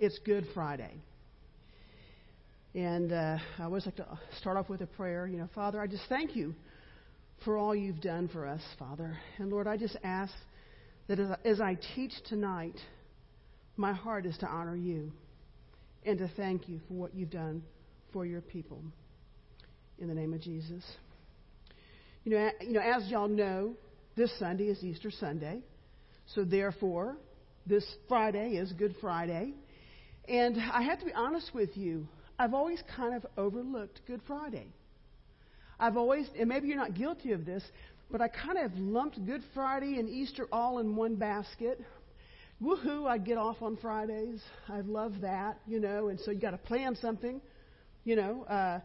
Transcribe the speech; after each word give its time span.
It's 0.00 0.18
Good 0.20 0.46
Friday. 0.54 0.94
And 2.74 3.12
uh, 3.12 3.36
I 3.58 3.64
always 3.64 3.84
like 3.84 3.96
to 3.96 4.06
start 4.38 4.56
off 4.56 4.70
with 4.70 4.80
a 4.80 4.86
prayer. 4.86 5.26
You 5.26 5.36
know, 5.36 5.48
Father, 5.54 5.78
I 5.78 5.86
just 5.86 6.04
thank 6.08 6.34
you 6.34 6.54
for 7.44 7.58
all 7.58 7.74
you've 7.76 8.00
done 8.00 8.26
for 8.28 8.46
us, 8.46 8.62
Father. 8.78 9.18
And 9.36 9.50
Lord, 9.50 9.66
I 9.66 9.76
just 9.76 9.98
ask 10.02 10.32
that 11.08 11.18
as 11.18 11.28
I, 11.30 11.36
as 11.46 11.60
I 11.60 11.76
teach 11.94 12.12
tonight, 12.30 12.76
my 13.76 13.92
heart 13.92 14.24
is 14.24 14.38
to 14.38 14.46
honor 14.46 14.74
you 14.74 15.12
and 16.06 16.16
to 16.16 16.30
thank 16.34 16.66
you 16.66 16.80
for 16.88 16.94
what 16.94 17.14
you've 17.14 17.30
done 17.30 17.62
for 18.10 18.24
your 18.24 18.40
people. 18.40 18.82
In 19.98 20.08
the 20.08 20.14
name 20.14 20.32
of 20.32 20.40
Jesus. 20.40 20.82
You 22.24 22.32
know, 22.32 22.48
you 22.62 22.72
know, 22.72 22.80
as 22.80 23.06
y'all 23.08 23.28
know, 23.28 23.74
this 24.16 24.32
Sunday 24.38 24.68
is 24.68 24.82
Easter 24.82 25.10
Sunday. 25.10 25.60
So 26.34 26.44
therefore, 26.44 27.18
this 27.66 27.84
Friday 28.08 28.56
is 28.56 28.72
Good 28.72 28.94
Friday. 29.02 29.52
And 30.30 30.56
I 30.72 30.82
have 30.82 31.00
to 31.00 31.04
be 31.04 31.12
honest 31.12 31.52
with 31.52 31.76
you, 31.76 32.06
I've 32.38 32.54
always 32.54 32.80
kind 32.96 33.16
of 33.16 33.26
overlooked 33.36 34.00
Good 34.06 34.20
Friday. 34.28 34.68
I've 35.80 35.96
always, 35.96 36.28
and 36.38 36.48
maybe 36.48 36.68
you're 36.68 36.76
not 36.76 36.94
guilty 36.94 37.32
of 37.32 37.44
this, 37.44 37.64
but 38.12 38.20
I 38.20 38.28
kind 38.28 38.58
of 38.58 38.72
lumped 38.78 39.26
Good 39.26 39.42
Friday 39.54 39.98
and 39.98 40.08
Easter 40.08 40.46
all 40.52 40.78
in 40.78 40.94
one 40.94 41.16
basket. 41.16 41.80
Woohoo, 42.62 43.08
I 43.08 43.18
get 43.18 43.38
off 43.38 43.60
on 43.60 43.76
Fridays. 43.78 44.40
I 44.68 44.82
love 44.82 45.14
that, 45.22 45.58
you 45.66 45.80
know, 45.80 46.08
and 46.08 46.20
so 46.20 46.30
you 46.30 46.38
got 46.38 46.52
to 46.52 46.58
plan 46.58 46.94
something, 46.94 47.40
you 48.04 48.14
know. 48.14 48.44
Uh, 48.44 48.78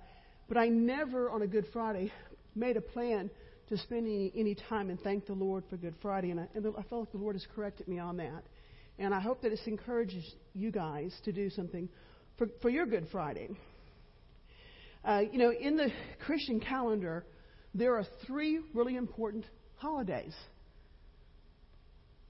but 0.47 0.57
I 0.57 0.69
never 0.69 1.29
on 1.29 1.43
a 1.43 1.47
Good 1.47 1.67
Friday 1.71 2.11
made 2.55 2.75
a 2.75 2.81
plan 2.81 3.29
to 3.69 3.77
spend 3.77 4.07
any, 4.07 4.31
any 4.35 4.55
time 4.55 4.89
and 4.89 4.99
thank 4.99 5.27
the 5.27 5.33
Lord 5.33 5.63
for 5.69 5.77
Good 5.77 5.95
Friday. 6.01 6.31
And 6.31 6.39
I, 6.39 6.47
and 6.55 6.65
I 6.75 6.81
feel 6.89 7.01
like 7.01 7.11
the 7.11 7.19
Lord 7.19 7.35
has 7.35 7.45
corrected 7.55 7.87
me 7.87 7.99
on 7.99 8.17
that. 8.17 8.43
And 8.97 9.13
I 9.13 9.19
hope 9.19 9.41
that 9.41 9.49
this 9.49 9.67
encourages 9.67 10.23
you 10.53 10.71
guys 10.71 11.13
to 11.25 11.31
do 11.31 11.49
something 11.49 11.89
for, 12.37 12.47
for 12.61 12.69
your 12.69 12.85
Good 12.85 13.07
Friday. 13.11 13.49
Uh, 15.03 15.23
you 15.31 15.37
know, 15.37 15.51
in 15.51 15.75
the 15.75 15.89
Christian 16.25 16.59
calendar, 16.59 17.25
there 17.73 17.95
are 17.95 18.05
three 18.25 18.59
really 18.73 18.95
important 18.95 19.45
holidays 19.75 20.33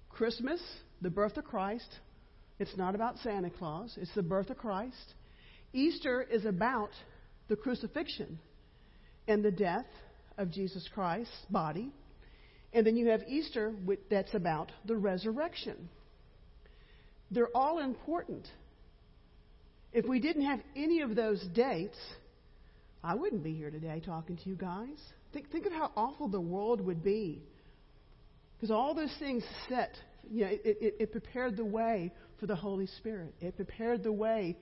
Christmas, 0.10 0.62
the 1.02 1.10
birth 1.10 1.38
of 1.38 1.44
Christ. 1.44 1.88
It's 2.58 2.76
not 2.78 2.96
about 2.96 3.18
Santa 3.20 3.50
Claus, 3.50 3.98
it's 4.02 4.14
the 4.16 4.24
birth 4.24 4.50
of 4.50 4.58
Christ. 4.58 5.14
Easter 5.74 6.22
is 6.22 6.46
about 6.46 6.92
the 7.48 7.56
crucifixion 7.56 8.40
and 9.28 9.44
the 9.44 9.52
death 9.52 9.86
of 10.38 10.52
Jesus 10.52 10.88
Christ's 10.94 11.46
body. 11.50 11.92
And 12.74 12.86
then 12.86 12.96
you 12.96 13.08
have 13.08 13.22
Easter, 13.28 13.74
that's 14.10 14.34
about 14.34 14.72
the 14.86 14.96
resurrection. 14.96 15.90
They're 17.32 17.56
all 17.56 17.80
important. 17.80 18.48
If 19.92 20.06
we 20.06 20.20
didn't 20.20 20.46
have 20.46 20.60
any 20.76 21.02
of 21.02 21.16
those 21.16 21.42
dates, 21.54 21.98
I 23.04 23.16
wouldn't 23.16 23.44
be 23.44 23.54
here 23.54 23.72
today 23.72 24.02
talking 24.06 24.38
to 24.38 24.50
you 24.50 24.56
guys. 24.56 24.98
Think, 25.34 25.52
think 25.52 25.66
of 25.66 25.72
how 25.72 25.92
awful 25.96 26.28
the 26.28 26.42
world 26.42 26.82
would 26.82 27.04
be. 27.04 27.42
Because 28.56 28.72
all 28.72 28.94
those 28.94 29.14
things 29.20 29.44
set, 29.70 29.96
you 30.30 30.46
know, 30.46 30.52
it, 30.52 30.62
it, 30.64 30.96
it 31.00 31.12
prepared 31.12 31.58
the 31.58 31.66
way 31.66 32.12
for 32.40 32.46
the 32.46 32.56
Holy 32.56 32.88
Spirit. 32.88 33.34
It 33.42 33.56
prepared 33.56 34.04
the 34.04 34.12
way 34.12 34.58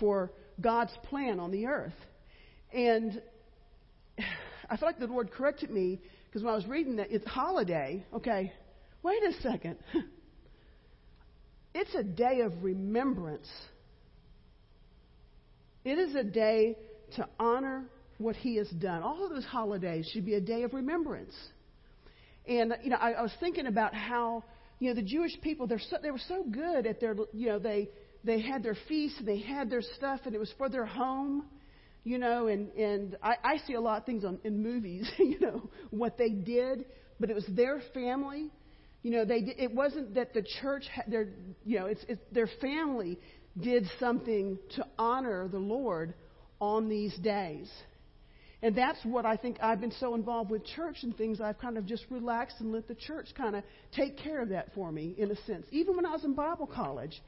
for 0.00 0.32
God's 0.60 0.92
plan 1.04 1.40
on 1.40 1.50
the 1.50 1.66
earth. 1.66 1.94
And 2.72 3.20
I 4.70 4.76
feel 4.76 4.88
like 4.88 4.98
the 4.98 5.06
Lord 5.06 5.30
corrected 5.30 5.70
me 5.70 6.00
because 6.26 6.42
when 6.42 6.52
I 6.52 6.56
was 6.56 6.66
reading 6.66 6.96
that 6.96 7.10
it's 7.10 7.26
holiday, 7.26 8.04
okay, 8.12 8.52
wait 9.02 9.22
a 9.22 9.32
second. 9.40 9.76
It's 11.74 11.94
a 11.94 12.02
day 12.02 12.40
of 12.40 12.62
remembrance. 12.62 13.48
It 15.84 15.98
is 15.98 16.14
a 16.14 16.24
day 16.24 16.76
to 17.16 17.28
honor 17.38 17.84
what 18.18 18.36
He 18.36 18.56
has 18.56 18.68
done. 18.68 19.02
All 19.02 19.24
of 19.24 19.30
those 19.30 19.44
holidays 19.44 20.10
should 20.12 20.26
be 20.26 20.34
a 20.34 20.40
day 20.40 20.62
of 20.62 20.74
remembrance. 20.74 21.34
And 22.46 22.74
you 22.82 22.90
know, 22.90 22.96
I, 22.96 23.12
I 23.12 23.22
was 23.22 23.32
thinking 23.40 23.66
about 23.66 23.94
how 23.94 24.44
you 24.78 24.88
know 24.88 24.94
the 24.94 25.06
Jewish 25.06 25.32
people 25.42 25.66
they're 25.66 25.80
so, 25.90 25.96
they 26.02 26.10
were 26.10 26.20
so 26.28 26.44
good 26.44 26.86
at 26.86 27.00
their 27.00 27.14
you 27.32 27.48
know 27.48 27.58
they 27.58 27.88
they 28.24 28.40
had 28.40 28.62
their 28.62 28.76
feasts 28.88 29.18
and 29.18 29.28
they 29.28 29.38
had 29.38 29.70
their 29.70 29.82
stuff 29.96 30.20
and 30.24 30.34
it 30.34 30.38
was 30.38 30.52
for 30.58 30.68
their 30.68 30.86
home 30.86 31.44
you 32.08 32.18
know, 32.18 32.46
and, 32.46 32.70
and 32.72 33.16
I, 33.22 33.34
I 33.44 33.56
see 33.66 33.74
a 33.74 33.80
lot 33.80 33.98
of 33.98 34.06
things 34.06 34.24
on, 34.24 34.38
in 34.42 34.62
movies, 34.62 35.10
you 35.18 35.38
know, 35.40 35.68
what 35.90 36.16
they 36.16 36.30
did, 36.30 36.86
but 37.20 37.28
it 37.30 37.34
was 37.34 37.46
their 37.50 37.82
family. 37.92 38.50
You 39.02 39.12
know, 39.12 39.24
they 39.24 39.54
it 39.58 39.74
wasn't 39.74 40.14
that 40.14 40.34
the 40.34 40.44
church, 40.60 40.84
had 40.92 41.04
their, 41.08 41.28
you 41.64 41.78
know, 41.78 41.86
it's, 41.86 42.04
it's 42.08 42.20
their 42.32 42.48
family 42.60 43.18
did 43.60 43.88
something 43.98 44.58
to 44.76 44.84
honor 44.98 45.48
the 45.48 45.58
Lord 45.58 46.14
on 46.60 46.88
these 46.88 47.14
days. 47.18 47.70
And 48.60 48.74
that's 48.74 48.98
what 49.04 49.24
I 49.24 49.36
think 49.36 49.58
I've 49.62 49.80
been 49.80 49.92
so 50.00 50.14
involved 50.16 50.50
with 50.50 50.66
church 50.66 50.96
and 51.02 51.16
things, 51.16 51.40
I've 51.40 51.58
kind 51.58 51.78
of 51.78 51.86
just 51.86 52.04
relaxed 52.10 52.56
and 52.58 52.72
let 52.72 52.88
the 52.88 52.96
church 52.96 53.28
kind 53.36 53.54
of 53.54 53.62
take 53.94 54.18
care 54.18 54.42
of 54.42 54.48
that 54.48 54.74
for 54.74 54.90
me, 54.90 55.14
in 55.16 55.30
a 55.30 55.36
sense. 55.46 55.64
Even 55.70 55.94
when 55.94 56.04
I 56.04 56.10
was 56.10 56.24
in 56.24 56.34
Bible 56.34 56.66
college, 56.66 57.22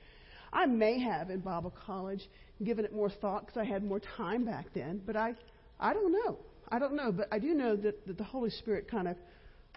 I 0.52 0.66
may 0.66 0.98
have 0.98 1.30
in 1.30 1.38
Bible 1.38 1.72
college 1.86 2.28
given 2.64 2.84
it 2.84 2.92
more 2.92 3.10
thought 3.10 3.46
because 3.46 3.60
I 3.60 3.64
had 3.64 3.84
more 3.84 4.00
time 4.16 4.44
back 4.44 4.66
then. 4.74 5.00
But 5.06 5.16
I, 5.16 5.34
I 5.78 5.92
don't 5.92 6.12
know. 6.12 6.38
I 6.68 6.80
don't 6.80 6.96
know. 6.96 7.12
But 7.12 7.28
I 7.30 7.38
do 7.38 7.54
know 7.54 7.76
that, 7.76 8.04
that 8.08 8.18
the 8.18 8.24
Holy 8.24 8.50
Spirit 8.50 8.90
kind 8.90 9.06
of 9.06 9.16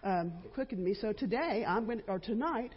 um, 0.03 0.33
quickened 0.53 0.83
me. 0.83 0.93
So 0.93 1.13
today, 1.13 1.65
I'm 1.67 1.85
going 1.85 2.01
or 2.07 2.19
tonight, 2.19 2.71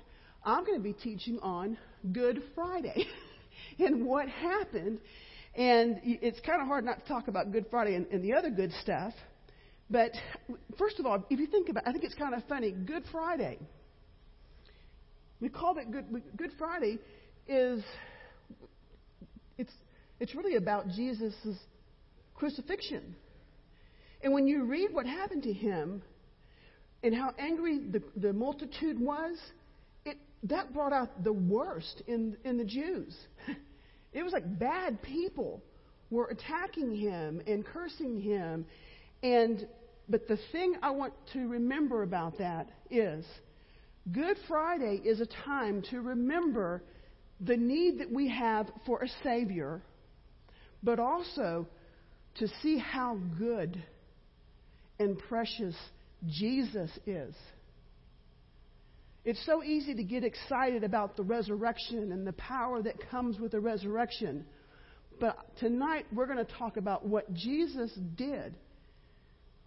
I'm 0.44 0.64
going 0.64 0.78
to 0.78 0.82
be 0.82 0.92
teaching 0.92 1.38
on 1.40 1.76
Good 2.12 2.42
Friday 2.54 3.06
and 3.78 4.06
what 4.06 4.28
happened. 4.28 4.98
And 5.54 6.00
it's 6.04 6.38
kind 6.40 6.60
of 6.60 6.68
hard 6.68 6.84
not 6.84 7.02
to 7.02 7.08
talk 7.08 7.28
about 7.28 7.50
Good 7.50 7.66
Friday 7.70 7.94
and, 7.94 8.06
and 8.08 8.22
the 8.22 8.34
other 8.34 8.50
good 8.50 8.72
stuff. 8.82 9.12
But 9.88 10.10
first 10.78 10.98
of 11.00 11.06
all, 11.06 11.24
if 11.30 11.38
you 11.38 11.46
think 11.46 11.68
about 11.68 11.84
it, 11.84 11.88
I 11.88 11.92
think 11.92 12.04
it's 12.04 12.14
kind 12.14 12.34
of 12.34 12.42
funny. 12.48 12.72
Good 12.72 13.04
Friday. 13.10 13.58
We 15.40 15.48
call 15.48 15.76
it 15.78 15.90
Good, 15.90 16.22
Good 16.36 16.50
Friday 16.58 16.98
is 17.46 17.82
it's 19.58 19.72
it's 20.18 20.34
really 20.34 20.56
about 20.56 20.88
Jesus' 20.88 21.34
crucifixion. 22.34 23.14
And 24.22 24.32
when 24.32 24.46
you 24.46 24.64
read 24.64 24.92
what 24.92 25.06
happened 25.06 25.44
to 25.44 25.52
him 25.52 26.02
and 27.06 27.14
how 27.14 27.32
angry 27.38 27.78
the, 27.78 28.02
the 28.16 28.32
multitude 28.32 28.98
was, 28.98 29.38
it, 30.04 30.18
that 30.42 30.74
brought 30.74 30.92
out 30.92 31.22
the 31.22 31.32
worst 31.32 32.02
in, 32.08 32.36
in 32.44 32.58
the 32.58 32.64
Jews. 32.64 33.16
It 34.12 34.22
was 34.22 34.32
like 34.32 34.58
bad 34.58 35.02
people 35.02 35.62
were 36.08 36.28
attacking 36.28 36.96
him 36.96 37.42
and 37.46 37.66
cursing 37.66 38.18
him. 38.18 38.64
And, 39.22 39.68
but 40.08 40.26
the 40.26 40.38
thing 40.52 40.76
I 40.82 40.90
want 40.90 41.12
to 41.34 41.46
remember 41.46 42.02
about 42.02 42.38
that 42.38 42.70
is 42.90 43.26
Good 44.10 44.38
Friday 44.48 45.02
is 45.04 45.20
a 45.20 45.26
time 45.44 45.82
to 45.90 46.00
remember 46.00 46.82
the 47.42 47.58
need 47.58 47.98
that 47.98 48.10
we 48.10 48.30
have 48.30 48.70
for 48.86 49.02
a 49.02 49.08
Savior 49.22 49.82
but 50.82 50.98
also 50.98 51.66
to 52.36 52.48
see 52.62 52.78
how 52.78 53.18
good 53.38 53.82
and 54.98 55.18
precious 55.18 55.74
Jesus 56.26 56.90
is. 57.06 57.34
It's 59.24 59.44
so 59.44 59.62
easy 59.62 59.94
to 59.94 60.04
get 60.04 60.22
excited 60.22 60.84
about 60.84 61.16
the 61.16 61.24
resurrection 61.24 62.12
and 62.12 62.26
the 62.26 62.32
power 62.34 62.80
that 62.82 62.94
comes 63.10 63.40
with 63.40 63.52
the 63.52 63.60
resurrection. 63.60 64.46
But 65.18 65.36
tonight 65.58 66.06
we're 66.12 66.26
going 66.26 66.44
to 66.44 66.52
talk 66.52 66.76
about 66.76 67.04
what 67.04 67.32
Jesus 67.34 67.90
did. 68.16 68.54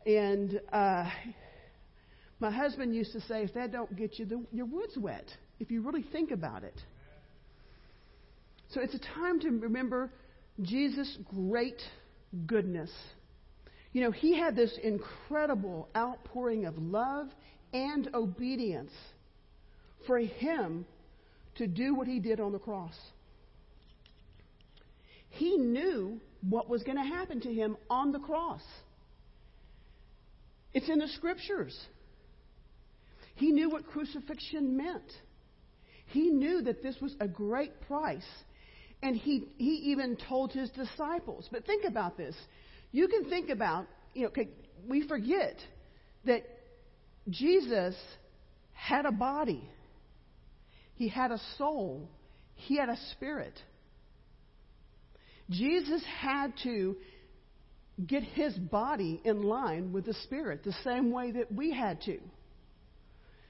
And 0.06 0.62
uh, 0.72 1.10
my 2.40 2.52
husband 2.52 2.96
used 2.96 3.12
to 3.12 3.22
say, 3.22 3.44
if 3.44 3.54
that 3.56 3.72
don't 3.72 3.94
get 3.98 4.18
you, 4.18 4.26
the, 4.26 4.46
your 4.54 4.66
wood's 4.66 4.98
wet, 4.98 5.26
if 5.60 5.70
you 5.70 5.82
really 5.82 6.06
think 6.12 6.32
about 6.32 6.64
it. 6.64 6.80
So 8.70 8.82
it's 8.82 8.94
a 8.94 9.00
time 9.00 9.40
to 9.42 9.50
remember 9.50 10.10
Jesus' 10.62 11.18
great 11.36 11.82
goodness. 12.46 12.92
You 13.92 14.02
know, 14.02 14.12
he 14.12 14.38
had 14.38 14.56
this 14.56 14.78
incredible 14.84 15.90
outpouring 15.96 16.66
of 16.66 16.78
love 16.78 17.28
and 17.74 18.10
obedience 18.14 18.92
for 20.06 20.20
him 20.20 20.86
to 21.56 21.68
do 21.68 21.96
what 21.96 22.08
he 22.08 22.20
did 22.20 22.40
on 22.40 22.52
the 22.52 22.60
cross. 22.60 22.96
He 25.30 25.58
knew 25.58 26.20
what 26.48 26.70
was 26.70 26.84
going 26.84 26.98
to 26.98 27.04
happen 27.04 27.42
to 27.42 27.54
him 27.54 27.78
on 27.90 28.12
the 28.12 28.20
cross. 28.20 28.62
It's 30.74 30.90
in 30.90 31.00
the 31.00 31.08
scriptures. 31.08 31.78
He 33.36 33.52
knew 33.52 33.70
what 33.70 33.88
crucifixion 33.88 34.78
meant. 34.78 35.12
He 36.08 36.30
knew 36.30 36.62
that 36.64 36.84
this 36.84 36.96
was 37.02 37.16
a 37.20 37.28
great 37.28 37.82
price 37.82 38.28
and 39.02 39.16
he, 39.16 39.46
he 39.58 39.92
even 39.92 40.18
told 40.28 40.52
his 40.52 40.70
disciples. 40.72 41.48
But 41.52 41.66
think 41.66 41.86
about 41.86 42.18
this. 42.18 42.36
You 42.92 43.08
can 43.08 43.30
think 43.30 43.50
about, 43.50 43.88
you 44.14 44.24
know, 44.24 44.44
we 44.88 45.08
forget 45.08 45.56
that 46.26 46.44
Jesus 47.30 47.96
had 48.74 49.06
a 49.06 49.12
body, 49.12 49.68
he 50.96 51.08
had 51.08 51.32
a 51.32 51.40
soul, 51.58 52.10
he 52.56 52.78
had 52.78 52.90
a 52.90 52.98
spirit. 53.12 53.60
Jesus 55.50 56.04
had 56.22 56.54
to 56.64 56.96
get 58.06 58.24
his 58.24 58.54
body 58.54 59.20
in 59.24 59.42
line 59.42 59.92
with 59.92 60.06
the 60.06 60.14
Spirit 60.26 60.64
the 60.64 60.76
same 60.84 61.12
way 61.12 61.32
that 61.32 61.52
we 61.52 61.72
had 61.72 62.02
to. 62.02 62.20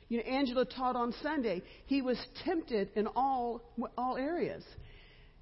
You 0.08 0.18
know, 0.18 0.24
Angela 0.24 0.66
taught 0.66 0.96
on 0.96 1.14
Sunday. 1.22 1.62
He 1.86 2.02
was 2.02 2.18
tempted 2.44 2.90
in 2.96 3.08
all 3.08 3.62
all 3.98 4.18
areas, 4.18 4.64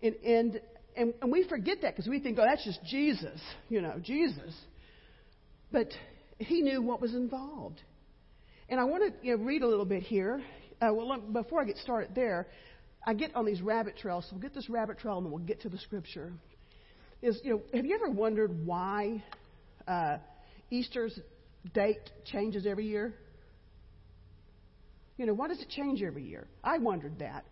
and 0.01 0.15
and 0.15 0.61
and, 0.97 1.13
and 1.21 1.31
we 1.31 1.47
forget 1.47 1.77
that 1.83 1.95
because 1.95 2.09
we 2.09 2.19
think, 2.19 2.38
oh, 2.39 2.45
that's 2.47 2.65
just 2.65 2.79
Jesus, 2.85 3.39
you 3.69 3.81
know, 3.81 3.95
Jesus. 4.01 4.53
But 5.71 5.88
he 6.39 6.61
knew 6.61 6.81
what 6.81 7.01
was 7.01 7.13
involved, 7.13 7.81
and 8.69 8.79
I 8.79 8.83
want 8.83 9.03
to 9.03 9.27
you 9.27 9.38
know, 9.38 9.44
read 9.44 9.61
a 9.61 9.67
little 9.67 9.85
bit 9.85 10.03
here. 10.03 10.41
Uh, 10.81 10.94
well, 10.94 11.17
before 11.19 11.61
I 11.61 11.65
get 11.65 11.77
started 11.77 12.11
there, 12.13 12.47
I 13.05 13.13
get 13.13 13.35
on 13.35 13.45
these 13.45 13.61
rabbit 13.61 13.97
trails. 13.97 14.25
So 14.25 14.35
we'll 14.35 14.41
get 14.41 14.53
this 14.53 14.69
rabbit 14.69 14.99
trail, 14.99 15.17
and 15.17 15.25
then 15.25 15.31
we'll 15.31 15.44
get 15.44 15.61
to 15.61 15.69
the 15.69 15.77
scripture. 15.77 16.33
Is 17.21 17.39
you 17.44 17.51
know, 17.51 17.61
have 17.73 17.85
you 17.85 17.95
ever 17.95 18.09
wondered 18.09 18.65
why 18.65 19.23
uh, 19.88 20.17
Easter's 20.69 21.17
date 21.73 22.11
changes 22.25 22.65
every 22.65 22.85
year? 22.85 23.13
You 25.17 25.25
know, 25.25 25.33
why 25.33 25.47
does 25.47 25.59
it 25.59 25.69
change 25.69 26.03
every 26.03 26.23
year? 26.23 26.47
I 26.63 26.77
wondered 26.77 27.19
that. 27.19 27.45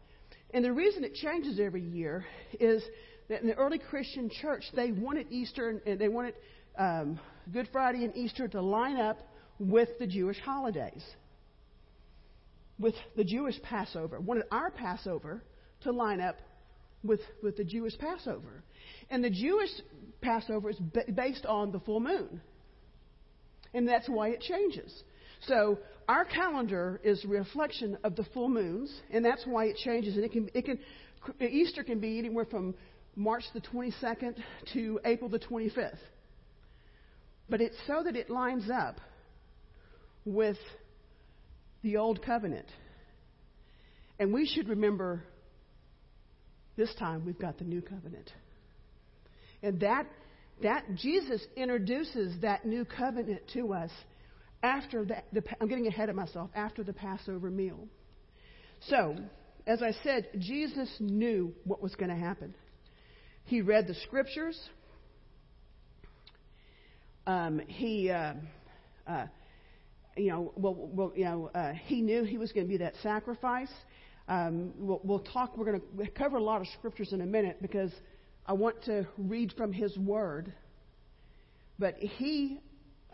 And 0.53 0.63
the 0.63 0.71
reason 0.71 1.03
it 1.03 1.15
changes 1.15 1.59
every 1.59 1.81
year 1.81 2.25
is 2.59 2.83
that 3.29 3.41
in 3.41 3.47
the 3.47 3.55
early 3.55 3.79
Christian 3.79 4.29
church, 4.29 4.63
they 4.73 4.91
wanted 4.91 5.27
Easter 5.31 5.81
and 5.85 5.99
they 5.99 6.07
wanted 6.07 6.35
um, 6.77 7.19
Good 7.51 7.69
Friday 7.71 8.03
and 8.03 8.15
Easter 8.15 8.47
to 8.47 8.61
line 8.61 8.97
up 8.97 9.19
with 9.59 9.89
the 9.99 10.07
Jewish 10.07 10.39
holidays, 10.39 11.03
with 12.79 12.95
the 13.15 13.23
Jewish 13.23 13.61
Passover. 13.61 14.19
Wanted 14.19 14.45
our 14.51 14.71
Passover 14.71 15.43
to 15.81 15.91
line 15.91 16.21
up 16.21 16.37
with, 17.03 17.21
with 17.41 17.57
the 17.57 17.63
Jewish 17.63 17.97
Passover. 17.97 18.63
And 19.09 19.23
the 19.23 19.29
Jewish 19.29 19.69
Passover 20.21 20.69
is 20.69 20.79
based 21.13 21.45
on 21.45 21.71
the 21.71 21.79
full 21.79 21.99
moon. 21.99 22.41
And 23.73 23.87
that's 23.87 24.09
why 24.09 24.29
it 24.29 24.41
changes. 24.41 25.03
So 25.47 25.79
our 26.07 26.25
calendar 26.25 26.99
is 27.03 27.23
a 27.23 27.27
reflection 27.27 27.97
of 28.03 28.15
the 28.15 28.23
full 28.33 28.49
moons, 28.49 28.93
and 29.11 29.23
that's 29.23 29.45
why 29.45 29.65
it 29.65 29.77
changes. 29.77 30.15
And 30.15 30.23
it 30.23 30.31
can, 30.31 30.49
it 30.53 30.65
can, 30.65 30.79
Easter 31.41 31.83
can 31.83 31.99
be 31.99 32.17
anywhere 32.17 32.45
from 32.45 32.73
March 33.15 33.43
the 33.53 33.61
22nd 33.61 34.35
to 34.73 34.99
April 35.05 35.29
the 35.29 35.39
25th. 35.39 35.97
But 37.49 37.61
it's 37.61 37.77
so 37.87 38.03
that 38.03 38.15
it 38.15 38.29
lines 38.29 38.69
up 38.69 38.99
with 40.25 40.57
the 41.83 41.97
old 41.97 42.21
covenant. 42.23 42.67
And 44.19 44.33
we 44.33 44.47
should 44.47 44.67
remember 44.67 45.23
this 46.75 46.93
time 46.95 47.25
we've 47.25 47.39
got 47.39 47.57
the 47.57 47.63
new 47.63 47.81
covenant. 47.81 48.31
And 49.61 49.79
that, 49.81 50.07
that 50.63 50.95
Jesus 50.95 51.41
introduces 51.55 52.41
that 52.41 52.65
new 52.65 52.85
covenant 52.85 53.41
to 53.53 53.73
us 53.73 53.91
after 54.63 55.05
the, 55.05 55.17
the, 55.31 55.43
I'm 55.61 55.67
getting 55.67 55.87
ahead 55.87 56.09
of 56.09 56.15
myself, 56.15 56.49
after 56.55 56.83
the 56.83 56.93
Passover 56.93 57.49
meal. 57.49 57.87
So, 58.87 59.15
as 59.67 59.81
I 59.81 59.91
said, 60.03 60.27
Jesus 60.39 60.89
knew 60.99 61.53
what 61.63 61.81
was 61.81 61.95
going 61.95 62.09
to 62.09 62.15
happen. 62.15 62.53
He 63.45 63.61
read 63.61 63.87
the 63.87 63.95
scriptures. 64.05 64.59
Um, 67.27 67.59
he, 67.67 68.11
uh, 68.11 68.33
uh, 69.07 69.25
you 70.15 70.29
know, 70.29 70.53
well, 70.55 70.75
well 70.75 71.11
you 71.15 71.25
know, 71.25 71.49
uh, 71.55 71.73
he 71.85 72.01
knew 72.01 72.23
he 72.23 72.37
was 72.37 72.51
going 72.51 72.65
to 72.65 72.69
be 72.69 72.77
that 72.77 72.93
sacrifice. 73.01 73.71
Um, 74.27 74.73
we'll, 74.77 75.01
we'll 75.03 75.19
talk. 75.19 75.57
We're 75.57 75.65
going 75.65 75.81
to 75.97 76.11
cover 76.11 76.37
a 76.37 76.43
lot 76.43 76.61
of 76.61 76.67
scriptures 76.77 77.13
in 77.13 77.21
a 77.21 77.25
minute 77.25 77.57
because 77.61 77.91
I 78.45 78.53
want 78.53 78.83
to 78.85 79.07
read 79.17 79.53
from 79.57 79.71
his 79.71 79.95
word. 79.97 80.53
But 81.77 81.97
he 81.97 82.59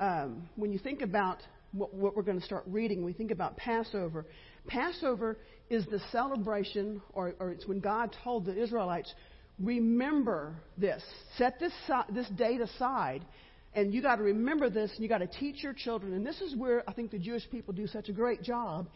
um, 0.01 0.49
when 0.55 0.71
you 0.71 0.79
think 0.79 1.01
about 1.01 1.37
what, 1.73 1.93
what 1.93 2.15
we're 2.15 2.23
going 2.23 2.39
to 2.39 2.45
start 2.45 2.63
reading, 2.65 3.05
we 3.05 3.13
think 3.13 3.29
about 3.31 3.55
Passover. 3.55 4.25
Passover 4.67 5.37
is 5.69 5.85
the 5.85 5.99
celebration, 6.11 7.01
or, 7.13 7.35
or 7.39 7.51
it's 7.51 7.67
when 7.67 7.79
God 7.79 8.15
told 8.23 8.45
the 8.45 8.61
Israelites, 8.61 9.13
remember 9.61 10.55
this, 10.77 11.03
set 11.37 11.59
this, 11.59 11.73
this 12.09 12.27
date 12.29 12.61
aside, 12.61 13.25
and 13.73 13.93
you 13.93 14.01
got 14.01 14.17
to 14.17 14.23
remember 14.23 14.69
this, 14.69 14.91
and 14.93 15.01
you 15.01 15.09
got 15.09 15.19
to 15.19 15.27
teach 15.27 15.63
your 15.63 15.73
children. 15.73 16.13
And 16.13 16.25
this 16.25 16.41
is 16.41 16.55
where 16.55 16.83
I 16.87 16.93
think 16.93 17.11
the 17.11 17.19
Jewish 17.19 17.49
people 17.49 17.73
do 17.73 17.87
such 17.87 18.09
a 18.09 18.13
great 18.13 18.41
job, 18.43 18.89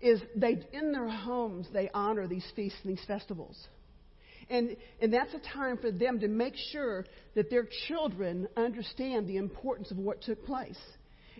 is 0.00 0.20
they 0.36 0.58
in 0.72 0.92
their 0.92 1.08
homes 1.08 1.66
they 1.72 1.90
honor 1.92 2.26
these 2.26 2.46
feasts 2.54 2.78
and 2.84 2.96
these 2.96 3.04
festivals. 3.06 3.56
And, 4.50 4.76
and 5.00 5.12
that's 5.12 5.34
a 5.34 5.40
time 5.54 5.76
for 5.76 5.90
them 5.90 6.20
to 6.20 6.28
make 6.28 6.54
sure 6.72 7.04
that 7.34 7.50
their 7.50 7.68
children 7.88 8.48
understand 8.56 9.26
the 9.28 9.36
importance 9.36 9.90
of 9.90 9.98
what 9.98 10.22
took 10.22 10.44
place. 10.46 10.78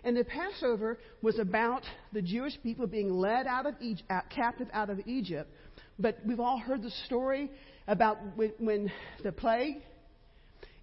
And 0.03 0.15
the 0.15 0.23
Passover 0.23 0.97
was 1.21 1.39
about 1.39 1.83
the 2.13 2.21
Jewish 2.21 2.53
people 2.61 2.87
being 2.87 3.11
led 3.11 3.47
out 3.47 3.65
of 3.65 3.75
Egypt, 3.81 4.09
captive 4.33 4.67
out 4.73 4.89
of 4.89 4.99
Egypt. 5.05 5.49
But 5.97 6.19
we've 6.25 6.39
all 6.39 6.57
heard 6.57 6.81
the 6.81 6.91
story 7.05 7.51
about 7.89 8.19
when, 8.37 8.53
when 8.59 8.91
the 9.23 9.31
plague 9.31 9.77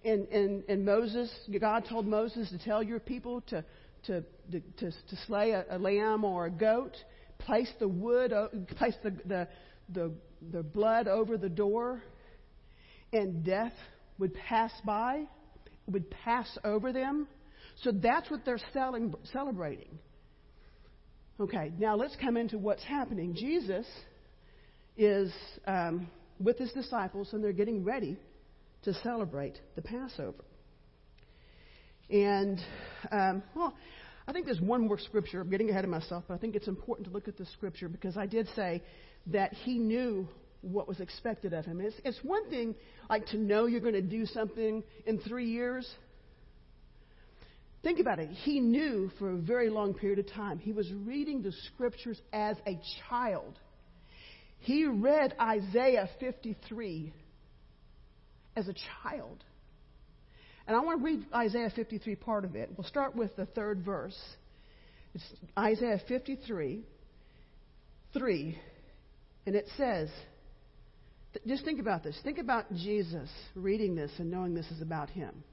and, 0.03 0.27
and, 0.27 0.63
and 0.69 0.85
Moses, 0.85 1.31
God 1.59 1.85
told 1.89 2.05
Moses 2.05 2.49
to 2.49 2.59
tell 2.59 2.83
your 2.83 2.99
people 2.99 3.41
to, 3.47 3.63
to, 4.03 4.23
to, 4.51 4.59
to, 4.59 4.91
to 4.91 5.17
slay 5.25 5.51
a, 5.51 5.65
a 5.69 5.77
lamb 5.79 6.23
or 6.23 6.45
a 6.45 6.51
goat, 6.51 6.95
place 7.39 7.71
the 7.79 7.87
wood, 7.87 8.33
place 8.77 8.93
the, 9.03 9.11
the, 9.25 9.47
the, 9.93 10.11
the 10.51 10.63
blood 10.63 11.07
over 11.07 11.37
the 11.37 11.49
door 11.49 12.03
and 13.13 13.43
death 13.43 13.73
would 14.19 14.33
pass 14.33 14.71
by, 14.85 15.23
would 15.87 16.11
pass 16.11 16.57
over 16.65 16.91
them. 16.91 17.27
So 17.83 17.91
that's 17.91 18.29
what 18.29 18.43
they're 18.43 18.59
selling, 18.73 19.15
celebrating. 19.31 19.97
Okay, 21.39 21.71
now 21.79 21.95
let's 21.95 22.15
come 22.17 22.35
into 22.35 22.57
what's 22.57 22.83
happening. 22.83 23.33
Jesus 23.33 23.85
is 24.97 25.31
um, 25.67 26.07
with 26.39 26.57
his 26.57 26.71
disciples, 26.71 27.33
and 27.33 27.43
they're 27.43 27.51
getting 27.51 27.83
ready 27.83 28.17
to 28.83 28.93
celebrate 28.95 29.59
the 29.75 29.81
Passover. 29.81 30.43
And, 32.09 32.59
um, 33.11 33.43
well, 33.55 33.75
I 34.27 34.33
think 34.33 34.45
there's 34.45 34.61
one 34.61 34.87
more 34.87 34.99
scripture. 34.99 35.41
I'm 35.41 35.49
getting 35.49 35.69
ahead 35.69 35.83
of 35.83 35.89
myself, 35.89 36.25
but 36.27 36.33
I 36.35 36.37
think 36.37 36.55
it's 36.55 36.67
important 36.67 37.07
to 37.07 37.13
look 37.13 37.27
at 37.27 37.37
the 37.37 37.45
scripture 37.47 37.89
because 37.89 38.17
I 38.17 38.25
did 38.25 38.47
say 38.55 38.81
that 39.27 39.53
he 39.53 39.77
knew 39.77 40.27
what 40.61 40.87
was 40.87 40.99
expected 40.99 41.53
of 41.53 41.65
him. 41.65 41.81
It's, 41.81 41.95
it's 42.03 42.19
one 42.23 42.49
thing, 42.49 42.75
like, 43.09 43.25
to 43.27 43.37
know 43.37 43.65
you're 43.65 43.81
going 43.81 43.93
to 43.93 44.01
do 44.01 44.25
something 44.25 44.83
in 45.05 45.19
three 45.19 45.49
years. 45.49 45.89
Think 47.83 47.99
about 47.99 48.19
it. 48.19 48.29
He 48.29 48.59
knew 48.59 49.11
for 49.19 49.31
a 49.31 49.37
very 49.37 49.69
long 49.69 49.93
period 49.93 50.19
of 50.19 50.31
time. 50.31 50.59
He 50.59 50.71
was 50.71 50.91
reading 51.05 51.41
the 51.41 51.53
scriptures 51.73 52.19
as 52.33 52.57
a 52.65 52.79
child. 53.09 53.57
He 54.59 54.85
read 54.85 55.35
Isaiah 55.39 56.09
53 56.19 57.13
as 58.55 58.67
a 58.67 58.73
child. 59.03 59.43
And 60.67 60.75
I 60.75 60.81
want 60.81 60.99
to 60.99 61.05
read 61.05 61.25
Isaiah 61.33 61.71
53 61.73 62.15
part 62.15 62.43
of 62.43 62.55
it. 62.55 62.69
We'll 62.75 62.87
start 62.87 63.15
with 63.15 63.35
the 63.35 63.45
third 63.45 63.83
verse. 63.85 64.17
It's 65.13 65.23
Isaiah 65.57 66.01
53 66.07 66.83
3. 68.13 68.59
And 69.45 69.55
it 69.55 69.65
says, 69.77 70.09
just 71.45 71.63
think 71.63 71.79
about 71.79 72.03
this. 72.03 72.19
Think 72.23 72.37
about 72.37 72.73
Jesus 72.73 73.29
reading 73.55 73.95
this 73.95 74.11
and 74.17 74.31
knowing 74.31 74.53
this 74.53 74.69
is 74.71 74.81
about 74.81 75.09
him. 75.09 75.43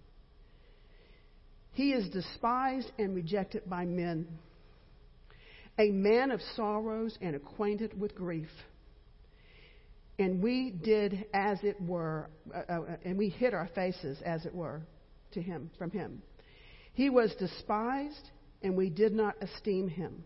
He 1.73 1.93
is 1.93 2.09
despised 2.09 2.91
and 2.99 3.15
rejected 3.15 3.69
by 3.69 3.85
men, 3.85 4.27
a 5.79 5.91
man 5.91 6.31
of 6.31 6.41
sorrows 6.57 7.17
and 7.21 7.35
acquainted 7.35 7.99
with 8.01 8.15
grief. 8.15 8.49
And 10.19 10.43
we 10.43 10.71
did 10.71 11.27
as 11.35 11.59
it 11.63 11.81
were, 11.81 12.31
uh, 12.55 12.73
uh, 12.73 12.97
and 13.05 13.19
we 13.19 13.29
hid 13.29 13.53
our 13.53 13.69
faces 13.75 14.19
as 14.25 14.47
it 14.47 14.55
were 14.55 14.83
to 15.33 15.43
him, 15.43 15.71
from 15.77 15.91
him. 15.91 16.23
He 16.93 17.11
was 17.11 17.35
despised, 17.39 18.31
and 18.63 18.77
we 18.77 18.91
did 18.91 19.13
not 19.13 19.35
esteem 19.41 19.89
him. 19.89 20.23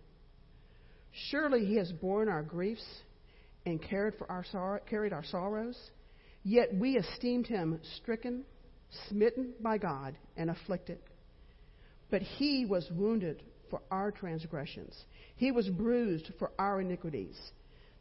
Surely 1.31 1.65
he 1.65 1.77
has 1.77 1.91
borne 1.91 2.29
our 2.29 2.43
griefs 2.43 2.85
and 3.65 3.83
carried, 3.83 4.15
for 4.19 4.31
our 4.31 4.45
sor- 4.45 4.83
carried 4.89 5.13
our 5.13 5.25
sorrows. 5.25 5.79
Yet 6.43 6.75
we 6.75 6.97
esteemed 6.97 7.47
him 7.47 7.81
stricken, 7.97 8.45
smitten 9.09 9.55
by 9.61 9.79
God, 9.79 10.17
and 10.37 10.51
afflicted. 10.51 10.99
But 12.11 12.23
he 12.23 12.67
was 12.67 12.89
wounded 12.91 13.43
for 13.71 13.83
our 13.91 14.11
transgressions, 14.11 14.95
he 15.37 15.53
was 15.53 15.69
bruised 15.69 16.33
for 16.39 16.53
our 16.59 16.81
iniquities. 16.81 17.37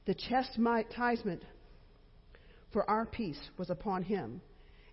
The 0.06 0.15
chastisement 0.15 1.44
for 2.74 2.89
our 2.89 3.05
peace 3.05 3.39
was 3.57 3.69
upon 3.69 4.03
him, 4.03 4.41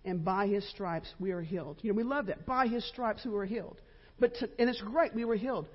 and 0.03 0.23
by 0.23 0.47
his 0.47 0.67
stripes 0.69 1.13
we 1.19 1.31
are 1.31 1.41
healed. 1.41 1.77
You 1.81 1.91
know, 1.91 1.97
we 1.97 2.03
love 2.03 2.27
that. 2.27 2.45
By 2.45 2.67
his 2.67 2.87
stripes 2.87 3.25
we 3.25 3.31
were 3.31 3.45
healed. 3.45 3.81
But 4.19 4.35
to, 4.35 4.49
and 4.59 4.69
it's 4.69 4.81
great, 4.81 5.13
we 5.13 5.25
were 5.25 5.35
healed. 5.35 5.67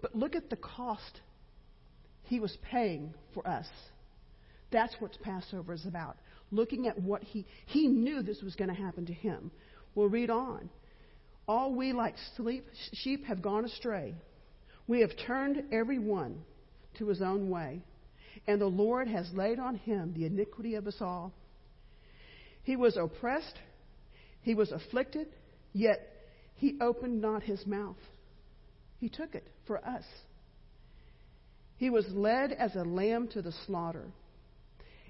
But 0.00 0.14
look 0.14 0.36
at 0.36 0.50
the 0.50 0.56
cost 0.56 1.20
he 2.24 2.40
was 2.40 2.56
paying 2.70 3.14
for 3.34 3.46
us. 3.46 3.66
That's 4.70 4.94
what 5.00 5.18
Passover 5.22 5.72
is 5.72 5.86
about. 5.86 6.16
looking 6.52 6.86
at 6.86 7.00
what 7.00 7.24
he 7.24 7.44
he 7.66 7.88
knew 7.88 8.22
this 8.22 8.42
was 8.42 8.54
going 8.54 8.68
to 8.68 8.76
happen 8.76 9.06
to 9.06 9.12
him. 9.12 9.50
We'll 9.94 10.08
read 10.08 10.30
on. 10.30 10.68
All 11.48 11.74
we 11.74 11.92
like 11.92 12.14
sleep, 12.36 12.66
sheep 12.92 13.24
have 13.24 13.42
gone 13.42 13.64
astray. 13.64 14.14
We 14.86 15.00
have 15.00 15.10
turned 15.26 15.64
every 15.72 15.98
one 15.98 16.42
to 16.98 17.08
his 17.08 17.20
own 17.20 17.50
way, 17.50 17.82
and 18.46 18.60
the 18.60 18.66
Lord 18.66 19.08
has 19.08 19.30
laid 19.32 19.58
on 19.58 19.76
him 19.76 20.14
the 20.16 20.26
iniquity 20.26 20.74
of 20.74 20.86
us 20.86 20.96
all. 21.00 21.32
He 22.62 22.76
was 22.76 22.96
oppressed, 22.96 23.58
he 24.42 24.54
was 24.54 24.72
afflicted, 24.72 25.28
yet 25.72 26.00
he 26.56 26.78
opened 26.80 27.20
not 27.20 27.42
his 27.42 27.66
mouth. 27.66 27.96
He 28.98 29.08
took 29.08 29.34
it 29.34 29.46
for 29.66 29.78
us. 29.84 30.04
He 31.76 31.90
was 31.90 32.06
led 32.10 32.52
as 32.52 32.76
a 32.76 32.84
lamb 32.84 33.28
to 33.32 33.42
the 33.42 33.52
slaughter, 33.66 34.06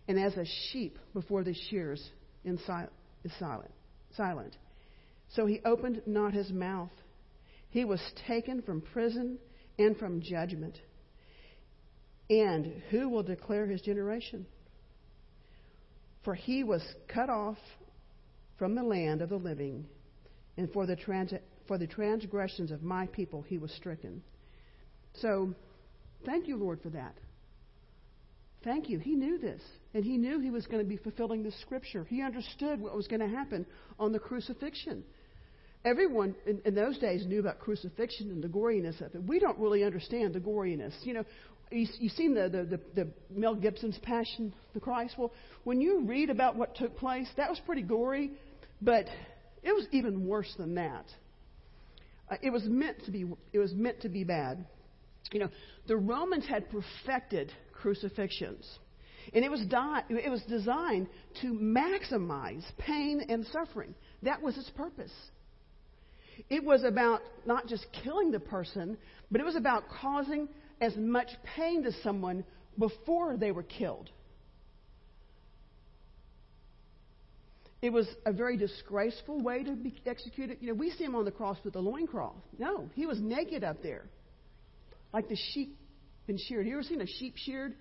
and 0.08 0.18
as 0.18 0.34
a 0.36 0.46
sheep 0.70 0.98
before 1.12 1.44
the 1.44 1.54
shears 1.70 2.02
in 2.44 2.54
is 2.54 3.32
silent. 3.38 3.70
silent. 4.16 4.56
So 5.34 5.46
he 5.46 5.60
opened 5.64 6.02
not 6.06 6.32
his 6.32 6.50
mouth. 6.50 6.90
He 7.70 7.84
was 7.84 8.00
taken 8.26 8.62
from 8.62 8.80
prison 8.80 9.38
and 9.78 9.96
from 9.96 10.20
judgment. 10.22 10.78
And 12.30 12.82
who 12.90 13.08
will 13.08 13.22
declare 13.22 13.66
his 13.66 13.80
generation? 13.80 14.46
For 16.24 16.34
he 16.34 16.64
was 16.64 16.82
cut 17.08 17.28
off 17.28 17.58
from 18.58 18.74
the 18.74 18.82
land 18.82 19.22
of 19.22 19.28
the 19.28 19.36
living, 19.36 19.86
and 20.56 20.72
for 20.72 20.86
the, 20.86 20.94
trans- 20.96 21.34
for 21.66 21.78
the 21.78 21.86
transgressions 21.86 22.70
of 22.70 22.82
my 22.82 23.06
people 23.08 23.42
he 23.42 23.58
was 23.58 23.72
stricken. 23.72 24.22
So, 25.20 25.52
thank 26.24 26.46
you, 26.46 26.56
Lord, 26.56 26.80
for 26.80 26.90
that. 26.90 27.14
Thank 28.64 28.88
you. 28.88 29.00
He 29.00 29.16
knew 29.16 29.38
this, 29.38 29.60
and 29.94 30.04
he 30.04 30.16
knew 30.16 30.38
he 30.38 30.50
was 30.50 30.66
going 30.66 30.82
to 30.82 30.88
be 30.88 30.96
fulfilling 30.96 31.42
the 31.42 31.52
scripture. 31.62 32.04
He 32.04 32.22
understood 32.22 32.80
what 32.80 32.94
was 32.94 33.08
going 33.08 33.20
to 33.20 33.28
happen 33.28 33.66
on 33.98 34.12
the 34.12 34.20
crucifixion. 34.20 35.02
Everyone 35.84 36.36
in, 36.46 36.62
in 36.64 36.74
those 36.76 36.96
days 36.98 37.26
knew 37.26 37.40
about 37.40 37.58
crucifixion 37.58 38.30
and 38.30 38.42
the 38.42 38.48
goriness 38.48 39.00
of 39.04 39.12
it. 39.16 39.24
We 39.24 39.40
don't 39.40 39.58
really 39.58 39.82
understand 39.82 40.32
the 40.34 40.40
goriness. 40.40 40.92
You 41.02 41.14
know, 41.14 41.24
you, 41.72 41.86
you've 41.98 42.12
seen 42.12 42.34
the, 42.34 42.48
the, 42.48 42.64
the, 42.64 42.80
the 43.04 43.10
Mel 43.30 43.54
Gibson's 43.54 43.98
Passion 43.98 44.52
the 44.74 44.80
Christ. 44.80 45.14
Well, 45.18 45.32
when 45.64 45.80
you 45.80 46.04
read 46.04 46.30
about 46.30 46.56
what 46.56 46.76
took 46.76 46.96
place, 46.96 47.28
that 47.36 47.50
was 47.50 47.60
pretty 47.64 47.82
gory, 47.82 48.32
but 48.80 49.06
it 49.62 49.72
was 49.72 49.86
even 49.92 50.26
worse 50.26 50.52
than 50.58 50.74
that. 50.74 51.06
Uh, 52.30 52.36
it 52.42 52.50
was 52.50 52.64
meant 52.64 53.04
to 53.04 53.10
be. 53.10 53.26
It 53.52 53.58
was 53.58 53.72
meant 53.74 54.00
to 54.02 54.08
be 54.08 54.24
bad. 54.24 54.64
You 55.30 55.40
know, 55.40 55.48
the 55.86 55.96
Romans 55.96 56.46
had 56.46 56.66
perfected 56.70 57.52
crucifixions, 57.72 58.66
and 59.32 59.44
it 59.44 59.50
was 59.50 59.60
di- 59.66 60.04
it 60.08 60.30
was 60.30 60.42
designed 60.42 61.08
to 61.42 61.48
maximize 61.48 62.64
pain 62.78 63.24
and 63.28 63.46
suffering. 63.52 63.94
That 64.22 64.40
was 64.42 64.56
its 64.56 64.70
purpose. 64.70 65.12
It 66.48 66.64
was 66.64 66.82
about 66.82 67.20
not 67.46 67.66
just 67.66 67.86
killing 68.02 68.30
the 68.30 68.40
person, 68.40 68.96
but 69.30 69.40
it 69.40 69.44
was 69.44 69.56
about 69.56 69.84
causing 70.00 70.48
as 70.82 70.96
much 70.96 71.28
pain 71.56 71.84
to 71.84 71.92
someone 72.02 72.44
before 72.76 73.36
they 73.36 73.52
were 73.52 73.62
killed. 73.62 74.10
It 77.80 77.92
was 77.92 78.06
a 78.26 78.32
very 78.32 78.56
disgraceful 78.56 79.40
way 79.40 79.62
to 79.62 79.72
be 79.72 79.94
executed. 80.06 80.58
You 80.60 80.68
know, 80.68 80.74
we 80.74 80.90
see 80.90 81.04
him 81.04 81.14
on 81.14 81.24
the 81.24 81.30
cross 81.30 81.56
with 81.64 81.76
a 81.76 81.80
loincloth. 81.80 82.42
No, 82.58 82.90
he 82.94 83.06
was 83.06 83.20
naked 83.20 83.64
up 83.64 83.82
there, 83.82 84.04
like 85.12 85.28
the 85.28 85.36
sheep 85.52 85.76
been 86.26 86.38
sheared. 86.38 86.66
You 86.66 86.74
ever 86.74 86.82
seen 86.82 87.00
a 87.00 87.06
sheep 87.06 87.34
sheared? 87.36 87.74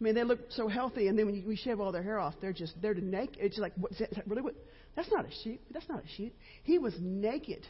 I 0.00 0.04
mean, 0.04 0.14
they 0.14 0.24
look 0.24 0.38
so 0.50 0.68
healthy, 0.68 1.08
and 1.08 1.18
then 1.18 1.26
when 1.26 1.44
we 1.46 1.56
shave 1.56 1.80
all 1.80 1.90
their 1.90 2.02
hair 2.02 2.20
off, 2.20 2.34
they're 2.40 2.52
just 2.52 2.80
they're 2.80 2.94
naked. 2.94 3.38
It's 3.40 3.58
like, 3.58 3.72
what, 3.76 3.92
is 3.92 3.98
that 3.98 4.26
really 4.26 4.42
what? 4.42 4.54
That's 4.94 5.10
not 5.10 5.24
a 5.24 5.30
sheep. 5.42 5.60
That's 5.72 5.88
not 5.88 6.04
a 6.04 6.08
sheep. 6.16 6.36
He 6.62 6.78
was 6.78 6.94
naked. 7.00 7.66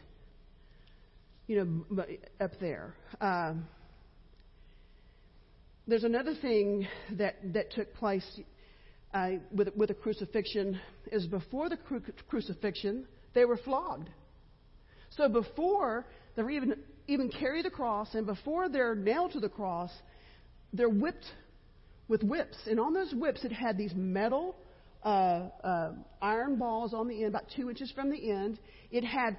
You 1.47 1.85
know, 1.89 2.05
up 2.41 2.53
there. 2.61 2.95
Um, 3.23 3.67
there's 5.89 6.05
another 6.05 6.35
thing 6.35 6.87
that 7.13 7.37
that 7.55 7.73
took 7.73 7.93
place 7.95 8.41
uh, 9.15 9.31
with, 9.51 9.69
with 9.75 9.89
the 9.89 9.95
crucifixion 9.95 10.79
is 11.11 11.27
before 11.27 11.69
the 11.69 11.79
cru- 11.79 12.03
crucifixion, 12.29 13.07
they 13.35 13.45
were 13.45 13.57
flogged. 13.57 14.09
So 15.17 15.29
before 15.29 16.07
they 16.37 16.43
were 16.43 16.51
even, 16.51 16.77
even 17.07 17.31
carry 17.31 17.63
the 17.63 17.71
cross 17.71 18.15
and 18.15 18.27
before 18.27 18.69
they're 18.69 18.95
nailed 18.95 19.33
to 19.33 19.41
the 19.41 19.49
cross, 19.49 19.91
they're 20.75 20.91
whipped 20.91 21.25
with 22.07 22.23
whips. 22.23 22.57
And 22.67 22.79
on 22.79 22.93
those 22.93 23.15
whips, 23.15 23.45
it 23.45 23.53
had 23.53 23.79
these 23.79 23.95
metal 23.95 24.57
uh, 25.03 25.49
uh, 25.65 25.93
iron 26.21 26.57
balls 26.57 26.93
on 26.93 27.09
the 27.09 27.25
end, 27.25 27.35
about 27.35 27.47
two 27.57 27.71
inches 27.71 27.91
from 27.93 28.11
the 28.11 28.31
end. 28.31 28.59
It 28.91 29.05
had 29.05 29.39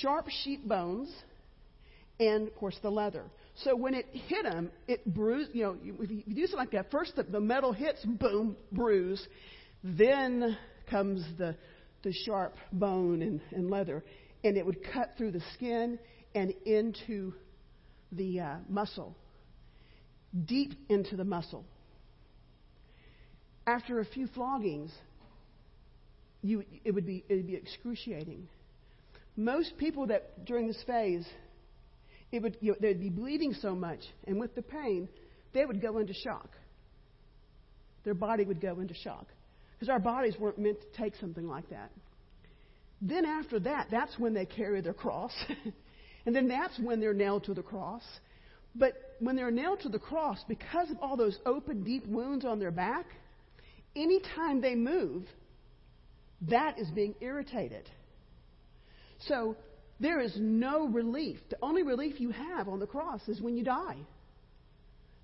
sharp 0.00 0.28
sheep 0.42 0.66
bones 0.66 1.14
and, 2.18 2.48
of 2.48 2.56
course, 2.56 2.78
the 2.82 2.90
leather. 2.90 3.24
So 3.64 3.76
when 3.76 3.94
it 3.94 4.06
hit 4.12 4.46
him, 4.46 4.70
it 4.88 5.04
bruised. 5.04 5.50
You 5.54 5.62
know, 5.64 5.76
if 6.00 6.10
you 6.10 6.22
do 6.26 6.46
something 6.46 6.58
like 6.58 6.70
that, 6.72 6.90
first 6.90 7.16
the, 7.16 7.24
the 7.24 7.40
metal 7.40 7.72
hits, 7.72 8.04
boom, 8.04 8.56
bruise. 8.72 9.26
Then 9.82 10.56
comes 10.90 11.24
the 11.38 11.56
the 12.02 12.12
sharp 12.12 12.54
bone 12.72 13.22
and, 13.22 13.40
and 13.52 13.70
leather, 13.70 14.02
and 14.42 14.56
it 14.56 14.64
would 14.64 14.78
cut 14.92 15.10
through 15.18 15.32
the 15.32 15.42
skin 15.54 15.98
and 16.34 16.54
into 16.64 17.34
the 18.12 18.40
uh, 18.40 18.56
muscle, 18.68 19.16
deep 20.46 20.72
into 20.88 21.16
the 21.16 21.24
muscle. 21.24 21.64
After 23.66 24.00
a 24.00 24.04
few 24.04 24.26
floggings, 24.28 24.90
you, 26.42 26.64
it 26.84 26.92
would 26.92 27.06
be 27.06 27.24
it 27.28 27.34
would 27.34 27.46
be 27.46 27.54
excruciating. 27.54 28.48
Most 29.36 29.76
people 29.78 30.06
that 30.08 30.44
during 30.44 30.66
this 30.66 30.82
phase 30.86 31.26
it 32.32 32.42
would, 32.42 32.56
you 32.60 32.72
know, 32.72 32.78
they'd 32.80 33.00
be 33.00 33.10
bleeding 33.10 33.54
so 33.54 33.74
much, 33.74 34.00
and 34.26 34.38
with 34.38 34.54
the 34.54 34.62
pain, 34.62 35.08
they 35.52 35.64
would 35.64 35.80
go 35.80 35.98
into 35.98 36.14
shock. 36.14 36.48
Their 38.04 38.14
body 38.14 38.44
would 38.44 38.60
go 38.60 38.80
into 38.80 38.94
shock. 38.94 39.26
Because 39.74 39.88
our 39.90 39.98
bodies 39.98 40.34
weren't 40.38 40.58
meant 40.58 40.78
to 40.80 41.02
take 41.02 41.14
something 41.16 41.48
like 41.48 41.68
that. 41.70 41.90
Then 43.00 43.24
after 43.24 43.58
that, 43.60 43.88
that's 43.90 44.18
when 44.18 44.34
they 44.34 44.44
carry 44.44 44.80
their 44.82 44.92
cross. 44.92 45.32
and 46.26 46.36
then 46.36 46.48
that's 46.48 46.78
when 46.78 47.00
they're 47.00 47.14
nailed 47.14 47.44
to 47.44 47.54
the 47.54 47.62
cross. 47.62 48.02
But 48.74 48.92
when 49.20 49.36
they're 49.36 49.50
nailed 49.50 49.80
to 49.80 49.88
the 49.88 49.98
cross, 49.98 50.38
because 50.46 50.90
of 50.90 50.98
all 51.00 51.16
those 51.16 51.38
open, 51.46 51.82
deep 51.82 52.06
wounds 52.06 52.44
on 52.44 52.58
their 52.58 52.70
back, 52.70 53.06
anytime 53.96 54.60
they 54.60 54.74
move, 54.74 55.24
that 56.42 56.78
is 56.78 56.88
being 56.90 57.14
irritated. 57.20 57.88
So 59.26 59.56
there 60.00 60.20
is 60.20 60.34
no 60.38 60.88
relief. 60.88 61.38
The 61.50 61.58
only 61.62 61.82
relief 61.82 62.20
you 62.20 62.30
have 62.30 62.68
on 62.68 62.80
the 62.80 62.86
cross 62.86 63.20
is 63.28 63.40
when 63.40 63.56
you 63.56 63.64
die. 63.64 63.98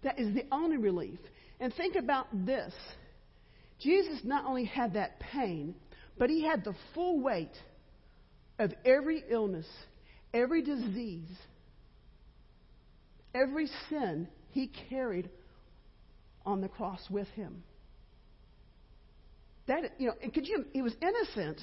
That 0.02 0.18
is 0.20 0.34
the 0.34 0.44
only 0.52 0.76
relief. 0.76 1.18
And 1.58 1.72
think 1.74 1.96
about 1.96 2.26
this 2.46 2.72
Jesus 3.80 4.20
not 4.24 4.44
only 4.46 4.64
had 4.64 4.94
that 4.94 5.20
pain, 5.20 5.74
but 6.18 6.30
he 6.30 6.44
had 6.44 6.64
the 6.64 6.74
full 6.94 7.20
weight 7.20 7.56
of 8.58 8.72
every 8.84 9.22
illness, 9.28 9.66
every 10.32 10.62
disease, 10.62 11.28
every 13.34 13.68
sin 13.90 14.28
he 14.50 14.70
carried 14.88 15.28
on 16.44 16.60
the 16.60 16.68
cross 16.68 17.00
with 17.10 17.28
him. 17.28 17.62
That 19.66 19.92
you 19.98 20.08
know, 20.08 20.14
and 20.22 20.32
could 20.32 20.46
you? 20.46 20.64
He 20.72 20.80
was 20.80 20.94
innocent, 21.02 21.60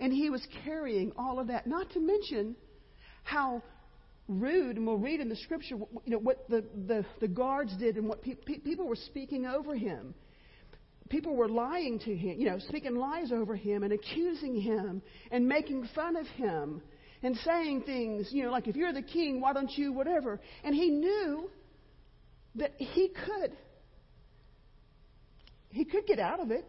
and 0.00 0.12
he 0.12 0.30
was 0.30 0.46
carrying 0.64 1.12
all 1.16 1.38
of 1.38 1.48
that. 1.48 1.66
Not 1.66 1.90
to 1.92 2.00
mention 2.00 2.56
how 3.24 3.62
rude, 4.28 4.76
and 4.76 4.86
we'll 4.86 4.98
read 4.98 5.20
in 5.20 5.28
the 5.28 5.36
scripture, 5.36 5.76
you 5.76 6.12
know, 6.12 6.18
what 6.18 6.48
the, 6.48 6.64
the, 6.86 7.04
the 7.20 7.28
guards 7.28 7.74
did 7.78 7.96
and 7.96 8.08
what 8.08 8.22
pe- 8.22 8.34
pe- 8.34 8.58
people 8.58 8.86
were 8.86 8.96
speaking 8.96 9.46
over 9.46 9.74
him. 9.74 10.14
People 11.08 11.34
were 11.34 11.48
lying 11.48 11.98
to 12.00 12.14
him, 12.14 12.38
you 12.38 12.50
know, 12.50 12.58
speaking 12.68 12.94
lies 12.94 13.32
over 13.32 13.56
him 13.56 13.82
and 13.82 13.92
accusing 13.94 14.60
him 14.60 15.00
and 15.30 15.48
making 15.48 15.88
fun 15.94 16.16
of 16.16 16.26
him 16.26 16.82
and 17.22 17.34
saying 17.44 17.82
things, 17.82 18.28
you 18.30 18.44
know, 18.44 18.50
like, 18.50 18.68
if 18.68 18.76
you're 18.76 18.92
the 18.92 19.02
king, 19.02 19.40
why 19.40 19.54
don't 19.54 19.70
you, 19.76 19.92
whatever. 19.92 20.38
And 20.62 20.74
he 20.74 20.90
knew 20.90 21.50
that 22.56 22.72
he 22.76 23.08
could. 23.08 23.56
He 25.70 25.84
could 25.84 26.06
get 26.06 26.18
out 26.18 26.40
of 26.40 26.50
it, 26.50 26.66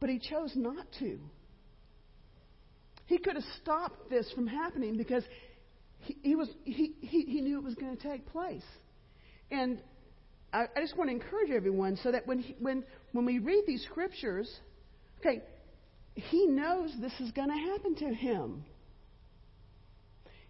but 0.00 0.10
he 0.10 0.18
chose 0.18 0.52
not 0.54 0.86
to. 0.98 1.18
He 3.06 3.18
could 3.18 3.34
have 3.34 3.44
stopped 3.62 4.10
this 4.10 4.30
from 4.32 4.46
happening 4.46 4.96
because 4.96 5.24
he, 5.98 6.16
he 6.22 6.36
was, 6.36 6.48
he, 6.64 6.94
he, 7.00 7.22
he 7.22 7.40
knew 7.40 7.58
it 7.58 7.64
was 7.64 7.74
going 7.74 7.96
to 7.96 8.02
take 8.02 8.26
place. 8.26 8.64
And 9.50 9.80
I, 10.52 10.66
I 10.76 10.80
just 10.80 10.96
want 10.96 11.10
to 11.10 11.14
encourage 11.14 11.50
everyone 11.50 11.98
so 12.02 12.12
that 12.12 12.26
when, 12.26 12.40
he, 12.40 12.56
when, 12.58 12.84
when 13.12 13.24
we 13.24 13.38
read 13.38 13.64
these 13.66 13.84
scriptures, 13.84 14.50
okay, 15.20 15.42
he 16.14 16.46
knows 16.46 16.92
this 17.00 17.12
is 17.20 17.30
going 17.32 17.48
to 17.48 17.56
happen 17.56 17.94
to 17.96 18.14
him. 18.14 18.64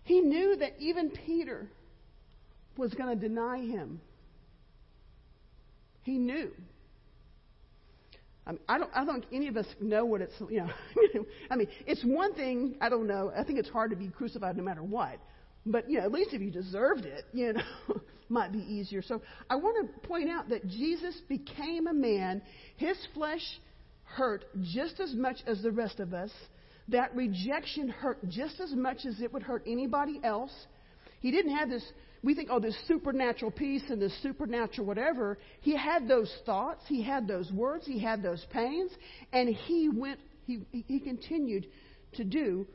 He 0.05 0.21
knew 0.21 0.57
that 0.57 0.75
even 0.79 1.11
Peter 1.11 1.69
was 2.77 2.93
going 2.95 3.19
to 3.19 3.29
deny 3.29 3.59
him. 3.59 4.01
He 6.03 6.19
knew. 6.19 6.51
I, 8.47 8.51
mean, 8.53 8.61
I 8.69 8.79
don't. 8.79 8.91
I 8.95 9.05
don't 9.05 9.21
think 9.21 9.33
any 9.33 9.49
of 9.49 9.57
us 9.57 9.67
know 9.81 10.05
what 10.05 10.21
it's. 10.21 10.35
You 10.51 10.63
know. 10.63 11.25
I 11.51 11.57
mean, 11.57 11.69
it's 11.87 12.03
one 12.05 12.35
thing. 12.35 12.77
I 12.81 12.89
don't 12.89 13.07
know. 13.07 13.33
I 13.37 13.45
think 13.45 13.59
it's 13.59 13.69
hard 13.69 13.91
to 13.91 13.97
be 13.97 14.09
crucified 14.09 14.57
no 14.57 14.63
matter 14.63 14.83
what. 14.83 15.19
But 15.65 15.89
you 15.89 15.99
know, 15.99 16.05
at 16.05 16.13
least 16.13 16.33
if 16.33 16.41
you 16.41 16.51
deserved 16.51 17.05
it, 17.05 17.25
you 17.33 17.53
know, 17.53 17.63
might 18.29 18.53
be 18.53 18.59
easier. 18.59 19.03
So 19.03 19.23
I 19.49 19.57
want 19.57 19.87
to 19.87 20.09
point 20.09 20.29
out 20.29 20.49
that 20.49 20.67
Jesus 20.67 21.21
became 21.29 21.87
a 21.87 21.95
man. 21.95 22.43
His 22.77 22.97
flesh 23.15 23.43
hurt 24.05 24.45
just 24.61 24.99
as 24.99 25.15
much 25.15 25.37
as 25.47 25.63
the 25.63 25.71
rest 25.71 26.01
of 26.01 26.13
us. 26.13 26.31
That 26.89 27.15
rejection 27.15 27.89
hurt 27.89 28.19
just 28.29 28.59
as 28.59 28.73
much 28.73 29.07
as 29.07 29.21
it 29.21 29.33
would 29.33 29.45
hurt 29.45 29.63
anybody 29.67 30.21
else. 30.25 30.53
He 31.21 31.31
didn't 31.31 31.57
have 31.57 31.71
this 31.71 31.85
we 32.23 32.35
think, 32.35 32.49
oh, 32.53 32.61
this 32.61 32.77
supernatural 32.87 33.51
peace 33.51 33.83
and 33.89 34.01
this 34.01 34.17
supernatural 34.23 34.87
whatever. 34.87 35.39
He 35.61 35.77
had 35.77 36.07
those 36.07 36.33
thoughts, 36.47 36.83
he 36.87 37.03
had 37.03 37.27
those 37.27 37.51
words, 37.51 37.85
he 37.87 37.99
had 37.99 38.23
those 38.23 38.45
pains, 38.51 38.93
and 39.33 39.49
he 39.49 39.89
went, 39.89 40.21
he, 40.47 40.61
he 40.71 41.01
continued 41.01 41.67
to 42.15 42.25
do 42.25 42.67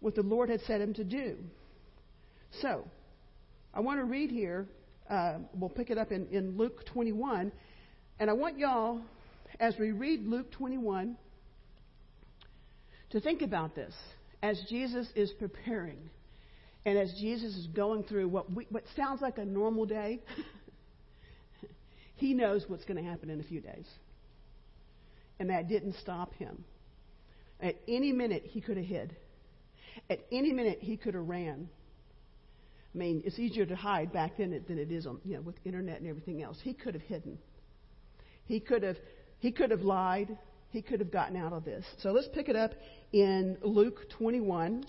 what 0.00 0.14
the 0.14 0.22
Lord 0.22 0.48
had 0.48 0.60
set 0.62 0.80
him 0.80 0.94
to 0.94 1.04
do. 1.04 1.36
So, 2.60 2.84
I 3.72 3.80
want 3.80 4.00
to 4.00 4.04
read 4.04 4.30
here, 4.30 4.66
uh, 5.08 5.38
we'll 5.54 5.70
pick 5.70 5.90
it 5.90 5.98
up 5.98 6.10
in, 6.10 6.26
in 6.32 6.56
Luke 6.56 6.84
21, 6.86 7.52
and 8.18 8.30
I 8.30 8.32
want 8.32 8.58
y'all, 8.58 9.00
as 9.60 9.74
we 9.78 9.92
read 9.92 10.26
Luke 10.26 10.50
21, 10.50 11.16
to 13.10 13.20
think 13.20 13.42
about 13.42 13.76
this 13.76 13.94
as 14.42 14.60
Jesus 14.68 15.06
is 15.14 15.30
preparing 15.38 16.10
and 16.84 16.98
as 16.98 17.12
Jesus 17.20 17.54
is 17.56 17.66
going 17.68 18.04
through 18.04 18.28
what, 18.28 18.50
we, 18.52 18.66
what 18.70 18.84
sounds 18.96 19.20
like 19.20 19.38
a 19.38 19.44
normal 19.44 19.84
day, 19.84 20.20
he 22.16 22.32
knows 22.32 22.64
what's 22.68 22.84
going 22.84 23.02
to 23.02 23.08
happen 23.08 23.28
in 23.30 23.40
a 23.40 23.44
few 23.44 23.60
days. 23.60 23.86
And 25.38 25.50
that 25.50 25.68
didn't 25.68 25.96
stop 26.00 26.34
him. 26.34 26.64
At 27.60 27.76
any 27.86 28.12
minute, 28.12 28.44
he 28.46 28.60
could 28.60 28.76
have 28.76 28.86
hid. 28.86 29.14
At 30.08 30.20
any 30.32 30.52
minute, 30.52 30.78
he 30.80 30.96
could 30.96 31.14
have 31.14 31.28
ran. 31.28 31.68
I 32.94 32.98
mean, 32.98 33.22
it's 33.24 33.38
easier 33.38 33.66
to 33.66 33.76
hide 33.76 34.12
back 34.12 34.38
then 34.38 34.62
than 34.66 34.78
it 34.78 34.90
is 34.90 35.06
on, 35.06 35.20
you 35.24 35.34
know, 35.34 35.42
with 35.42 35.56
internet 35.64 36.00
and 36.00 36.08
everything 36.08 36.42
else. 36.42 36.58
He 36.62 36.72
could 36.72 36.94
have 36.94 37.02
hidden. 37.02 37.38
He 38.46 38.58
could 38.58 38.82
have, 38.82 38.96
he 39.38 39.52
could 39.52 39.70
have 39.70 39.82
lied. 39.82 40.36
He 40.70 40.82
could 40.82 41.00
have 41.00 41.10
gotten 41.10 41.36
out 41.36 41.52
of 41.52 41.64
this. 41.64 41.84
So 42.02 42.12
let's 42.12 42.28
pick 42.34 42.48
it 42.48 42.56
up 42.56 42.72
in 43.12 43.58
Luke 43.62 44.08
21 44.18 44.84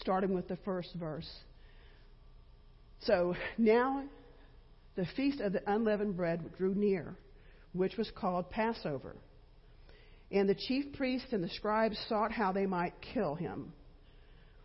starting 0.00 0.34
with 0.34 0.48
the 0.48 0.56
first 0.64 0.94
verse. 0.94 1.30
So 3.00 3.34
now 3.58 4.04
the 4.94 5.06
feast 5.16 5.40
of 5.40 5.52
the 5.52 5.62
unleavened 5.70 6.16
bread 6.16 6.56
drew 6.56 6.74
near, 6.74 7.16
which 7.72 7.96
was 7.96 8.10
called 8.14 8.50
Passover. 8.50 9.16
And 10.30 10.48
the 10.48 10.54
chief 10.54 10.94
priests 10.94 11.28
and 11.32 11.44
the 11.44 11.48
scribes 11.50 11.98
sought 12.08 12.32
how 12.32 12.52
they 12.52 12.66
might 12.66 12.94
kill 13.12 13.34
him, 13.34 13.72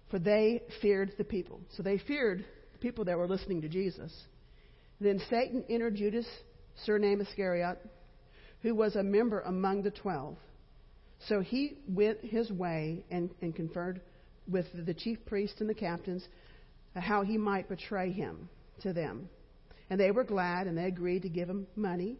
for 0.10 0.19
they 0.19 0.62
feared 0.81 1.13
the 1.17 1.24
people. 1.24 1.60
So 1.75 1.84
they 1.84 1.98
feared 1.98 2.46
the 2.74 2.79
people 2.79 3.05
that 3.05 3.17
were 3.17 3.27
listening 3.27 3.62
to 3.62 3.69
Jesus. 3.69 4.13
Then 5.01 5.22
Satan 5.29 5.65
entered 5.69 5.96
Judas, 5.96 6.27
surnamed 6.86 7.22
Iscariot, 7.22 7.79
who 8.62 8.75
was 8.75 8.96
a 8.96 9.03
member 9.03 9.41
among 9.41 9.84
the 9.84 9.91
twelve. 9.91 10.38
So 11.27 11.41
he 11.41 11.77
went 11.88 12.24
his 12.24 12.51
way 12.51 13.03
and, 13.12 13.29
and 13.41 13.55
conferred 13.55 14.01
with 14.50 14.66
the 14.86 14.94
chief 14.94 15.18
priests 15.25 15.60
and 15.60 15.70
the 15.70 15.74
captains 15.74 16.25
uh, 16.96 17.01
how 17.01 17.24
he 17.24 17.38
might 17.38 17.70
betray 17.70 18.12
him 18.12 18.50
to 18.82 18.94
them. 18.94 19.30
And 19.89 20.00
they 20.00 20.12
were 20.12 20.24
glad 20.24 20.68
and 20.68 20.77
they 20.77 20.86
agreed 20.86 21.22
to 21.24 21.30
give 21.30 21.50
him 21.50 21.68
money. 21.75 22.18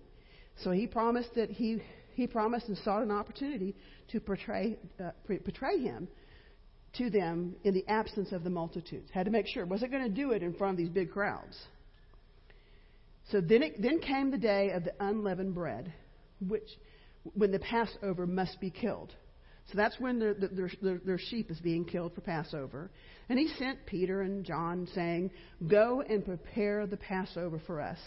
So 0.64 0.72
he 0.72 0.88
promised 0.88 1.36
that 1.36 1.50
he, 1.50 1.82
he 2.14 2.28
promised 2.28 2.68
and 2.68 2.78
sought 2.80 3.04
an 3.04 3.12
opportunity 3.12 3.76
to 4.10 4.20
portray, 4.20 4.78
uh, 5.04 5.12
betray 5.28 5.80
him 5.80 6.08
to 6.98 7.10
them 7.10 7.56
in 7.64 7.74
the 7.74 7.86
absence 7.88 8.32
of 8.32 8.44
the 8.44 8.50
multitudes. 8.50 9.10
Had 9.14 9.26
to 9.26 9.32
make 9.32 9.48
sure. 9.48 9.66
Wasn't 9.66 9.92
going 9.92 10.04
to 10.04 10.10
do 10.10 10.32
it 10.32 10.42
in 10.42 10.54
front 10.54 10.74
of 10.74 10.78
these 10.78 10.90
big 10.90 11.12
crowds. 11.12 11.58
So 13.32 13.42
then, 13.42 13.62
it, 13.62 13.82
then 13.82 14.00
came 14.00 14.32
the 14.32 14.38
day 14.38 14.72
of 14.72 14.84
the 14.86 14.94
unleavened 15.00 15.54
bread, 15.54 15.94
which 16.40 16.68
when 17.34 17.52
the 17.52 17.60
Passover 17.60 18.26
must 18.26 18.60
be 18.62 18.70
killed. 18.70 19.14
So 19.72 19.76
that's 19.76 20.00
when 20.00 20.18
their, 20.18 20.34
their, 20.34 21.02
their, 21.06 21.18
sheep 21.18 21.52
is 21.52 21.60
being 21.60 21.84
killed 21.84 22.16
for 22.16 22.22
Passover. 22.22 22.90
And 23.28 23.38
he 23.38 23.50
sent 23.60 23.86
Peter 23.86 24.22
and 24.22 24.46
John, 24.46 24.88
saying, 24.96 25.32
Go 25.68 26.02
and 26.02 26.24
prepare 26.24 26.88
the 26.88 26.96
Passover 26.96 27.60
for 27.68 27.82
us, 27.82 28.00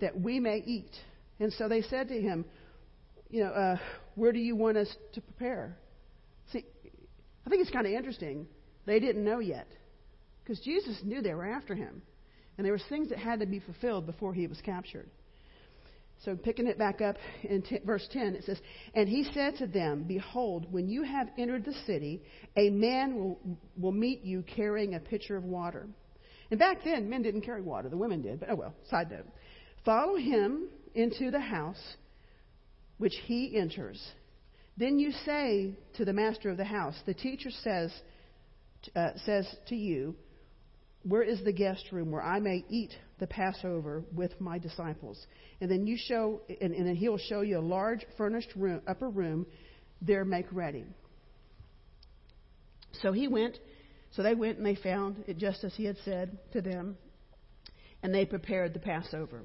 that 0.00 0.20
we 0.20 0.38
may 0.38 0.58
eat. 0.58 0.90
And 1.40 1.50
so 1.54 1.66
they 1.66 1.80
said 1.82 2.08
to 2.08 2.20
him, 2.20 2.44
You 3.30 3.44
know, 3.44 3.50
uh, 3.50 3.76
where 4.16 4.32
do 4.32 4.38
you 4.38 4.54
want 4.54 4.76
us 4.76 4.94
to 5.14 5.22
prepare? 5.22 5.78
See, 6.52 6.66
I 7.46 7.48
think 7.48 7.62
it's 7.62 7.70
kind 7.70 7.86
of 7.86 7.92
interesting. 7.92 8.46
They 8.84 9.00
didn't 9.00 9.24
know 9.24 9.38
yet. 9.38 9.68
Because 10.44 10.60
Jesus 10.60 10.98
knew 11.02 11.22
they 11.22 11.32
were 11.32 11.46
after 11.46 11.74
him. 11.74 12.02
And 12.58 12.66
there 12.66 12.72
was 12.72 12.82
things 12.90 13.08
that 13.08 13.18
had 13.18 13.40
to 13.40 13.46
be 13.46 13.60
fulfilled 13.60 14.04
before 14.04 14.34
he 14.34 14.46
was 14.46 14.60
captured. 14.60 15.08
So 16.24 16.36
picking 16.36 16.68
it 16.68 16.78
back 16.78 17.00
up 17.00 17.16
in 17.42 17.62
t- 17.62 17.80
verse 17.84 18.06
10, 18.12 18.36
it 18.36 18.44
says, 18.44 18.58
And 18.94 19.08
he 19.08 19.24
said 19.34 19.56
to 19.56 19.66
them, 19.66 20.04
Behold, 20.06 20.72
when 20.72 20.88
you 20.88 21.02
have 21.02 21.28
entered 21.36 21.64
the 21.64 21.74
city, 21.84 22.22
a 22.56 22.70
man 22.70 23.16
will, 23.16 23.58
will 23.76 23.92
meet 23.92 24.22
you 24.22 24.44
carrying 24.54 24.94
a 24.94 25.00
pitcher 25.00 25.36
of 25.36 25.44
water. 25.44 25.88
And 26.50 26.60
back 26.60 26.84
then, 26.84 27.10
men 27.10 27.22
didn't 27.22 27.40
carry 27.40 27.62
water, 27.62 27.88
the 27.88 27.96
women 27.96 28.22
did, 28.22 28.38
but 28.38 28.50
oh 28.50 28.54
well, 28.54 28.74
side 28.88 29.10
note. 29.10 29.26
Follow 29.84 30.16
him 30.16 30.68
into 30.94 31.30
the 31.30 31.40
house 31.40 31.82
which 32.98 33.14
he 33.24 33.56
enters. 33.56 34.00
Then 34.76 34.98
you 34.98 35.10
say 35.24 35.74
to 35.96 36.04
the 36.04 36.12
master 36.12 36.50
of 36.50 36.56
the 36.56 36.64
house, 36.64 36.94
The 37.04 37.14
teacher 37.14 37.50
says, 37.62 37.92
uh, 38.94 39.10
says 39.24 39.46
to 39.68 39.74
you, 39.74 40.14
Where 41.04 41.22
is 41.22 41.42
the 41.44 41.52
guest 41.52 41.84
room 41.90 42.10
where 42.10 42.22
I 42.22 42.38
may 42.38 42.64
eat 42.68 42.92
the 43.22 43.26
Passover 43.28 44.02
with 44.12 44.32
my 44.40 44.58
disciples. 44.58 45.26
And 45.60 45.70
then 45.70 45.86
you 45.86 45.96
show, 45.96 46.40
and, 46.60 46.74
and 46.74 46.88
then 46.88 46.96
he'll 46.96 47.18
show 47.18 47.42
you 47.42 47.56
a 47.56 47.60
large 47.60 48.04
furnished 48.18 48.52
room, 48.56 48.82
upper 48.88 49.08
room. 49.08 49.46
There, 50.00 50.24
make 50.24 50.46
ready. 50.50 50.84
So 53.00 53.12
he 53.12 53.28
went. 53.28 53.58
So 54.10 54.24
they 54.24 54.34
went 54.34 54.58
and 54.58 54.66
they 54.66 54.74
found 54.74 55.22
it 55.28 55.38
just 55.38 55.62
as 55.62 55.72
he 55.74 55.84
had 55.84 55.96
said 56.04 56.36
to 56.52 56.60
them, 56.60 56.98
and 58.02 58.12
they 58.12 58.26
prepared 58.26 58.74
the 58.74 58.80
Passover. 58.80 59.42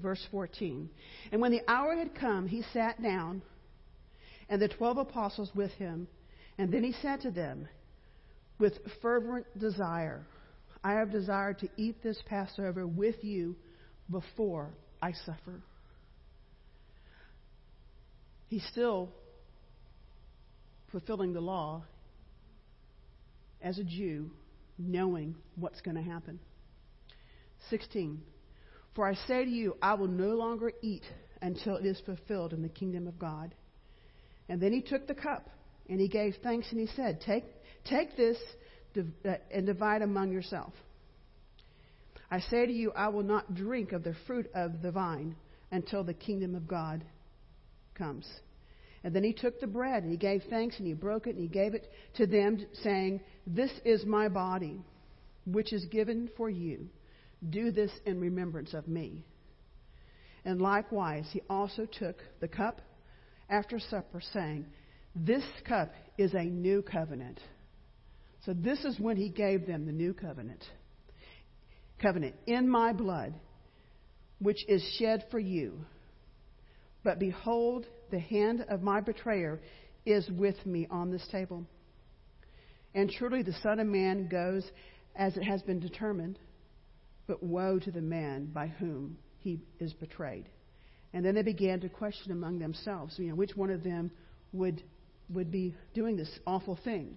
Verse 0.00 0.26
14. 0.32 0.90
And 1.30 1.40
when 1.40 1.52
the 1.52 1.62
hour 1.68 1.94
had 1.94 2.16
come, 2.16 2.48
he 2.48 2.64
sat 2.72 3.00
down, 3.00 3.42
and 4.48 4.60
the 4.60 4.66
twelve 4.66 4.98
apostles 4.98 5.52
with 5.54 5.70
him. 5.72 6.08
And 6.58 6.72
then 6.72 6.82
he 6.82 6.94
said 7.00 7.20
to 7.20 7.30
them, 7.30 7.68
with 8.58 8.74
fervent 9.00 9.46
desire, 9.56 10.26
I 10.84 10.94
have 10.94 11.10
desired 11.10 11.60
to 11.60 11.68
eat 11.76 12.02
this 12.02 12.20
Passover 12.26 12.86
with 12.86 13.22
you 13.22 13.56
before 14.10 14.70
I 15.00 15.12
suffer. 15.12 15.62
He's 18.48 18.64
still 18.66 19.10
fulfilling 20.90 21.32
the 21.32 21.40
law 21.40 21.84
as 23.62 23.78
a 23.78 23.84
Jew, 23.84 24.30
knowing 24.78 25.36
what's 25.56 25.80
going 25.80 25.96
to 25.96 26.02
happen. 26.02 26.38
16. 27.70 28.20
For 28.94 29.08
I 29.08 29.14
say 29.14 29.44
to 29.44 29.50
you, 29.50 29.76
I 29.80 29.94
will 29.94 30.08
no 30.08 30.34
longer 30.34 30.72
eat 30.82 31.04
until 31.40 31.76
it 31.76 31.86
is 31.86 32.00
fulfilled 32.04 32.52
in 32.52 32.62
the 32.62 32.68
kingdom 32.68 33.06
of 33.06 33.18
God. 33.18 33.54
And 34.48 34.60
then 34.60 34.72
he 34.72 34.82
took 34.82 35.06
the 35.06 35.14
cup 35.14 35.48
and 35.88 36.00
he 36.00 36.08
gave 36.08 36.34
thanks 36.42 36.66
and 36.70 36.80
he 36.80 36.88
said, 36.94 37.20
Take, 37.20 37.44
take 37.84 38.16
this 38.16 38.36
Uh, 38.96 39.34
and 39.50 39.66
divide 39.66 40.02
among 40.02 40.32
yourself. 40.32 40.72
I 42.30 42.40
say 42.40 42.66
to 42.66 42.72
you, 42.72 42.92
I 42.92 43.08
will 43.08 43.22
not 43.22 43.54
drink 43.54 43.92
of 43.92 44.04
the 44.04 44.14
fruit 44.26 44.50
of 44.54 44.82
the 44.82 44.90
vine 44.90 45.36
until 45.70 46.04
the 46.04 46.14
kingdom 46.14 46.54
of 46.54 46.66
God 46.68 47.04
comes. 47.94 48.28
And 49.04 49.14
then 49.14 49.24
he 49.24 49.32
took 49.32 49.60
the 49.60 49.66
bread 49.66 50.02
and 50.02 50.12
he 50.12 50.18
gave 50.18 50.42
thanks 50.48 50.76
and 50.78 50.86
he 50.86 50.92
broke 50.92 51.26
it 51.26 51.34
and 51.36 51.40
he 51.40 51.48
gave 51.48 51.74
it 51.74 51.90
to 52.16 52.26
them, 52.26 52.64
saying, 52.82 53.20
This 53.46 53.70
is 53.84 54.04
my 54.04 54.28
body, 54.28 54.80
which 55.46 55.72
is 55.72 55.84
given 55.86 56.28
for 56.36 56.50
you. 56.50 56.88
Do 57.50 57.70
this 57.70 57.90
in 58.06 58.20
remembrance 58.20 58.74
of 58.74 58.88
me. 58.88 59.24
And 60.44 60.60
likewise, 60.60 61.26
he 61.32 61.42
also 61.48 61.86
took 61.86 62.16
the 62.40 62.48
cup 62.48 62.80
after 63.48 63.78
supper, 63.78 64.20
saying, 64.32 64.66
This 65.14 65.44
cup 65.66 65.92
is 66.18 66.34
a 66.34 66.44
new 66.44 66.82
covenant 66.82 67.40
so 68.44 68.52
this 68.52 68.84
is 68.84 68.98
when 68.98 69.16
he 69.16 69.28
gave 69.28 69.66
them 69.66 69.86
the 69.86 69.92
new 69.92 70.12
covenant. 70.12 70.64
Covenant 72.00 72.34
in 72.46 72.68
my 72.68 72.92
blood, 72.92 73.34
which 74.40 74.64
is 74.68 74.82
shed 74.98 75.24
for 75.30 75.38
you. 75.38 75.84
But 77.04 77.18
behold, 77.18 77.86
the 78.10 78.18
hand 78.18 78.64
of 78.68 78.82
my 78.82 79.00
betrayer 79.00 79.60
is 80.04 80.28
with 80.30 80.64
me 80.66 80.88
on 80.90 81.10
this 81.10 81.26
table. 81.30 81.64
And 82.94 83.10
truly 83.10 83.42
the 83.42 83.54
Son 83.62 83.78
of 83.78 83.86
Man 83.86 84.28
goes 84.28 84.68
as 85.14 85.36
it 85.36 85.44
has 85.44 85.62
been 85.62 85.80
determined, 85.80 86.38
but 87.26 87.42
woe 87.42 87.78
to 87.78 87.90
the 87.90 88.00
man 88.00 88.46
by 88.46 88.66
whom 88.66 89.18
he 89.38 89.60
is 89.78 89.92
betrayed. 89.92 90.48
And 91.12 91.24
then 91.24 91.34
they 91.34 91.42
began 91.42 91.80
to 91.80 91.88
question 91.88 92.32
among 92.32 92.58
themselves, 92.58 93.18
you 93.18 93.28
know, 93.28 93.34
which 93.34 93.56
one 93.56 93.70
of 93.70 93.84
them 93.84 94.10
would 94.52 94.82
would 95.28 95.50
be 95.50 95.74
doing 95.94 96.16
this 96.16 96.30
awful 96.46 96.78
thing. 96.84 97.16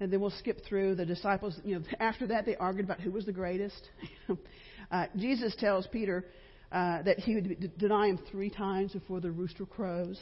And 0.00 0.12
then 0.12 0.20
we'll 0.20 0.30
skip 0.30 0.64
through 0.68 0.96
the 0.96 1.06
disciples. 1.06 1.58
You 1.64 1.78
know, 1.78 1.84
after 2.00 2.26
that 2.28 2.44
they 2.44 2.56
argued 2.56 2.86
about 2.86 3.00
who 3.00 3.12
was 3.12 3.24
the 3.24 3.32
greatest. 3.32 3.88
uh, 4.90 5.06
Jesus 5.16 5.54
tells 5.58 5.86
Peter 5.86 6.24
uh, 6.72 7.02
that 7.02 7.18
he 7.18 7.34
would 7.34 7.60
d- 7.60 7.70
deny 7.78 8.08
him 8.08 8.18
three 8.30 8.50
times 8.50 8.92
before 8.92 9.20
the 9.20 9.30
rooster 9.30 9.66
crows. 9.66 10.20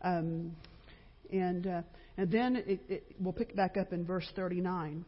Um, 0.00 0.56
and 1.30 1.66
uh, 1.66 1.82
and 2.16 2.30
then 2.30 2.56
it, 2.56 2.80
it, 2.88 3.16
we'll 3.18 3.32
pick 3.32 3.56
back 3.56 3.76
up 3.76 3.92
in 3.92 4.04
verse 4.04 4.28
39. 4.36 5.04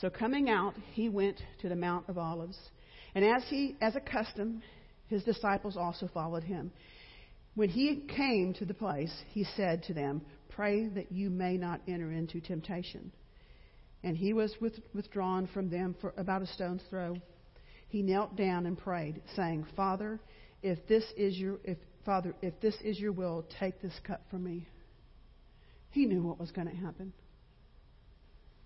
So 0.00 0.08
coming 0.08 0.48
out, 0.48 0.74
he 0.92 1.08
went 1.08 1.40
to 1.60 1.68
the 1.68 1.76
Mount 1.76 2.08
of 2.08 2.16
Olives, 2.16 2.58
and 3.14 3.24
as 3.24 3.42
he, 3.48 3.76
as 3.80 3.94
a 3.94 4.00
custom, 4.00 4.62
his 5.08 5.22
disciples 5.22 5.76
also 5.76 6.08
followed 6.12 6.42
him. 6.42 6.72
When 7.54 7.68
he 7.68 8.04
came 8.16 8.54
to 8.54 8.64
the 8.64 8.74
place, 8.74 9.12
he 9.28 9.44
said 9.56 9.82
to 9.84 9.94
them, 9.94 10.22
Pray 10.48 10.88
that 10.88 11.12
you 11.12 11.30
may 11.30 11.56
not 11.56 11.80
enter 11.88 12.10
into 12.10 12.40
temptation. 12.40 13.12
And 14.02 14.16
he 14.16 14.32
was 14.32 14.54
with, 14.60 14.80
withdrawn 14.94 15.48
from 15.52 15.70
them 15.70 15.94
for 16.00 16.12
about 16.16 16.42
a 16.42 16.46
stone's 16.46 16.82
throw. 16.90 17.16
He 17.88 18.02
knelt 18.02 18.36
down 18.36 18.66
and 18.66 18.76
prayed, 18.76 19.22
saying, 19.36 19.66
Father, 19.76 20.18
if 20.62 20.86
this 20.88 21.04
is 21.16 21.36
your 21.36 21.58
if 21.64 21.78
Father, 22.04 22.34
if 22.42 22.58
this 22.60 22.74
is 22.82 22.98
your 22.98 23.12
will, 23.12 23.44
take 23.60 23.80
this 23.80 23.94
cup 24.04 24.22
from 24.30 24.44
me. 24.44 24.66
He 25.90 26.06
knew 26.06 26.22
what 26.22 26.40
was 26.40 26.50
going 26.50 26.68
to 26.68 26.74
happen. 26.74 27.12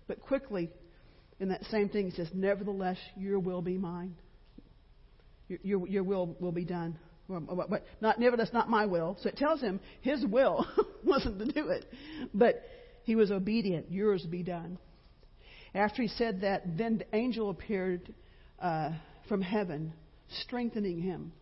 But 0.07 0.21
quickly, 0.21 0.71
in 1.39 1.49
that 1.49 1.63
same 1.65 1.89
thing, 1.89 2.09
he 2.09 2.15
says, 2.15 2.29
Nevertheless, 2.33 2.97
your 3.15 3.39
will 3.39 3.61
be 3.61 3.77
mine. 3.77 4.15
Your, 5.49 5.59
your, 5.61 5.87
your 5.87 6.03
will 6.03 6.35
will 6.39 6.51
be 6.51 6.65
done. 6.65 6.97
But 7.27 7.83
not, 7.99 8.19
nevertheless, 8.19 8.53
not 8.53 8.69
my 8.69 8.85
will. 8.85 9.17
So 9.21 9.29
it 9.29 9.35
tells 9.35 9.59
him 9.59 9.79
his 10.01 10.25
will 10.25 10.65
wasn't 11.03 11.39
to 11.39 11.45
do 11.45 11.69
it. 11.69 11.85
But 12.33 12.63
he 13.03 13.15
was 13.15 13.31
obedient. 13.31 13.91
Yours 13.91 14.25
be 14.25 14.43
done. 14.43 14.77
After 15.73 16.01
he 16.01 16.07
said 16.07 16.41
that, 16.41 16.77
then 16.77 16.99
the 16.99 17.15
angel 17.15 17.49
appeared 17.49 18.13
uh, 18.59 18.91
from 19.27 19.41
heaven, 19.41 19.93
strengthening 20.41 21.01
him. 21.01 21.33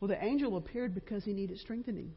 Well, 0.00 0.08
the 0.08 0.22
angel 0.22 0.56
appeared 0.56 0.94
because 0.94 1.24
he 1.24 1.32
needed 1.32 1.58
strengthening. 1.60 2.12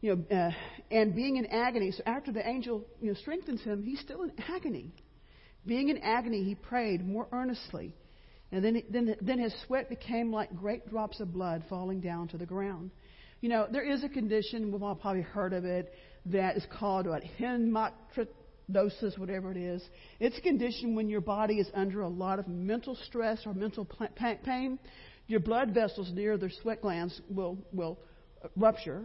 You 0.00 0.16
know, 0.16 0.36
uh, 0.36 0.50
and 0.90 1.14
being 1.14 1.36
in 1.36 1.46
agony. 1.46 1.92
So 1.92 2.02
after 2.04 2.32
the 2.32 2.46
angel, 2.46 2.84
you 3.00 3.08
know, 3.08 3.14
strengthens 3.14 3.62
him, 3.62 3.82
he's 3.82 4.00
still 4.00 4.22
in 4.22 4.32
agony. 4.48 4.92
Being 5.66 5.88
in 5.88 5.98
agony, 5.98 6.44
he 6.44 6.54
prayed 6.54 7.06
more 7.06 7.26
earnestly. 7.32 7.94
And 8.54 8.64
then, 8.64 8.82
then, 8.88 9.16
then 9.20 9.40
his 9.40 9.52
sweat 9.66 9.88
became 9.88 10.32
like 10.32 10.54
great 10.54 10.88
drops 10.88 11.18
of 11.18 11.32
blood 11.32 11.64
falling 11.68 12.00
down 12.00 12.28
to 12.28 12.38
the 12.38 12.46
ground. 12.46 12.92
You 13.40 13.48
know, 13.48 13.66
there 13.68 13.82
is 13.82 14.04
a 14.04 14.08
condition, 14.08 14.70
we've 14.70 14.80
all 14.80 14.94
probably 14.94 15.22
heard 15.22 15.52
of 15.52 15.64
it, 15.64 15.92
that 16.26 16.56
is 16.56 16.64
called 16.78 17.08
what, 17.08 17.24
hemochritosis, 17.40 19.18
whatever 19.18 19.50
it 19.50 19.56
is. 19.56 19.82
It's 20.20 20.38
a 20.38 20.40
condition 20.40 20.94
when 20.94 21.08
your 21.08 21.20
body 21.20 21.54
is 21.54 21.68
under 21.74 22.02
a 22.02 22.08
lot 22.08 22.38
of 22.38 22.46
mental 22.46 22.96
stress 23.06 23.40
or 23.44 23.54
mental 23.54 23.88
pain. 24.44 24.78
Your 25.26 25.40
blood 25.40 25.74
vessels 25.74 26.12
near 26.14 26.38
the 26.38 26.48
sweat 26.62 26.80
glands 26.80 27.20
will, 27.28 27.58
will 27.72 27.98
rupture, 28.54 29.02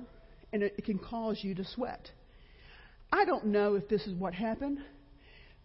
and 0.54 0.62
it, 0.62 0.76
it 0.78 0.86
can 0.86 1.00
cause 1.00 1.40
you 1.42 1.56
to 1.56 1.66
sweat. 1.66 2.12
I 3.12 3.26
don't 3.26 3.48
know 3.48 3.74
if 3.74 3.90
this 3.90 4.06
is 4.06 4.14
what 4.14 4.36
happened. 4.36 4.78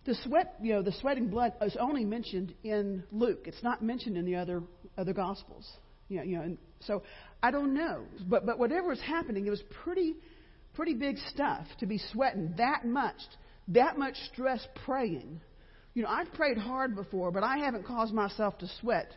The 0.04 0.14
sweat, 0.24 0.56
you 0.60 0.74
know, 0.74 0.82
the 0.82 0.92
sweating 0.92 1.28
blood 1.28 1.54
is 1.62 1.76
only 1.80 2.04
mentioned 2.04 2.54
in 2.62 3.04
Luke. 3.10 3.44
It's 3.46 3.62
not 3.62 3.82
mentioned 3.82 4.16
in 4.16 4.26
the 4.26 4.36
other 4.36 4.62
other 4.98 5.12
gospels. 5.12 5.68
You 6.08 6.18
know, 6.18 6.22
you 6.22 6.36
know 6.36 6.42
and 6.42 6.58
so 6.80 7.02
I 7.42 7.50
don't 7.50 7.74
know, 7.74 8.02
but 8.28 8.44
but 8.44 8.58
whatever 8.58 8.88
was 8.88 9.00
happening, 9.00 9.46
it 9.46 9.50
was 9.50 9.62
pretty 9.82 10.16
pretty 10.74 10.94
big 10.94 11.16
stuff 11.30 11.66
to 11.80 11.86
be 11.86 11.98
sweating 12.12 12.54
that 12.58 12.84
much, 12.84 13.16
that 13.68 13.96
much 13.98 14.14
stress 14.32 14.66
praying. 14.84 15.40
You 15.94 16.02
know, 16.02 16.08
I've 16.08 16.32
prayed 16.34 16.58
hard 16.58 16.96
before, 16.96 17.30
but 17.30 17.44
I 17.44 17.58
haven't 17.58 17.86
caused 17.86 18.12
myself 18.12 18.58
to 18.58 18.68
sweat 18.80 19.10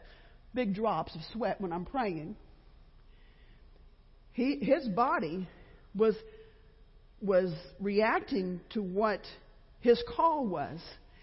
big 0.53 0.73
drops 0.73 1.13
of 1.15 1.21
sweat 1.33 1.59
when 1.59 1.71
I'm 1.71 1.85
praying. 1.85 2.35
He, 4.31 4.59
his 4.61 4.87
body 4.87 5.47
was 5.95 6.15
was 7.21 7.51
reacting 7.79 8.61
to 8.71 8.81
what 8.81 9.21
his 9.87 10.03
call 10.15 10.45
was. 10.45 10.79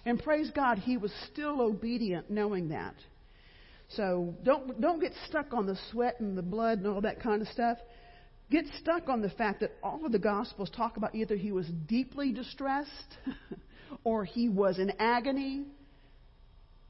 And 0.06 0.22
praise 0.22 0.50
God, 0.54 0.78
he 0.78 0.96
was 0.96 1.12
still 1.32 1.60
obedient 1.60 2.30
knowing 2.30 2.68
that. 2.68 2.94
So 3.88 4.34
don't, 4.42 4.80
don't 4.80 5.00
get 5.00 5.12
stuck 5.28 5.52
on 5.52 5.66
the 5.66 5.78
sweat 5.90 6.20
and 6.20 6.36
the 6.36 6.42
blood 6.42 6.78
and 6.78 6.86
all 6.86 7.00
that 7.02 7.20
kind 7.20 7.40
of 7.42 7.48
stuff. 7.48 7.78
Get 8.50 8.64
stuck 8.80 9.08
on 9.08 9.22
the 9.22 9.30
fact 9.30 9.60
that 9.60 9.72
all 9.82 10.04
of 10.04 10.12
the 10.12 10.18
Gospels 10.18 10.70
talk 10.70 10.96
about 10.96 11.14
either 11.14 11.36
he 11.36 11.52
was 11.52 11.66
deeply 11.86 12.32
distressed 12.32 12.90
or 14.04 14.24
he 14.24 14.48
was 14.48 14.78
in 14.78 14.92
agony. 14.98 15.64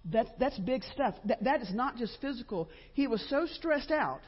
That's, 0.04 0.30
that's 0.38 0.58
big 0.58 0.82
stuff. 0.92 1.14
That, 1.26 1.44
that 1.44 1.62
is 1.62 1.72
not 1.72 1.96
just 1.96 2.20
physical. 2.20 2.68
He 2.92 3.06
was 3.06 3.24
so 3.30 3.46
stressed 3.46 3.90
out. 3.90 4.20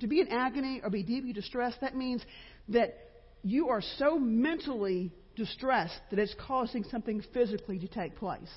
To 0.00 0.06
be 0.06 0.20
in 0.20 0.28
agony 0.28 0.80
or 0.84 0.90
be 0.90 1.02
deeply 1.02 1.32
distressed, 1.32 1.80
that 1.80 1.96
means 1.96 2.22
that 2.68 2.96
you 3.42 3.70
are 3.70 3.82
so 3.96 4.18
mentally 4.18 5.12
distressed 5.38 6.00
that 6.10 6.18
it's 6.18 6.34
causing 6.46 6.84
something 6.84 7.22
physically 7.32 7.78
to 7.78 7.88
take 7.88 8.16
place. 8.16 8.52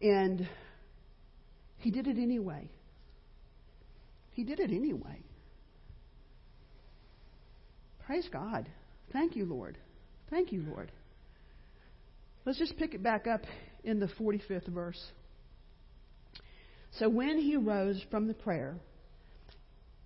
And 0.00 0.48
he 1.78 1.90
did 1.90 2.06
it 2.06 2.16
anyway. 2.16 2.70
He 4.30 4.44
did 4.44 4.60
it 4.60 4.70
anyway. 4.70 5.20
Praise 8.06 8.28
God. 8.32 8.68
Thank 9.12 9.36
you, 9.36 9.44
Lord. 9.44 9.76
Thank 10.30 10.52
you, 10.52 10.64
Lord. 10.66 10.90
Let's 12.46 12.58
just 12.58 12.76
pick 12.78 12.94
it 12.94 13.02
back 13.02 13.26
up 13.26 13.42
in 13.84 14.00
the 14.00 14.08
45th 14.18 14.68
verse. 14.68 15.00
So 16.98 17.08
when 17.08 17.38
he 17.38 17.56
rose 17.56 18.02
from 18.10 18.26
the 18.26 18.34
prayer 18.34 18.76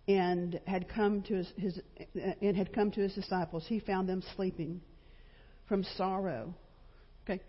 and 0.08 0.60
had 0.66 0.88
come 0.88 1.22
to 1.22 1.34
his, 1.34 1.52
his 1.56 1.80
and 2.14 2.56
had 2.56 2.72
come 2.72 2.90
to 2.92 3.00
his 3.00 3.14
disciples, 3.14 3.64
he 3.68 3.80
found 3.80 4.08
them 4.08 4.22
sleeping 4.34 4.80
from 5.68 5.84
sorrow. 5.96 6.54
Okay. 7.24 7.42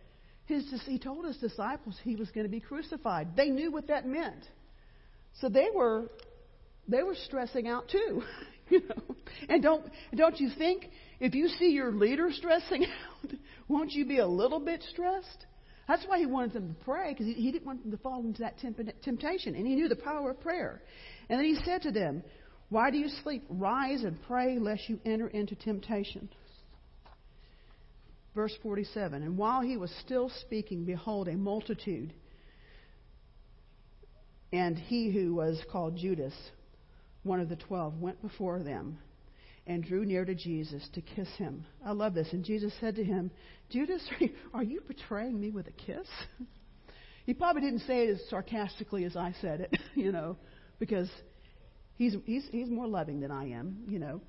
His, 0.46 0.66
he 0.86 1.00
told 1.00 1.26
his 1.26 1.38
disciples 1.38 1.98
he 2.04 2.16
was 2.16 2.30
going 2.32 2.46
to 2.46 2.52
be 2.52 2.60
crucified. 2.60 3.36
They 3.36 3.50
knew 3.50 3.72
what 3.72 3.88
that 3.88 4.08
meant. 4.08 4.44
So 5.40 5.50
they 5.50 5.68
were 5.74 6.10
they 6.88 7.04
were 7.04 7.16
stressing 7.26 7.68
out 7.68 7.90
too. 7.90 8.24
you 8.70 8.82
know. 8.82 9.16
And 9.50 9.62
don't 9.62 9.86
don't 10.16 10.40
you 10.40 10.50
think 10.58 10.90
if 11.20 11.36
you 11.36 11.48
see 11.48 11.70
your 11.70 11.92
leader 11.92 12.30
stressing 12.32 12.86
out, 13.24 13.32
won't 13.68 13.92
you 13.92 14.06
be 14.06 14.20
a 14.20 14.28
little 14.28 14.60
bit 14.60 14.84
stressed? 14.90 15.46
That's 15.88 16.04
why 16.06 16.20
he 16.20 16.26
wanted 16.26 16.54
them 16.54 16.76
to 16.76 16.84
pray, 16.84 17.14
because 17.14 17.28
he, 17.28 17.34
he 17.34 17.52
didn't 17.52 17.66
want 17.66 17.82
them 17.82 17.92
to 17.92 17.98
fall 17.98 18.20
into 18.20 18.42
that 18.42 18.60
temp- 18.60 19.02
temptation. 19.04 19.56
And 19.56 19.66
he 19.66 19.76
knew 19.76 19.88
the 19.88 19.96
power 19.96 20.32
of 20.32 20.42
prayer. 20.42 20.82
And 21.30 21.40
then 21.40 21.46
he 21.46 21.58
said 21.64 21.84
to 21.84 21.92
them, 21.92 22.24
Why 22.70 22.92
do 22.92 22.98
you 22.98 23.08
sleep? 23.24 23.44
Rise 23.50 24.04
and 24.04 24.22
pray, 24.28 24.60
lest 24.60 24.90
you 24.90 25.00
enter 25.06 25.28
into 25.28 25.56
temptation. 25.56 26.30
Verse 28.38 28.56
47 28.62 29.24
And 29.24 29.36
while 29.36 29.62
he 29.62 29.78
was 29.78 29.90
still 30.06 30.30
speaking, 30.42 30.86
behold, 30.86 31.28
a 31.28 31.34
multitude, 31.34 32.14
and 34.54 34.78
he 34.78 35.12
who 35.12 35.34
was 35.34 35.60
called 35.72 35.98
Judas, 35.98 36.36
one 37.24 37.40
of 37.40 37.50
the 37.50 37.56
twelve, 37.56 38.00
went 38.00 38.22
before 38.22 38.62
them 38.62 39.00
and 39.66 39.84
drew 39.84 40.06
near 40.06 40.24
to 40.24 40.36
Jesus 40.36 40.88
to 40.94 41.02
kiss 41.02 41.28
him. 41.40 41.66
I 41.84 41.94
love 41.94 42.14
this. 42.14 42.32
And 42.32 42.46
Jesus 42.46 42.72
said 42.80 42.96
to 42.98 43.04
him, 43.04 43.32
Judas, 43.72 44.08
are 44.54 44.64
you 44.64 44.82
betraying 44.88 45.42
me 45.42 45.50
with 45.50 45.66
a 45.66 45.72
kiss? 45.72 46.08
He 47.26 47.34
probably 47.34 47.64
didn't 47.64 47.88
say 47.88 48.04
it 48.04 48.12
as 48.12 48.30
sarcastically 48.30 49.06
as 49.06 49.16
I 49.16 49.34
said 49.42 49.62
it, 49.62 49.78
you 49.96 50.12
know, 50.12 50.38
because 50.78 51.10
he's, 51.96 52.16
he's, 52.26 52.48
he's 52.52 52.70
more 52.70 52.88
loving 52.88 53.20
than 53.20 53.32
I 53.32 53.50
am, 53.50 53.80
you 53.88 53.98
know. 53.98 54.22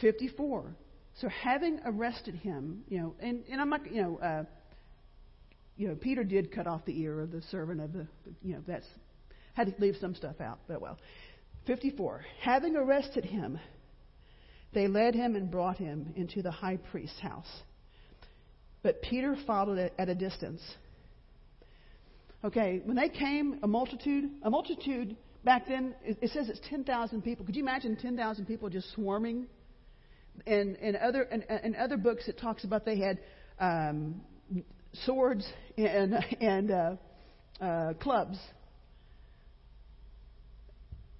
54. 0.00 0.72
So 1.20 1.28
having 1.28 1.80
arrested 1.84 2.34
him, 2.34 2.82
you 2.88 2.98
know, 2.98 3.14
and, 3.20 3.44
and 3.50 3.60
I'm 3.60 3.68
not, 3.68 3.92
you 3.92 4.02
know, 4.02 4.18
uh, 4.18 4.44
you 5.76 5.88
know, 5.88 5.94
Peter 5.94 6.24
did 6.24 6.50
cut 6.50 6.66
off 6.66 6.84
the 6.86 6.98
ear 6.98 7.20
of 7.20 7.30
the 7.30 7.42
servant 7.50 7.80
of 7.80 7.92
the, 7.92 8.06
you 8.42 8.54
know, 8.54 8.62
that's 8.66 8.86
had 9.54 9.66
to 9.66 9.74
leave 9.82 9.96
some 10.00 10.14
stuff 10.14 10.40
out, 10.40 10.60
but 10.66 10.80
well. 10.80 10.98
54. 11.66 12.24
Having 12.40 12.76
arrested 12.76 13.24
him, 13.24 13.58
they 14.72 14.88
led 14.88 15.14
him 15.14 15.36
and 15.36 15.50
brought 15.50 15.76
him 15.76 16.12
into 16.16 16.40
the 16.42 16.50
high 16.50 16.78
priest's 16.90 17.20
house. 17.20 17.50
But 18.82 19.02
Peter 19.02 19.36
followed 19.46 19.90
at 19.98 20.08
a 20.08 20.14
distance. 20.14 20.62
Okay, 22.42 22.80
when 22.84 22.96
they 22.96 23.10
came, 23.10 23.58
a 23.62 23.66
multitude, 23.66 24.30
a 24.42 24.48
multitude 24.48 25.16
back 25.44 25.68
then, 25.68 25.94
it 26.02 26.30
says 26.30 26.48
it's 26.48 26.60
10,000 26.70 27.22
people. 27.22 27.44
Could 27.44 27.56
you 27.56 27.62
imagine 27.62 27.96
10,000 27.96 28.46
people 28.46 28.70
just 28.70 28.90
swarming 28.94 29.46
in, 30.46 30.76
in, 30.76 30.96
other, 30.96 31.22
in, 31.22 31.42
in 31.64 31.76
other 31.76 31.96
books, 31.96 32.28
it 32.28 32.38
talks 32.38 32.64
about 32.64 32.84
they 32.84 32.98
had 32.98 33.18
um, 33.58 34.20
swords 35.04 35.46
and, 35.76 36.14
and 36.40 36.70
uh, 36.70 36.96
uh, 37.60 37.92
clubs. 37.94 38.38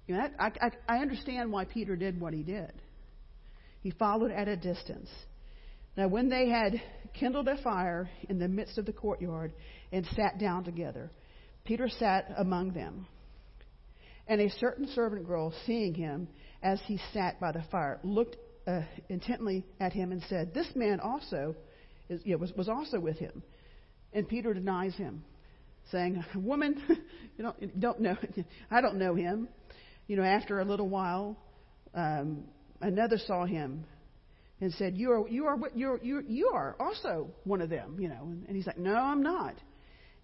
You 0.07 0.15
know, 0.15 0.27
I, 0.39 0.51
I, 0.59 0.71
I 0.87 0.97
understand 0.97 1.51
why 1.51 1.65
Peter 1.65 1.95
did 1.95 2.19
what 2.19 2.33
he 2.33 2.43
did. 2.43 2.73
He 3.81 3.91
followed 3.91 4.31
at 4.31 4.47
a 4.47 4.55
distance. 4.55 5.09
Now, 5.97 6.07
when 6.07 6.29
they 6.29 6.49
had 6.49 6.81
kindled 7.13 7.47
a 7.47 7.61
fire 7.61 8.09
in 8.29 8.39
the 8.39 8.47
midst 8.47 8.77
of 8.77 8.85
the 8.85 8.93
courtyard 8.93 9.53
and 9.91 10.05
sat 10.15 10.39
down 10.39 10.63
together, 10.63 11.11
Peter 11.65 11.89
sat 11.89 12.33
among 12.37 12.73
them. 12.73 13.07
And 14.27 14.39
a 14.39 14.49
certain 14.49 14.87
servant 14.87 15.27
girl, 15.27 15.53
seeing 15.65 15.93
him 15.93 16.27
as 16.63 16.79
he 16.85 16.99
sat 17.13 17.39
by 17.39 17.51
the 17.51 17.63
fire, 17.71 17.99
looked 18.03 18.37
uh, 18.71 18.81
intently 19.09 19.65
at 19.79 19.93
him 19.93 20.11
and 20.11 20.21
said, 20.29 20.53
This 20.53 20.67
man 20.75 20.99
also 20.99 21.55
is, 22.09 22.21
you 22.23 22.37
was, 22.37 22.51
was 22.53 22.69
also 22.69 22.99
with 22.99 23.17
him. 23.17 23.43
And 24.13 24.27
Peter 24.27 24.53
denies 24.53 24.95
him, 24.95 25.23
saying, 25.91 26.23
Woman, 26.35 26.81
you 27.37 27.43
don't, 27.43 27.79
don't 27.79 27.99
know, 27.99 28.17
I 28.71 28.81
don't 28.81 28.97
know 28.97 29.15
him. 29.15 29.47
You 30.07 30.17
know, 30.17 30.23
after 30.23 30.59
a 30.59 30.65
little 30.65 30.89
while, 30.89 31.37
um, 31.93 32.43
another 32.81 33.17
saw 33.17 33.45
him 33.45 33.85
and 34.59 34.73
said, 34.73 34.97
"You 34.97 35.11
are 35.11 35.27
you 35.27 35.45
are 35.45 35.57
you 35.73 35.91
are 35.91 35.99
you, 36.01 36.23
you 36.27 36.51
are 36.53 36.75
also 36.79 37.29
one 37.45 37.61
of 37.61 37.69
them." 37.69 37.97
You 37.99 38.09
know, 38.09 38.23
and, 38.23 38.45
and 38.47 38.55
he's 38.55 38.67
like, 38.67 38.77
"No, 38.77 38.93
I'm 38.93 39.23
not." 39.23 39.55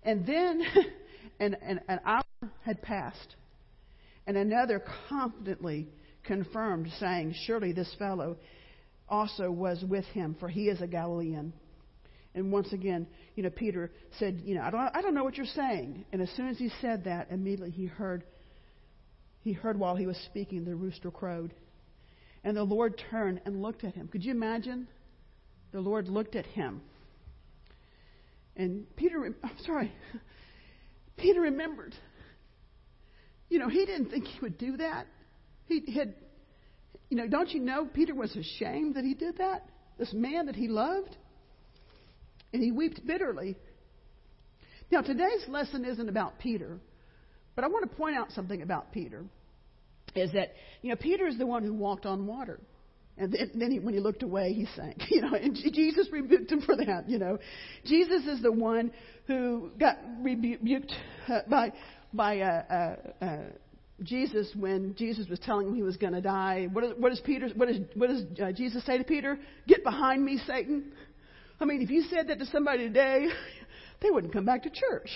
And 0.03 0.25
then, 0.25 0.61
and, 1.39 1.57
and 1.61 1.79
an 1.87 1.99
hour 2.05 2.23
had 2.63 2.81
passed, 2.81 3.35
and 4.25 4.35
another 4.35 4.83
confidently 5.09 5.87
confirmed, 6.27 6.91
saying, 6.99 7.33
"Surely 7.45 7.71
this 7.71 7.93
fellow 7.95 8.37
also 9.09 9.49
was 9.49 9.83
with 9.83 10.05
him, 10.05 10.35
for 10.39 10.49
he 10.49 10.69
is 10.69 10.81
a 10.81 10.87
Galilean." 10.87 11.53
And 12.35 12.51
once 12.51 12.71
again, 12.73 13.07
you 13.35 13.43
know, 13.43 13.49
Peter 13.49 13.91
said, 14.19 14.41
"You 14.45 14.55
know, 14.55 14.61
I 14.61 14.69
don't 14.69 14.95
I 14.95 15.01
don't 15.01 15.15
know 15.15 15.23
what 15.23 15.37
you're 15.37 15.45
saying." 15.47 16.05
And 16.11 16.21
as 16.21 16.29
soon 16.31 16.49
as 16.49 16.57
he 16.59 16.69
said 16.81 17.05
that, 17.05 17.31
immediately 17.31 17.71
he 17.71 17.87
heard. 17.87 18.23
He 19.41 19.53
heard 19.53 19.79
while 19.79 19.95
he 19.95 20.05
was 20.05 20.17
speaking, 20.25 20.65
the 20.65 20.75
rooster 20.75 21.09
crowed. 21.09 21.53
And 22.43 22.55
the 22.55 22.63
Lord 22.63 23.01
turned 23.09 23.41
and 23.45 23.61
looked 23.61 23.83
at 23.85 23.95
him. 23.95 24.09
Could 24.09 24.25
you 24.25 24.31
imagine? 24.31 24.87
The 25.71 25.79
Lord 25.79 26.09
looked 26.09 26.35
at 26.35 26.45
him. 26.45 26.81
And 28.57 28.93
Peter, 28.95 29.23
I'm 29.23 29.57
sorry, 29.65 29.93
Peter 31.17 31.41
remembered. 31.41 31.95
You 33.49 33.59
know, 33.59 33.69
he 33.69 33.85
didn't 33.85 34.09
think 34.09 34.25
he 34.25 34.39
would 34.41 34.57
do 34.57 34.77
that. 34.77 35.07
He 35.67 35.91
had, 35.91 36.15
you 37.09 37.17
know, 37.17 37.27
don't 37.27 37.49
you 37.49 37.59
know 37.59 37.85
Peter 37.85 38.15
was 38.15 38.35
ashamed 38.35 38.95
that 38.95 39.03
he 39.03 39.13
did 39.13 39.37
that? 39.37 39.65
This 39.97 40.13
man 40.13 40.45
that 40.45 40.55
he 40.55 40.67
loved? 40.67 41.15
And 42.53 42.63
he 42.63 42.71
wept 42.71 43.05
bitterly. 43.05 43.57
Now, 44.91 45.01
today's 45.01 45.45
lesson 45.47 45.83
isn't 45.83 46.07
about 46.07 46.39
Peter, 46.39 46.79
but 47.55 47.65
I 47.65 47.67
want 47.67 47.89
to 47.89 47.97
point 47.97 48.15
out 48.15 48.31
something 48.31 48.61
about 48.61 48.91
Peter 48.93 49.25
is 50.15 50.31
that, 50.31 50.53
you 50.81 50.89
know, 50.89 50.95
Peter 50.95 51.27
is 51.27 51.37
the 51.37 51.45
one 51.45 51.63
who 51.63 51.73
walked 51.73 52.05
on 52.05 52.25
water. 52.25 52.59
And 53.19 53.35
then, 53.55 53.71
he, 53.71 53.79
when 53.79 53.95
he 53.95 53.99
looked 53.99 54.21
away, 54.21 54.53
he 54.53 54.67
sank. 54.75 55.01
You 55.09 55.21
know, 55.21 55.33
and 55.33 55.55
Jesus 55.55 56.07
rebuked 56.11 56.51
him 56.51 56.61
for 56.61 56.75
that. 56.75 57.05
You 57.09 57.17
know, 57.17 57.39
Jesus 57.83 58.25
is 58.25 58.41
the 58.43 58.51
one 58.51 58.91
who 59.25 59.71
got 59.79 59.97
rebuked 60.21 60.93
uh, 61.27 61.39
by 61.49 61.73
by 62.13 62.39
uh, 62.39 62.95
uh, 63.21 63.25
uh, 63.25 63.37
Jesus 64.03 64.51
when 64.55 64.93
Jesus 64.95 65.27
was 65.27 65.39
telling 65.39 65.67
him 65.67 65.75
he 65.75 65.83
was 65.83 65.97
going 65.97 66.13
to 66.13 66.21
die. 66.21 66.67
What, 66.71 66.83
is, 66.83 66.91
what 66.97 67.09
does 67.09 67.19
Peter? 67.21 67.49
What 67.55 67.67
does 67.67 67.77
what 67.95 68.09
does 68.09 68.23
uh, 68.41 68.51
Jesus 68.51 68.85
say 68.85 68.97
to 68.97 69.03
Peter? 69.03 69.39
Get 69.67 69.83
behind 69.83 70.23
me, 70.23 70.39
Satan. 70.45 70.91
I 71.59 71.65
mean, 71.65 71.81
if 71.81 71.89
you 71.89 72.03
said 72.03 72.27
that 72.27 72.37
to 72.39 72.45
somebody 72.45 72.87
today, 72.87 73.27
they 74.01 74.11
wouldn't 74.11 74.33
come 74.33 74.45
back 74.45 74.63
to 74.63 74.69
church. 74.69 75.09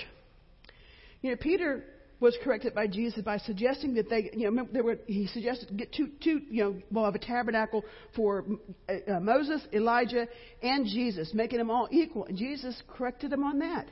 You 1.22 1.32
know, 1.32 1.38
Peter 1.38 1.84
was 2.20 2.38
corrected 2.44 2.74
by 2.76 2.88
Jesus 2.88 3.22
by 3.24 3.38
suggesting 3.38 3.96
that 3.96 4.10
they, 4.10 4.30
you 4.34 4.50
know, 4.50 4.68
there 4.72 4.84
were, 4.84 5.00
he 5.08 5.28
suggested 5.28 5.76
get 5.76 5.92
two, 5.92 6.10
two, 6.24 6.42
you 6.50 6.64
know, 6.64 6.76
we'll 6.92 7.06
have 7.06 7.16
a 7.16 7.20
tabernacle 7.20 7.84
for 8.16 8.46
uh, 8.88 9.14
uh, 9.16 9.20
Moses, 9.20 9.62
Elijah, 9.74 10.28
and 10.62 10.86
Jesus, 10.86 11.32
making 11.34 11.58
them 11.58 11.72
all 11.72 11.88
equal. 11.92 12.26
And 12.26 12.38
Jesus 12.38 12.80
corrected 12.88 13.32
them 13.32 13.44
on 13.44 13.60
that. 13.60 13.88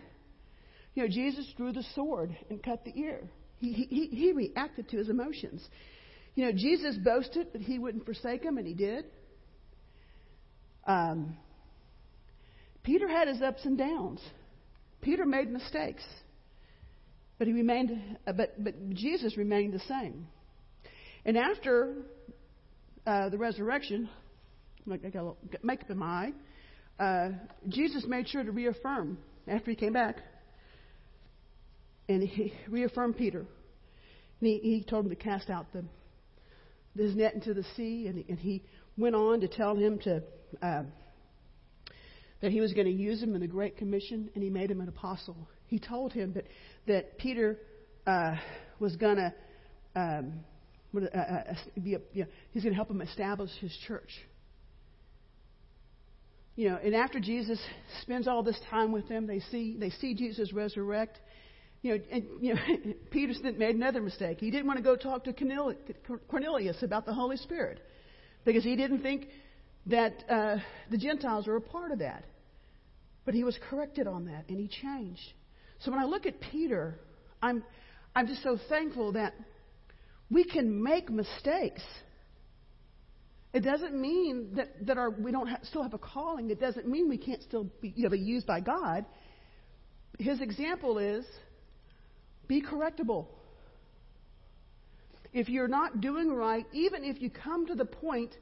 You 0.94 1.04
know, 1.04 1.10
Jesus 1.10 1.52
drew 1.58 1.74
the 1.74 1.84
sword 1.96 2.36
and 2.50 2.62
cut 2.62 2.86
the 2.86 2.94
ear. 3.00 3.22
He, 3.60 3.72
he, 3.74 4.08
he 4.08 4.32
reacted 4.32 4.90
to 4.90 4.98
his 4.98 5.10
emotions. 5.10 5.68
You 6.36 6.46
know, 6.46 6.52
Jesus 6.52 6.96
boasted 6.98 7.54
that 7.54 7.62
he 7.62 7.78
wouldn't 7.80 8.06
forsake 8.06 8.44
him, 8.44 8.58
and 8.58 8.66
he 8.66 8.74
did. 8.74 9.06
Um, 10.88 11.38
Peter 12.84 13.08
had 13.08 13.28
his 13.28 13.42
ups 13.42 13.66
and 13.66 13.78
downs. 13.78 14.22
Peter 15.02 15.26
made 15.26 15.52
mistakes. 15.52 16.04
But 17.38 17.48
he 17.48 17.54
remained, 17.54 18.18
uh, 18.28 18.34
but, 18.34 18.62
but 18.64 18.90
Jesus 18.92 19.38
remained 19.38 19.74
the 19.74 19.80
same. 19.80 20.28
And 21.26 21.38
after 21.38 21.96
uh, 23.06 23.30
the 23.30 23.38
resurrection, 23.38 24.10
I 24.90 24.98
got 24.98 25.16
a 25.16 25.24
little 25.24 25.38
makeup 25.64 25.90
in 25.90 25.98
my 25.98 26.32
eye, 27.00 27.04
uh, 27.04 27.30
Jesus 27.68 28.06
made 28.08 28.28
sure 28.28 28.44
to 28.44 28.52
reaffirm 28.52 29.18
after 29.48 29.72
he 29.72 29.76
came 29.76 29.94
back. 29.94 30.18
And 32.10 32.22
he 32.22 32.54
reaffirmed 32.68 33.16
Peter. 33.16 33.46
And 34.42 34.50
he, 34.50 34.60
he 34.60 34.84
told 34.84 35.06
him 35.06 35.12
to 35.12 35.16
cast 35.16 35.50
out 35.50 35.68
the, 35.72 35.86
his 37.02 37.16
net 37.16 37.34
into 37.36 37.54
the 37.54 37.64
sea. 37.78 38.08
And, 38.08 38.26
and 38.28 38.38
he 38.38 38.64
went 38.98 39.16
on 39.16 39.40
to 39.40 39.48
tell 39.48 39.78
him 39.78 40.00
to 40.00 40.24
uh, 40.62 40.84
that 42.42 42.52
he 42.52 42.60
was 42.60 42.74
going 42.74 42.88
to 42.88 42.94
use 42.94 43.22
him 43.22 43.36
in 43.36 43.42
the 43.42 43.48
Great 43.48 43.78
Commission, 43.78 44.30
and 44.34 44.44
he 44.44 44.50
made 44.50 44.72
him 44.72 44.82
an 44.82 44.88
apostle. 44.88 45.36
He 45.68 45.80
told 45.80 46.14
him 46.14 46.34
that 46.34 46.46
that 46.88 47.18
Peter 47.18 47.58
uh, 48.08 48.36
was 48.80 48.96
going 48.96 49.18
to 49.18 49.34
um, 49.96 50.34
uh, 50.96 51.18
uh, 51.18 51.54
be 51.82 51.96
a, 51.96 52.00
you 52.14 52.24
know, 52.24 52.30
he's 52.52 52.64
going 52.64 52.74
to 52.74 52.78
help 52.78 52.90
him 52.90 53.02
establish 53.02 53.52
his 53.60 53.76
church. 53.88 54.10
You 56.56 56.70
know, 56.70 56.80
and 56.84 56.96
after 56.96 57.20
Jesus 57.20 57.60
spends 58.02 58.28
all 58.28 58.44
this 58.44 58.60
time 58.70 58.92
with 58.92 59.08
them, 59.08 59.28
they 59.28 59.40
see 59.52 59.78
they 59.80 59.92
see 59.92 60.14
Jesus 60.14 60.52
resurrect. 60.52 61.20
You 61.82 61.96
know, 61.96 62.04
and 62.12 62.26
you 62.42 62.54
know, 62.54 62.62
Peter 63.12 63.34
made 63.58 63.76
another 63.76 64.02
mistake. 64.02 64.40
He 64.40 64.52
didn't 64.52 64.68
want 64.68 64.78
to 64.78 64.84
go 64.84 64.96
talk 64.96 65.24
to 65.26 65.34
Cornelius 66.28 66.84
about 66.84 67.06
the 67.06 67.14
Holy 67.14 67.38
Spirit 67.38 67.80
because 68.46 68.64
he 68.64 68.76
didn't 68.76 69.02
think 69.02 69.28
that 69.86 70.24
uh, 70.30 70.58
the 70.92 70.98
Gentiles 70.98 71.48
were 71.48 71.56
a 71.56 71.62
part 71.62 71.92
of 71.92 72.00
that. 72.00 72.26
But 73.26 73.34
he 73.34 73.44
was 73.44 73.58
corrected 73.70 74.08
on 74.08 74.26
that, 74.26 74.46
and 74.50 74.60
he 74.60 74.68
changed. 74.68 75.34
So 75.80 75.92
when 75.92 76.00
I 76.00 76.06
look 76.06 76.26
at 76.26 76.40
Peter, 76.52 77.00
I'm, 77.42 77.64
I'm 78.16 78.28
just 78.28 78.44
so 78.44 78.58
thankful 78.70 79.14
that 79.14 79.34
we 80.30 80.44
can 80.44 80.82
make 80.84 81.10
mistakes. 81.10 81.82
It 83.54 83.62
doesn't 83.62 84.00
mean 84.00 84.56
that, 84.56 84.86
that 84.86 84.98
our, 84.98 85.10
we 85.10 85.32
don't 85.32 85.50
still 85.64 85.84
have 85.84 85.94
a 85.94 86.00
calling. 86.00 86.50
It 86.50 86.60
doesn't 86.60 86.88
mean 86.88 87.10
we 87.10 87.18
can't 87.18 87.42
still 87.44 87.68
be, 87.82 87.94
you 87.96 88.04
know, 88.04 88.10
be 88.10 88.20
used 88.20 88.46
by 88.46 88.60
God. 88.60 89.06
His 90.20 90.42
example 90.42 90.98
is 90.98 91.26
be 92.50 92.62
correctable. 92.62 93.28
If 95.32 95.48
you're 95.48 95.70
not 95.70 96.02
doing 96.02 96.34
right, 96.34 96.66
even 96.74 97.06
if 97.06 97.22
you 97.22 97.30
come 97.30 97.68
to 97.68 97.76
the 97.76 97.86
point 97.86 98.36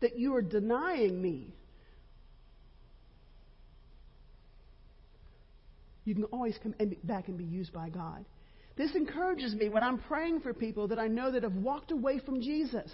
that 0.00 0.18
you 0.18 0.34
are 0.34 0.42
denying 0.42 1.22
me, 1.22 1.54
you 6.04 6.14
can 6.14 6.24
always 6.24 6.58
come 6.60 6.74
back 7.04 7.28
and 7.28 7.38
be 7.38 7.44
used 7.44 7.72
by 7.72 7.88
God. 7.88 8.24
This 8.76 8.94
encourages 8.94 9.54
me 9.54 9.68
when 9.68 9.82
I'm 9.82 9.98
praying 9.98 10.40
for 10.40 10.52
people 10.52 10.88
that 10.88 10.98
I 10.98 11.06
know 11.06 11.30
that 11.30 11.44
have 11.44 11.54
walked 11.54 11.92
away 11.92 12.18
from 12.18 12.42
Jesus. 12.42 12.90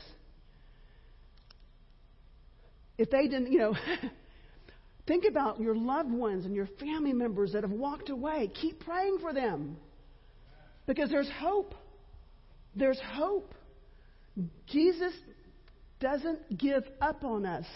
If 2.98 3.10
they 3.10 3.22
didn't, 3.22 3.50
you 3.50 3.58
know, 3.58 3.74
think 5.06 5.24
about 5.28 5.60
your 5.60 5.74
loved 5.74 6.12
ones 6.12 6.44
and 6.44 6.54
your 6.54 6.68
family 6.78 7.14
members 7.14 7.52
that 7.52 7.62
have 7.62 7.72
walked 7.72 8.10
away. 8.10 8.50
Keep 8.60 8.84
praying 8.84 9.18
for 9.20 9.32
them 9.32 9.78
because 10.86 11.10
there's 11.10 11.30
hope. 11.38 11.74
There's 12.74 13.00
hope. 13.14 13.54
Jesus 14.66 15.12
doesn't 16.00 16.58
give 16.58 16.84
up 17.00 17.24
on 17.24 17.46
us, 17.46 17.66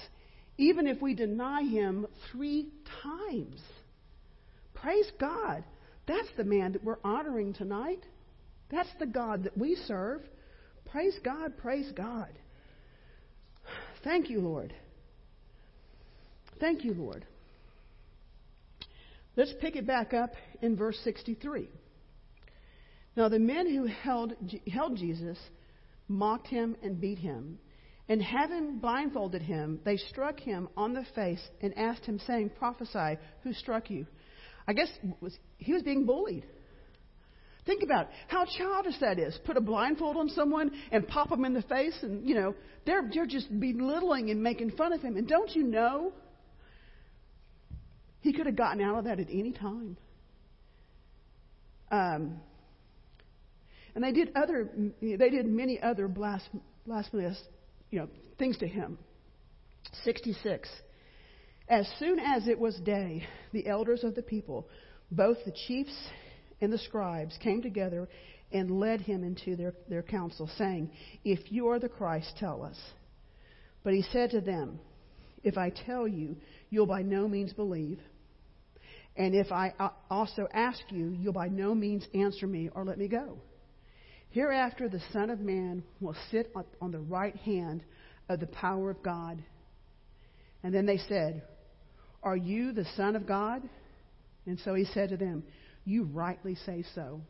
even 0.59 0.87
if 0.87 1.01
we 1.01 1.14
deny 1.14 1.62
him 1.62 2.07
three 2.33 2.69
times. 3.03 3.61
Praise 4.75 5.11
God. 5.21 5.64
That's 6.07 6.29
the 6.37 6.45
man 6.45 6.73
that 6.73 6.85
we're 6.85 6.99
honoring 7.05 7.53
tonight. 7.53 8.05
That's 8.71 8.88
the 8.99 9.07
God 9.07 9.45
that 9.45 9.57
we 9.57 9.77
serve. 9.87 10.23
Praise 10.90 11.19
God, 11.25 11.57
praise 11.59 11.90
God. 11.95 12.31
Thank 14.05 14.31
you, 14.31 14.40
Lord. 14.40 14.73
Thank 16.61 16.85
you, 16.85 16.95
Lord. 16.95 17.27
Let's 19.37 19.53
pick 19.61 19.77
it 19.77 19.87
back 19.87 20.14
up 20.14 20.31
in 20.62 20.77
verse 20.77 20.99
63. 21.05 21.69
Now, 23.16 23.29
the 23.29 23.38
men 23.38 23.72
who 23.72 23.87
held, 23.87 24.35
held 24.70 24.96
Jesus 24.96 25.38
mocked 26.07 26.48
him 26.48 26.76
and 26.83 27.00
beat 27.00 27.18
him. 27.18 27.59
And 28.09 28.22
having 28.22 28.79
blindfolded 28.79 29.42
him, 29.42 29.81
they 29.85 29.96
struck 29.96 30.38
him 30.38 30.68
on 30.76 30.92
the 30.92 31.05
face 31.14 31.42
and 31.61 31.76
asked 31.76 32.05
him, 32.05 32.20
saying, 32.26 32.50
Prophesy, 32.59 33.18
who 33.42 33.52
struck 33.52 33.90
you? 33.90 34.07
I 34.68 34.74
guess 34.74 34.88
was, 35.20 35.37
he 35.59 35.72
was 35.72 35.83
being 35.83 36.07
bullied. 36.07 36.44
Think 37.64 37.83
about 37.83 38.09
how 38.29 38.44
childish 38.44 38.94
that 39.00 39.18
is. 39.18 39.37
Put 39.44 39.57
a 39.57 39.61
blindfold 39.61 40.16
on 40.16 40.29
someone 40.29 40.70
and 40.92 41.09
pop 41.09 41.31
them 41.31 41.44
in 41.44 41.52
the 41.52 41.62
face, 41.62 41.98
and, 42.02 42.29
you 42.29 42.37
know, 42.37 42.55
they're, 42.85 43.11
they're 43.12 43.26
just 43.26 43.48
belittling 43.59 44.31
and 44.31 44.40
making 44.40 44.70
fun 44.72 44.92
of 44.92 45.02
him. 45.02 45.16
And 45.16 45.26
don't 45.26 45.50
you 45.57 45.64
know? 45.64 46.12
He 48.20 48.33
could 48.33 48.46
have 48.46 48.57
gotten 48.57 48.81
out 48.81 48.98
of 48.98 49.05
that 49.05 49.18
at 49.18 49.29
any 49.31 49.52
time. 49.52 49.96
Um, 51.90 52.40
and 53.96 54.04
they 54.04 54.12
did 54.12 54.30
other, 54.37 54.68
they 55.00 55.30
did 55.30 55.46
many 55.46 55.80
other 55.80 56.06
blasphemous, 56.06 57.40
you 57.90 57.98
know, 57.98 58.09
things 58.38 58.59
to 58.59 58.68
him. 58.68 58.98
66. 60.04 60.68
As 61.70 61.88
soon 61.98 62.18
as 62.18 62.46
it 62.46 62.59
was 62.59 62.76
day, 62.76 63.26
the 63.54 63.66
elders 63.66 64.04
of 64.04 64.14
the 64.14 64.20
people, 64.20 64.68
both 65.11 65.38
the 65.46 65.54
chiefs 65.66 65.96
and 66.61 66.70
the 66.70 66.76
scribes, 66.76 67.38
came 67.42 67.62
together 67.62 68.06
and 68.52 68.70
led 68.70 69.00
him 69.00 69.24
into 69.24 69.56
their, 69.56 69.72
their 69.88 70.02
council, 70.02 70.50
saying, 70.59 70.90
If 71.24 71.50
you 71.50 71.68
are 71.68 71.78
the 71.78 71.88
Christ, 71.88 72.35
tell 72.38 72.62
us. 72.62 72.76
But 73.82 73.94
he 73.94 74.02
said 74.12 74.30
to 74.32 74.42
them, 74.42 74.78
If 75.42 75.56
I 75.56 75.70
tell 75.70 76.06
you, 76.06 76.37
you'll 76.68 76.85
by 76.85 77.00
no 77.00 77.26
means 77.26 77.54
believe. 77.54 77.98
And 79.16 79.35
if 79.35 79.50
I 79.50 79.72
uh, 79.80 79.88
also 80.11 80.48
ask 80.52 80.80
you, 80.90 81.16
you'll 81.18 81.32
by 81.32 81.48
no 81.48 81.74
means 81.74 82.06
answer 82.12 82.46
me 82.46 82.68
or 82.74 82.85
let 82.85 82.98
me 82.98 83.09
go. 83.09 83.38
Hereafter, 84.37 84.90
the 84.90 85.01
Son 85.14 85.31
of 85.31 85.40
Man 85.40 85.83
will 85.99 86.14
sit 86.31 86.55
on 86.83 86.92
the 86.92 86.99
right 86.99 87.35
hand 87.37 87.83
of 88.29 88.38
the 88.38 88.46
power 88.46 88.90
of 88.90 89.03
God. 89.03 89.42
And 90.62 90.75
then 90.75 90.85
they 90.85 90.99
said, 90.99 91.42
Are 92.22 92.37
you 92.37 92.72
the 92.72 92.85
Son 92.99 93.16
of 93.16 93.27
God? 93.27 93.62
And 94.44 94.61
so 94.62 94.75
he 94.75 94.85
said 94.92 95.09
to 95.09 95.16
them, 95.16 95.42
You 95.87 96.05
rightly 96.05 96.55
say 96.66 96.85
so. 96.94 97.22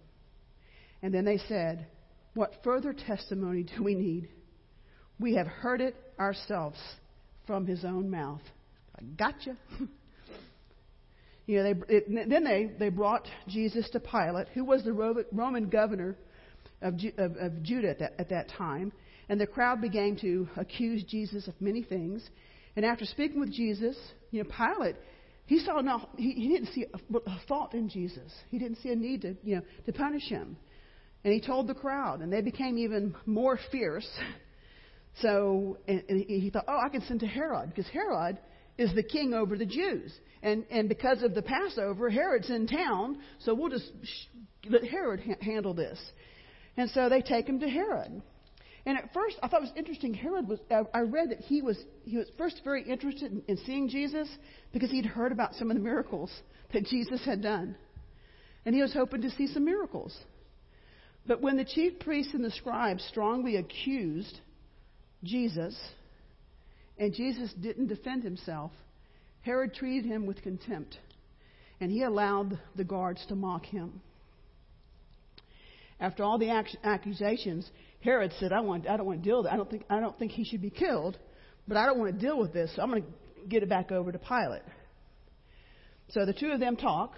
And 1.01 1.14
then 1.14 1.25
they 1.25 1.38
said, 1.47 1.87
What 2.35 2.55
further 2.64 2.92
testimony 2.92 3.62
do 3.62 3.85
we 3.85 3.95
need? 3.95 4.29
We 5.21 5.37
have 5.37 5.47
heard 5.47 5.81
it 5.81 5.95
ourselves 6.19 6.79
from 7.47 7.69
his 7.69 7.85
own 7.85 8.11
mouth. 8.11 8.42
I 8.99 9.05
gotcha. 9.16 9.57
you 11.47 11.62
know, 11.62 11.62
they, 11.62 11.95
it, 11.95 12.29
then 12.29 12.42
they, 12.42 12.69
they 12.81 12.88
brought 12.88 13.29
Jesus 13.47 13.88
to 13.90 14.01
Pilate, 14.01 14.49
who 14.55 14.64
was 14.64 14.83
the 14.83 15.25
Roman 15.31 15.69
governor 15.69 16.16
of, 16.83 16.95
of, 17.19 17.37
of 17.37 17.62
Judah 17.62 17.91
at 17.91 17.99
that, 17.99 18.15
at 18.19 18.29
that 18.31 18.49
time. 18.51 18.93
And 19.29 19.41
the 19.41 19.47
crowd 19.47 19.81
began 19.81 20.17
to 20.21 20.49
accuse 20.57 21.03
Jesus 21.05 21.49
of 21.49 21.55
many 21.61 21.83
things. 21.83 22.29
And 22.77 22.85
after 22.85 23.05
speaking 23.05 23.41
with 23.41 23.53
Jesus, 23.53 23.97
you 24.31 24.43
know, 24.43 24.51
Pilate, 24.51 24.97
he 25.47 25.61
saw 25.61 25.81
no, 25.81 26.09
he, 26.17 26.33
he 26.33 26.49
didn't 26.49 26.73
see 26.75 26.85
a, 26.93 27.17
a 27.17 27.41
fault 27.49 27.75
in 27.75 27.89
Jesus. 27.89 28.33
He 28.51 28.59
didn't 28.59 28.79
see 28.83 28.91
a 28.91 28.97
need 28.97 29.23
to, 29.23 29.37
you 29.43 29.57
know, 29.57 29.62
to 29.87 29.93
punish 29.93 30.25
him. 30.25 30.57
And 31.25 31.33
he 31.33 31.41
told 31.41 31.67
the 31.67 31.75
crowd, 31.75 32.21
and 32.21 32.33
they 32.33 32.41
became 32.41 32.79
even 32.79 33.15
more 33.25 33.59
fierce. 33.73 34.09
So 35.23 35.79
and, 35.89 36.03
and 36.09 36.25
he 36.27 36.51
thought, 36.51 36.67
oh, 36.69 36.79
I 36.85 36.89
can 36.89 37.01
send 37.03 37.21
to 37.21 37.27
Herod 37.27 37.71
because 37.71 37.91
Herod 37.91 38.39
is 38.77 38.95
the 38.95 39.03
king 39.03 39.33
over 39.33 39.57
the 39.57 39.67
Jews, 39.67 40.12
and 40.43 40.65
and 40.71 40.89
because 40.89 41.23
of 41.23 41.35
the 41.35 41.43
Passover, 41.43 42.11
Herod's 42.11 42.51
in 42.51 42.67
town, 42.67 43.19
so 43.39 43.55
we'll 43.55 43.71
just 43.71 43.91
let 44.69 44.85
Herod 44.85 45.21
ha- 45.21 45.41
handle 45.41 45.73
this. 45.73 45.99
And 46.77 46.91
so 46.91 47.09
they 47.09 47.23
take 47.23 47.47
him 47.49 47.61
to 47.61 47.69
Herod. 47.69 48.23
And 48.85 48.97
at 48.97 49.12
first, 49.12 49.37
I 49.43 49.49
thought 49.49 49.62
it 49.62 49.69
was 49.69 49.73
interesting. 49.77 50.15
Herod 50.15 50.47
was, 50.47 50.61
uh, 50.71 50.85
I 50.95 51.01
read 51.01 51.31
that 51.31 51.41
he 51.41 51.61
was, 51.61 51.77
he 52.05 52.17
was 52.17 52.31
first 52.39 52.61
very 52.62 52.89
interested 52.89 53.33
in, 53.33 53.43
in 53.49 53.57
seeing 53.67 53.89
Jesus 53.89 54.29
because 54.73 54.91
he'd 54.91 55.07
heard 55.07 55.33
about 55.33 55.55
some 55.55 55.71
of 55.71 55.77
the 55.77 55.83
miracles 55.83 56.31
that 56.73 56.85
Jesus 56.87 57.25
had 57.25 57.43
done. 57.43 57.77
And 58.65 58.75
he 58.75 58.83
was 58.83 58.93
hoping 58.93 59.23
to 59.23 59.31
see 59.31 59.49
some 59.49 59.65
miracles. 59.65 60.17
But 61.27 61.43
when 61.43 61.57
the 61.57 61.65
chief 61.65 61.99
priests 61.99 62.35
and 62.35 62.45
the 62.45 62.51
scribes 62.53 63.05
strongly 63.05 63.57
accused 63.57 64.39
Jesus, 65.25 65.77
and 66.99 67.12
Jesus 67.12 67.53
didn't 67.61 67.89
defend 67.89 68.23
himself, 68.23 68.71
Herod 69.41 69.75
treated 69.75 70.05
him 70.05 70.27
with 70.27 70.43
contempt, 70.43 70.99
and 71.81 71.91
he 71.91 72.03
allowed 72.03 72.59
the 72.77 72.85
guards 72.85 73.25
to 73.29 73.35
mock 73.35 73.65
him. 73.67 74.01
After 75.98 76.24
all 76.24 76.38
the 76.38 76.50
accusations, 76.85 77.68
Herod 78.00 78.32
said, 78.38 78.52
I, 78.52 78.61
want, 78.61 78.88
I 78.88 78.96
don't 78.96 79.06
want 79.06 79.22
to 79.22 79.28
deal 79.28 79.38
with 79.38 79.46
it. 79.46 79.52
I 79.52 79.56
don't, 79.56 79.70
think, 79.70 79.85
I 79.88 80.00
don't 80.00 80.18
think 80.18 80.32
he 80.32 80.44
should 80.44 80.61
be 80.61 80.70
killed, 80.70 81.18
but 81.66 81.76
I 81.76 81.87
don't 81.87 81.98
want 81.98 82.12
to 82.12 82.26
deal 82.26 82.38
with 82.38 82.52
this, 82.52 82.70
so 82.76 82.82
I'm 82.82 82.90
going 82.90 83.02
to 83.02 83.09
get 83.48 83.62
it 83.62 83.68
back 83.68 83.90
over 83.90 84.12
to 84.12 84.18
Pilate. 84.18 84.62
So 86.11 86.26
the 86.26 86.35
two 86.35 86.50
of 86.50 86.61
them 86.61 86.76
talk, 86.76 87.14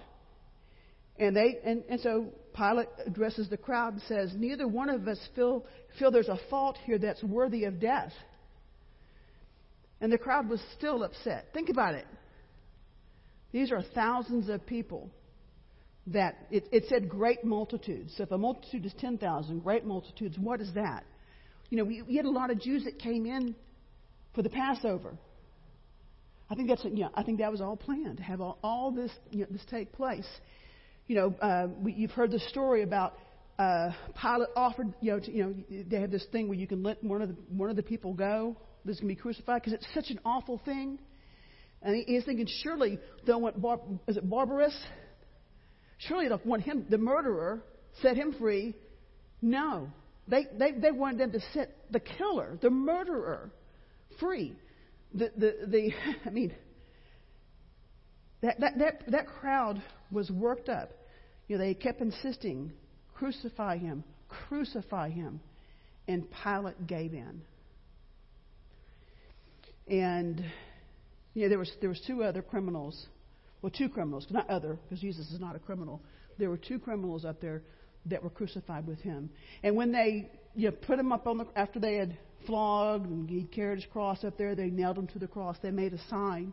and, 1.18 1.36
they, 1.36 1.58
and, 1.64 1.82
and 1.88 2.00
so 2.00 2.28
Pilate 2.54 2.88
addresses 3.04 3.48
the 3.48 3.56
crowd 3.56 3.94
and 3.94 4.02
says, 4.02 4.32
Neither 4.36 4.68
one 4.68 4.88
of 4.88 5.06
us 5.08 5.18
feel, 5.34 5.66
feel 5.98 6.10
there's 6.10 6.28
a 6.28 6.38
fault 6.48 6.78
here 6.84 6.98
that's 6.98 7.22
worthy 7.22 7.64
of 7.64 7.80
death. 7.80 8.12
And 10.00 10.12
the 10.12 10.18
crowd 10.18 10.48
was 10.48 10.60
still 10.76 11.02
upset. 11.02 11.46
Think 11.52 11.68
about 11.68 11.94
it. 11.94 12.06
These 13.50 13.72
are 13.72 13.82
thousands 13.94 14.48
of 14.48 14.64
people 14.64 15.10
that 16.12 16.46
it, 16.50 16.68
it 16.72 16.84
said 16.88 17.08
great 17.08 17.44
multitudes. 17.44 18.14
So 18.16 18.22
if 18.22 18.30
a 18.30 18.38
multitude 18.38 18.86
is 18.86 18.94
10,000, 18.98 19.60
great 19.60 19.84
multitudes, 19.84 20.36
what 20.38 20.60
is 20.60 20.72
that? 20.74 21.04
You 21.70 21.78
know, 21.78 21.84
we, 21.84 22.02
we, 22.02 22.16
had 22.16 22.24
a 22.24 22.30
lot 22.30 22.50
of 22.50 22.60
Jews 22.60 22.84
that 22.84 22.98
came 22.98 23.26
in 23.26 23.54
for 24.34 24.42
the 24.42 24.48
Passover. 24.48 25.18
I 26.50 26.54
think 26.54 26.68
that's 26.68 26.82
you 26.84 27.00
know, 27.00 27.10
I 27.14 27.22
think 27.22 27.40
that 27.40 27.50
was 27.50 27.60
all 27.60 27.76
planned 27.76 28.16
to 28.18 28.22
have 28.22 28.40
all, 28.40 28.58
all 28.62 28.90
this 28.90 29.10
you 29.30 29.40
know, 29.40 29.46
this 29.50 29.64
take 29.70 29.92
place. 29.92 30.26
You 31.06 31.16
know, 31.16 31.34
uh, 31.40 31.66
we, 31.82 31.92
you've 31.92 32.10
heard 32.12 32.30
the 32.30 32.38
story 32.38 32.82
about 32.82 33.14
uh, 33.58 33.90
Pilate 34.20 34.48
offered 34.56 34.94
you 35.02 35.12
know 35.12 35.20
to, 35.20 35.30
you 35.30 35.44
know 35.44 35.82
they 35.90 36.00
have 36.00 36.10
this 36.10 36.24
thing 36.32 36.48
where 36.48 36.56
you 36.56 36.66
can 36.66 36.82
let 36.82 37.04
one 37.04 37.20
of 37.20 37.28
the 37.28 37.36
one 37.50 37.68
of 37.68 37.76
the 37.76 37.82
people 37.82 38.14
go 38.14 38.56
that's 38.84 39.00
going 39.00 39.08
to 39.08 39.14
be 39.14 39.20
crucified 39.20 39.60
because 39.60 39.74
it's 39.74 39.86
such 39.92 40.10
an 40.10 40.20
awful 40.24 40.60
thing. 40.64 40.98
And 41.82 42.02
he's 42.06 42.24
thinking 42.24 42.46
surely 42.62 42.98
they'll 43.26 43.40
want 43.40 43.60
Bar- 43.60 43.80
is 44.06 44.16
it 44.16 44.28
Barabbas 44.28 44.74
Surely 46.06 46.28
they'll 46.28 46.40
want 46.44 46.62
him, 46.62 46.86
the 46.88 46.98
murderer, 46.98 47.60
set 48.02 48.16
him 48.16 48.34
free. 48.38 48.74
No. 49.42 49.90
They, 50.28 50.46
they, 50.56 50.72
they 50.72 50.92
wanted 50.92 51.18
them 51.18 51.32
to 51.32 51.40
set 51.52 51.74
the 51.90 52.00
killer, 52.00 52.58
the 52.60 52.70
murderer, 52.70 53.50
free. 54.20 54.54
The, 55.14 55.32
the, 55.36 55.54
the, 55.66 55.90
I 56.26 56.30
mean, 56.30 56.54
that, 58.42 58.60
that, 58.60 58.78
that, 58.78 59.02
that 59.08 59.26
crowd 59.26 59.82
was 60.12 60.30
worked 60.30 60.68
up. 60.68 60.90
You 61.48 61.56
know, 61.56 61.64
they 61.64 61.74
kept 61.74 62.00
insisting, 62.00 62.72
crucify 63.14 63.78
him, 63.78 64.04
crucify 64.28 65.10
him. 65.10 65.40
And 66.06 66.26
Pilate 66.42 66.86
gave 66.86 67.12
in. 67.12 67.42
And, 69.88 70.44
you 71.34 71.42
know, 71.42 71.48
there 71.48 71.58
was, 71.58 71.70
there 71.80 71.88
was 71.88 72.00
two 72.06 72.22
other 72.22 72.42
criminals 72.42 73.06
well, 73.62 73.72
two 73.76 73.88
criminals, 73.88 74.26
not 74.30 74.48
other, 74.48 74.78
because 74.84 75.00
Jesus 75.00 75.30
is 75.30 75.40
not 75.40 75.56
a 75.56 75.58
criminal. 75.58 76.02
There 76.38 76.50
were 76.50 76.56
two 76.56 76.78
criminals 76.78 77.24
up 77.24 77.40
there 77.40 77.62
that 78.06 78.22
were 78.22 78.30
crucified 78.30 78.86
with 78.86 79.00
him. 79.00 79.30
And 79.62 79.76
when 79.76 79.92
they 79.92 80.30
you 80.54 80.70
know, 80.70 80.76
put 80.86 80.98
him 80.98 81.12
up 81.12 81.26
on 81.26 81.38
the, 81.38 81.46
after 81.56 81.80
they 81.80 81.96
had 81.96 82.16
flogged 82.46 83.06
and 83.06 83.28
he 83.28 83.44
carried 83.44 83.76
his 83.76 83.86
cross 83.92 84.22
up 84.24 84.38
there, 84.38 84.54
they 84.54 84.70
nailed 84.70 84.96
him 84.96 85.08
to 85.08 85.18
the 85.18 85.26
cross. 85.26 85.56
They 85.62 85.70
made 85.70 85.92
a 85.92 85.98
sign 86.08 86.52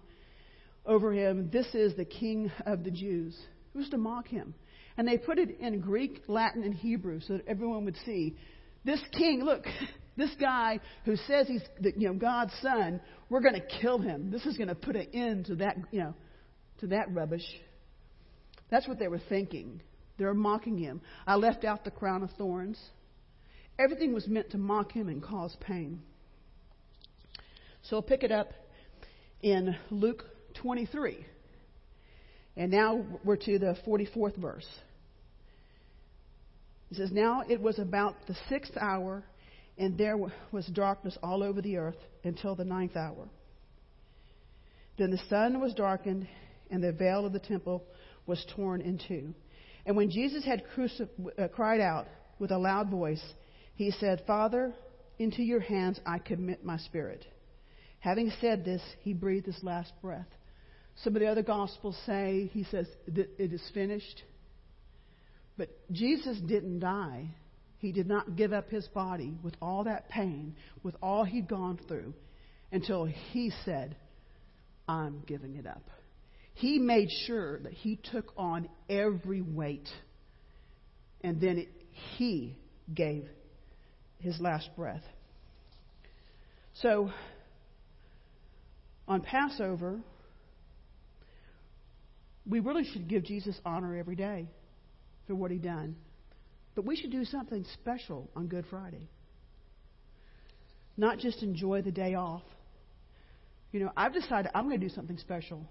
over 0.86 1.12
him, 1.12 1.50
this 1.52 1.68
is 1.74 1.96
the 1.96 2.06
King 2.06 2.52
of 2.65 2.84
the 2.84 2.91
Jews. 2.91 3.36
It 3.74 3.78
was 3.78 3.89
to 3.89 3.98
mock 3.98 4.28
him. 4.28 4.54
And 4.98 5.08
they 5.08 5.18
put 5.18 5.39
it 5.39 5.60
in 5.60 5.80
Greek, 5.82 6.24
Latin, 6.28 6.63
and 6.63 6.74
Hebrew 6.74 7.20
so 7.20 7.34
that 7.34 7.48
everyone 7.48 7.86
would 7.86 7.98
see. 8.06 8.36
This 8.86 9.02
king, 9.12 9.41
look, 9.44 9.65
this 10.18 10.30
guy 10.39 10.80
who 11.04 11.15
says 11.28 11.48
he's 11.48 11.63
the, 11.82 11.94
you 11.98 12.08
know, 12.08 12.13
God's 12.13 12.54
son, 12.62 13.02
we're 13.30 13.41
going 13.41 13.56
to 13.56 13.80
kill 13.82 13.98
him. 14.00 14.32
This 14.32 14.46
is 14.46 14.58
going 14.58 14.70
to 14.70 14.76
put 14.76 14.96
an 14.96 15.08
end 15.13 15.46
to 15.48 15.56
that, 15.56 15.76
you 15.91 16.02
know, 16.02 16.13
to 16.79 16.88
that 16.88 17.13
rubbish. 17.13 17.45
That's 18.69 18.88
what 18.88 18.99
they 18.99 19.07
were 19.07 19.21
thinking. 19.29 19.81
They 20.17 20.26
were 20.26 20.34
mocking 20.34 20.78
him. 20.78 21.01
I 21.28 21.36
left 21.36 21.63
out 21.65 21.84
the 21.84 21.91
crown 21.91 22.23
of 22.23 22.32
thorns. 22.32 22.80
Everything 23.78 24.13
was 24.13 24.28
meant 24.28 24.51
to 24.51 24.57
mock 24.57 24.91
him 24.91 25.09
and 25.09 25.21
cause 25.21 25.55
pain. 25.59 26.01
So 27.84 27.97
we'll 27.97 28.03
pick 28.03 28.23
it 28.23 28.32
up 28.32 28.51
in 29.41 29.76
Luke 29.91 30.23
23. 30.61 31.26
And 32.57 32.71
now 32.71 33.05
we're 33.23 33.36
to 33.36 33.59
the 33.59 33.78
44th 33.86 34.38
verse. 34.38 34.67
It 36.89 36.97
says, 36.97 37.11
Now 37.11 37.43
it 37.47 37.59
was 37.59 37.78
about 37.78 38.15
the 38.28 38.36
sixth 38.47 38.78
hour, 38.80 39.23
and 39.78 39.97
there 39.97 40.17
was 40.17 40.65
darkness 40.67 41.17
all 41.21 41.43
over 41.43 41.61
the 41.61 41.78
earth 41.78 41.97
until 42.23 42.55
the 42.55 42.63
ninth 42.63 42.95
hour. 42.95 43.28
Then 44.97 45.11
the 45.11 45.19
sun 45.30 45.59
was 45.59 45.73
darkened, 45.73 46.28
and 46.70 46.84
the 46.84 46.91
veil 46.91 47.26
of 47.26 47.34
the 47.34 47.39
temple 47.39 47.84
was 48.26 48.45
torn 48.55 48.82
in 48.82 48.99
two. 49.07 49.34
And 49.86 49.95
when 49.95 50.09
Jesus 50.09 50.43
had 50.43 50.63
crucif- 50.76 51.09
uh, 51.38 51.47
cried 51.49 51.82
out 51.82 52.07
with 52.39 52.51
a 52.51 52.57
loud 52.57 52.89
voice, 52.89 53.24
he 53.76 53.91
said, 53.91 54.24
Father, 54.26 54.74
into 55.20 55.43
your 55.43 55.59
hands 55.59 55.99
I 56.05 56.20
commit 56.20 56.66
my 56.66 56.78
spirit. 56.78 57.26
Having 57.99 58.32
said 58.41 58.66
this, 58.66 58.82
he 59.01 59.13
breathed 59.13 59.45
his 59.45 59.63
last 59.63 59.91
breath. 60.01 60.28
Some 61.03 61.16
of 61.16 61.22
the 61.22 61.28
other 61.28 61.43
gospels 61.43 61.97
say, 62.05 62.49
he 62.53 62.63
says, 62.66 62.88
it 63.07 63.51
is 63.53 63.61
finished. 63.74 64.24
But 65.57 65.70
Jesus 65.91 66.38
didn't 66.39 66.80
die. 66.80 67.30
He 67.80 67.91
did 67.91 68.07
not 68.07 68.36
give 68.36 68.53
up 68.53 68.70
his 68.70 68.88
body 68.88 69.38
with 69.43 69.55
all 69.61 69.84
that 69.84 70.09
pain, 70.09 70.55
with 70.84 70.95
all 71.01 71.24
he'd 71.24 71.47
gone 71.47 71.80
through, 71.88 72.13
until 72.72 73.05
he 73.05 73.51
said, 73.63 73.95
I'm 74.88 75.24
giving 75.28 75.55
it 75.55 75.68
up. 75.68 75.84
He 76.56 76.80
made 76.80 77.10
sure 77.26 77.60
that 77.60 77.74
he 77.74 77.97
took 78.12 78.34
on 78.38 78.70
every 78.89 79.41
weight. 79.41 79.88
And 81.22 81.39
then 81.39 81.58
it, 81.60 81.70
he 82.18 82.58
gave 82.93 83.26
his 84.20 84.39
last 84.39 84.70
breath. 84.76 85.03
So, 86.82 87.12
on 89.08 89.22
Passover, 89.22 89.99
we 92.47 92.60
really 92.60 92.86
should 92.86 93.08
give 93.08 93.24
Jesus 93.24 93.60
honor 93.66 93.97
every 93.97 94.16
day 94.16 94.47
for 95.28 95.36
what 95.36 95.51
he 95.51 95.58
done. 95.58 95.95
But 96.74 96.86
we 96.86 96.95
should 96.95 97.12
do 97.12 97.26
something 97.26 97.66
special 97.74 98.30
on 98.36 98.47
Good 98.47 98.66
Friday. 98.70 99.10
Not 100.97 101.20
just 101.20 101.43
enjoy 101.43 101.82
the 101.82 101.91
day 101.91 102.16
off. 102.16 102.43
You 103.72 103.82
know, 103.82 103.91
I've 103.97 104.14
decided 104.14 104.51
I'm 104.53 104.68
going 104.70 104.80
to 104.80 104.88
do 104.88 104.93
something 104.93 105.18
special. 105.18 105.68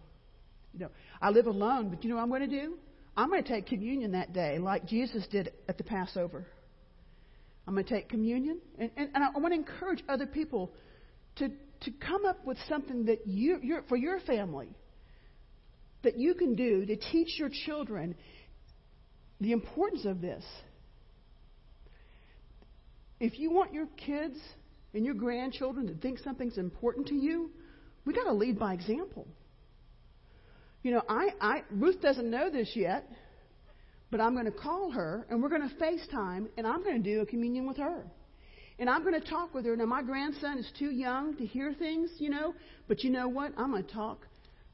You 0.74 0.80
know, 0.80 0.90
I 1.22 1.30
live 1.30 1.46
alone, 1.46 1.88
but 1.88 2.02
you 2.02 2.10
know 2.10 2.16
what 2.16 2.22
I'm 2.22 2.28
going 2.28 2.48
to 2.48 2.60
do? 2.60 2.74
I'm 3.16 3.28
going 3.30 3.42
to 3.42 3.48
take 3.48 3.66
communion 3.66 4.12
that 4.12 4.32
day 4.32 4.58
like 4.58 4.86
Jesus 4.86 5.24
did 5.30 5.52
at 5.68 5.78
the 5.78 5.84
Passover. 5.84 6.46
I'm 7.66 7.74
going 7.74 7.86
to 7.86 7.94
take 7.94 8.08
communion, 8.08 8.60
and, 8.78 8.90
and, 8.96 9.10
and 9.14 9.24
I 9.24 9.38
want 9.38 9.54
to 9.54 9.58
encourage 9.58 10.02
other 10.08 10.26
people 10.26 10.72
to, 11.36 11.48
to 11.48 11.90
come 12.06 12.26
up 12.26 12.44
with 12.44 12.58
something 12.68 13.06
that 13.06 13.26
you, 13.26 13.82
for 13.88 13.96
your 13.96 14.20
family 14.20 14.68
that 16.02 16.18
you 16.18 16.34
can 16.34 16.54
do 16.54 16.84
to 16.84 16.96
teach 16.96 17.38
your 17.38 17.50
children 17.64 18.14
the 19.40 19.52
importance 19.52 20.04
of 20.04 20.20
this. 20.20 20.44
If 23.20 23.38
you 23.38 23.50
want 23.50 23.72
your 23.72 23.86
kids 23.96 24.36
and 24.92 25.04
your 25.04 25.14
grandchildren 25.14 25.86
to 25.86 25.94
think 25.94 26.18
something's 26.18 26.58
important 26.58 27.06
to 27.08 27.14
you, 27.14 27.50
we 28.04 28.12
got 28.12 28.24
to 28.24 28.34
lead 28.34 28.58
by 28.58 28.74
example. 28.74 29.26
You 30.84 30.90
know, 30.92 31.02
I, 31.08 31.30
I 31.40 31.62
Ruth 31.70 32.02
doesn't 32.02 32.30
know 32.30 32.50
this 32.50 32.70
yet, 32.74 33.10
but 34.10 34.20
I'm 34.20 34.34
going 34.34 34.44
to 34.44 34.52
call 34.52 34.90
her 34.90 35.26
and 35.30 35.42
we're 35.42 35.48
going 35.48 35.66
to 35.66 35.74
FaceTime 35.76 36.48
and 36.58 36.66
I'm 36.66 36.84
going 36.84 37.02
to 37.02 37.14
do 37.14 37.22
a 37.22 37.26
communion 37.26 37.66
with 37.66 37.78
her. 37.78 38.04
And 38.78 38.90
I'm 38.90 39.02
going 39.02 39.18
to 39.18 39.26
talk 39.26 39.54
with 39.54 39.64
her. 39.64 39.74
Now, 39.76 39.86
my 39.86 40.02
grandson 40.02 40.58
is 40.58 40.70
too 40.78 40.90
young 40.90 41.36
to 41.38 41.46
hear 41.46 41.72
things, 41.72 42.10
you 42.18 42.28
know, 42.28 42.54
but 42.86 43.02
you 43.02 43.10
know 43.10 43.28
what? 43.28 43.52
I'm 43.56 43.70
going 43.70 43.84
to 43.84 43.92
talk. 43.92 44.26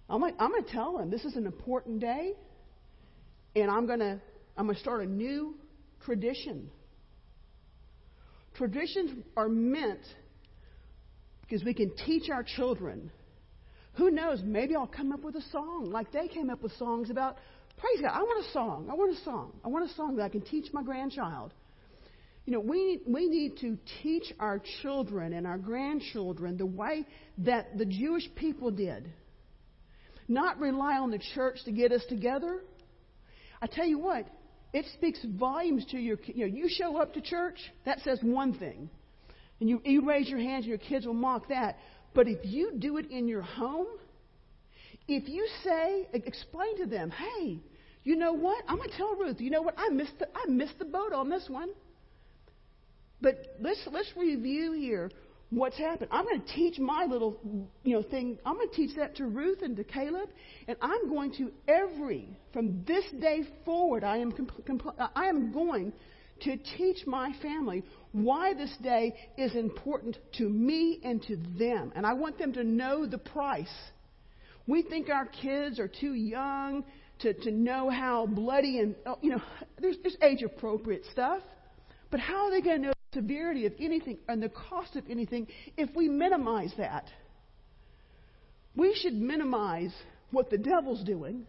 I'm 0.09 0.21
going, 0.21 0.35
I'm 0.41 0.51
going 0.51 0.65
to 0.65 0.73
tell 0.73 0.99
him 0.99 1.11
this 1.11 1.25
is 1.25 1.37
an 1.37 1.47
important 1.47 2.01
day, 2.01 2.33
and 3.55 3.71
I'm 3.71 3.87
going 3.87 4.01
to 4.01 4.21
I'm 4.57 4.67
going 4.67 4.75
to 4.75 4.81
start 4.81 5.03
a 5.03 5.07
new 5.07 5.55
tradition. 6.05 6.71
Traditions 8.57 9.23
are 9.37 9.49
meant 9.49 10.01
because 11.43 11.63
we 11.63 11.73
can 11.73 11.93
teach 12.05 12.31
our 12.31 12.43
children. 12.43 13.13
Who 14.01 14.11
knows? 14.11 14.41
Maybe 14.43 14.75
I'll 14.75 14.87
come 14.87 15.13
up 15.13 15.21
with 15.21 15.37
a 15.37 15.43
song 15.53 15.91
like 15.93 16.11
they 16.11 16.27
came 16.27 16.49
up 16.49 16.63
with 16.63 16.73
songs 16.79 17.11
about 17.11 17.37
praise 17.77 18.01
God. 18.01 18.13
I 18.15 18.23
want 18.23 18.47
a 18.47 18.51
song. 18.51 18.89
I 18.91 18.95
want 18.95 19.15
a 19.15 19.23
song. 19.25 19.53
I 19.63 19.69
want 19.69 19.91
a 19.91 19.95
song 19.95 20.17
that 20.17 20.23
I 20.23 20.31
can 20.31 20.41
teach 20.41 20.73
my 20.73 20.83
grandchild. 20.83 21.53
You 22.47 22.55
know, 22.55 22.61
we, 22.61 23.01
we 23.07 23.29
need 23.29 23.59
to 23.59 23.77
teach 24.03 24.33
our 24.41 24.59
children 24.81 25.35
and 25.35 25.47
our 25.47 25.59
grandchildren 25.59 26.57
the 26.57 26.65
way 26.65 27.05
that 27.45 27.77
the 27.77 27.85
Jewish 27.85 28.25
people 28.37 28.71
did. 28.71 29.13
Not 30.29 30.59
rely 30.59 30.97
on 30.97 31.11
the 31.11 31.21
church 31.35 31.59
to 31.67 31.71
get 31.71 31.93
us 31.93 32.03
together. 32.09 32.61
I 33.61 33.67
tell 33.67 33.87
you 33.87 33.99
what, 33.99 34.27
it 34.73 34.87
speaks 34.95 35.19
volumes 35.27 35.85
to 35.91 35.99
your 35.99 36.17
you 36.25 36.47
know 36.47 36.57
you 36.57 36.71
show 36.71 36.97
up 36.97 37.13
to 37.13 37.21
church 37.21 37.59
that 37.85 37.99
says 38.01 38.19
one 38.23 38.55
thing 38.55 38.89
and 39.61 39.69
you, 39.69 39.83
you 39.85 40.07
raise 40.07 40.27
your 40.27 40.39
hands 40.39 40.65
and 40.65 40.71
your 40.71 40.79
kids 40.79 41.05
will 41.07 41.13
mock 41.13 41.49
that 41.49 41.77
but 42.15 42.29
if 42.29 42.39
you 42.43 42.73
do 42.79 42.97
it 42.97 43.11
in 43.11 43.29
your 43.29 43.43
home 43.43 43.87
if 45.09 45.29
you 45.29 45.47
say 45.65 46.09
explain 46.13 46.77
to 46.79 46.87
them 46.87 47.11
hey 47.11 47.59
you 48.05 48.17
know 48.17 48.33
what 48.33 48.65
i'm 48.69 48.77
going 48.77 48.91
to 48.91 48.97
tell 48.97 49.15
ruth 49.17 49.41
you 49.41 49.51
know 49.51 49.63
what 49.63 49.75
i 49.79 49.89
missed 49.89 50.19
the, 50.19 50.29
i 50.35 50.49
missed 50.49 50.79
the 50.79 50.85
boat 50.85 51.13
on 51.13 51.29
this 51.29 51.47
one 51.49 51.71
but 53.21 53.57
let's 53.61 53.81
let's 53.93 54.11
review 54.17 54.73
here 54.73 55.11
what's 55.51 55.77
happened. 55.77 56.09
I'm 56.11 56.25
going 56.25 56.41
to 56.41 56.47
teach 56.55 56.79
my 56.79 57.05
little, 57.05 57.37
you 57.83 57.95
know, 57.95 58.03
thing. 58.03 58.39
I'm 58.47 58.55
going 58.55 58.69
to 58.69 58.75
teach 58.75 58.97
that 58.97 59.17
to 59.17 59.27
Ruth 59.27 59.63
and 59.63 59.77
to 59.77 59.85
Caleb, 59.85 60.31
and 60.69 60.77
I'm 60.81 61.09
going 61.09 61.33
to 61.35 61.51
every 61.69 62.29
from 62.53 62.85
this 62.87 63.05
day 63.21 63.43
forward. 63.65 64.05
I 64.05 64.19
am 64.19 64.33
compl- 64.33 65.11
I 65.15 65.27
am 65.27 65.53
going 65.53 65.93
to 66.41 66.57
teach 66.77 67.07
my 67.07 67.33
family 67.43 67.85
why 68.13 68.55
this 68.55 68.75
day 68.83 69.15
is 69.37 69.55
important 69.55 70.17
to 70.39 70.49
me 70.49 71.01
and 71.05 71.23
to 71.25 71.37
them, 71.59 71.93
and 71.95 72.05
I 72.07 72.15
want 72.15 72.39
them 72.39 72.53
to 72.55 72.65
know 72.65 73.07
the 73.07 73.19
price. 73.19 73.69
We 74.67 74.83
think 74.83 75.09
our 75.09 75.27
kids 75.27 75.79
are 75.79 75.89
too 75.89 76.15
young 76.15 76.85
to, 77.21 77.35
to 77.35 77.51
know 77.51 77.91
how 77.91 78.27
bloody 78.27 78.79
and, 78.79 78.95
oh, 79.07 79.19
you 79.21 79.31
know, 79.31 79.43
there's, 79.81 79.97
there's 80.03 80.17
age 80.23 80.43
appropriate 80.43 81.05
stuff. 81.13 81.43
But 82.11 82.21
how 82.21 82.47
are 82.47 82.51
they 82.51 82.61
going 82.61 82.83
to 82.83 82.87
know 82.89 82.93
the 83.13 83.21
severity 83.21 83.67
of 83.67 83.73
anything 83.79 84.19
and 84.29 84.43
the 84.43 84.49
cost 84.49 84.97
of 84.97 85.05
anything 85.09 85.47
if 85.77 85.95
we 85.95 86.09
minimize 86.09 86.73
that. 86.79 87.07
We 88.77 88.97
should 89.01 89.15
minimize 89.15 89.93
what 90.31 90.51
the 90.51 90.59
devil's 90.59 91.03
doing 91.05 91.47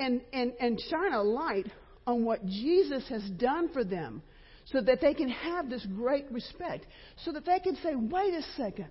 and, 0.00 0.22
and, 0.32 0.52
and 0.60 0.80
shine 0.90 1.12
a 1.12 1.22
light 1.22 1.66
on 2.06 2.24
what 2.24 2.46
Jesus 2.46 3.08
has 3.08 3.22
done 3.30 3.68
for 3.72 3.84
them 3.84 4.22
so 4.66 4.80
that 4.80 5.00
they 5.00 5.14
can 5.14 5.28
have 5.28 5.68
this 5.68 5.86
great 5.96 6.26
respect, 6.30 6.86
so 7.24 7.32
that 7.32 7.44
they 7.44 7.60
can 7.60 7.76
say, 7.76 7.94
wait 7.94 8.34
a 8.34 8.42
second, 8.56 8.90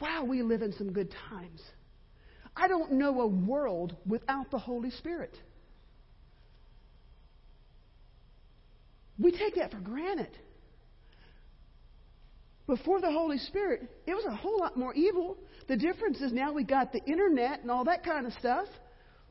wow, 0.00 0.24
we 0.24 0.42
live 0.42 0.62
in 0.62 0.72
some 0.72 0.92
good 0.92 1.14
times. 1.28 1.60
I 2.56 2.68
don't 2.68 2.92
know 2.92 3.20
a 3.20 3.26
world 3.26 3.96
without 4.06 4.50
the 4.50 4.58
Holy 4.58 4.90
Spirit. 4.90 5.36
We 9.18 9.32
take 9.32 9.56
that 9.56 9.70
for 9.70 9.78
granted. 9.78 10.36
Before 12.66 13.00
the 13.00 13.10
Holy 13.10 13.38
Spirit, 13.38 13.82
it 14.06 14.14
was 14.14 14.24
a 14.24 14.34
whole 14.34 14.58
lot 14.58 14.76
more 14.76 14.94
evil. 14.94 15.36
The 15.68 15.76
difference 15.76 16.20
is 16.20 16.32
now 16.32 16.52
we 16.52 16.64
got 16.64 16.92
the 16.92 17.04
internet 17.04 17.60
and 17.60 17.70
all 17.70 17.84
that 17.84 18.04
kind 18.04 18.26
of 18.26 18.32
stuff. 18.34 18.66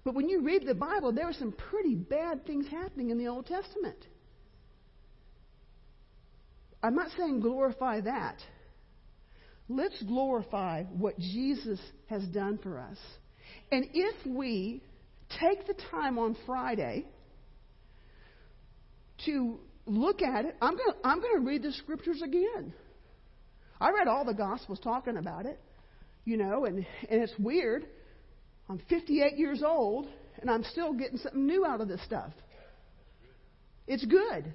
But 0.04 0.16
when 0.16 0.28
you 0.28 0.42
read 0.42 0.66
the 0.66 0.76
Bible, 0.76 1.14
there 1.14 1.28
are 1.28 1.34
some 1.34 1.54
pretty 1.54 1.96
bad 1.96 2.46
things 2.46 2.68
happening 2.70 3.10
in 3.10 3.18
the 3.18 3.28
Old 3.28 3.46
Testament. 3.46 4.06
I'm 6.82 6.96
not 6.96 7.08
saying 7.18 7.40
glorify 7.40 8.02
that. 8.02 8.38
Let's 9.70 10.02
glorify 10.04 10.84
what 10.84 11.18
Jesus 11.18 11.80
has 12.08 12.24
done 12.26 12.60
for 12.62 12.80
us. 12.80 12.98
And 13.72 13.86
if 13.94 14.26
we 14.26 14.84
take 15.40 15.66
the 15.66 15.76
time 15.90 16.20
on 16.20 16.36
Friday 16.46 17.06
to 19.26 19.60
look 19.86 20.22
at 20.22 20.46
it, 20.46 20.56
I'm 20.62 20.76
going 20.76 20.94
I'm 21.04 21.22
to 21.22 21.40
read 21.40 21.64
the 21.64 21.72
scriptures 21.72 22.22
again. 22.22 22.74
I 23.80 23.92
read 23.92 24.08
all 24.08 24.26
the 24.26 24.34
Gospels 24.34 24.80
talking 24.84 25.18
about 25.18 25.46
it, 25.46 25.60
you 26.26 26.38
know, 26.38 26.66
and, 26.66 26.86
and 27.10 27.22
it's 27.22 27.34
weird. 27.40 27.86
I'm 28.70 28.80
58 28.90 29.38
years 29.38 29.62
old, 29.66 30.08
and 30.42 30.50
I'm 30.50 30.64
still 30.64 30.94
getting 30.94 31.18
something 31.18 31.46
new 31.46 31.66
out 31.66 31.82
of 31.82 31.88
this 31.88 32.04
stuff. 32.06 32.32
It's 33.88 34.06
good. 34.06 34.54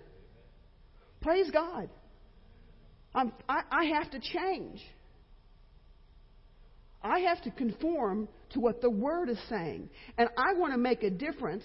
Praise 1.20 1.50
God. 1.50 1.90
I'm, 3.14 3.32
I, 3.48 3.62
I 3.70 3.84
have 3.86 4.10
to 4.12 4.20
change. 4.20 4.80
I 7.02 7.20
have 7.20 7.42
to 7.42 7.50
conform 7.50 8.28
to 8.50 8.60
what 8.60 8.80
the 8.80 8.90
Word 8.90 9.28
is 9.28 9.38
saying. 9.48 9.88
And 10.16 10.28
I 10.36 10.54
want 10.54 10.72
to 10.72 10.78
make 10.78 11.02
a 11.02 11.10
difference 11.10 11.64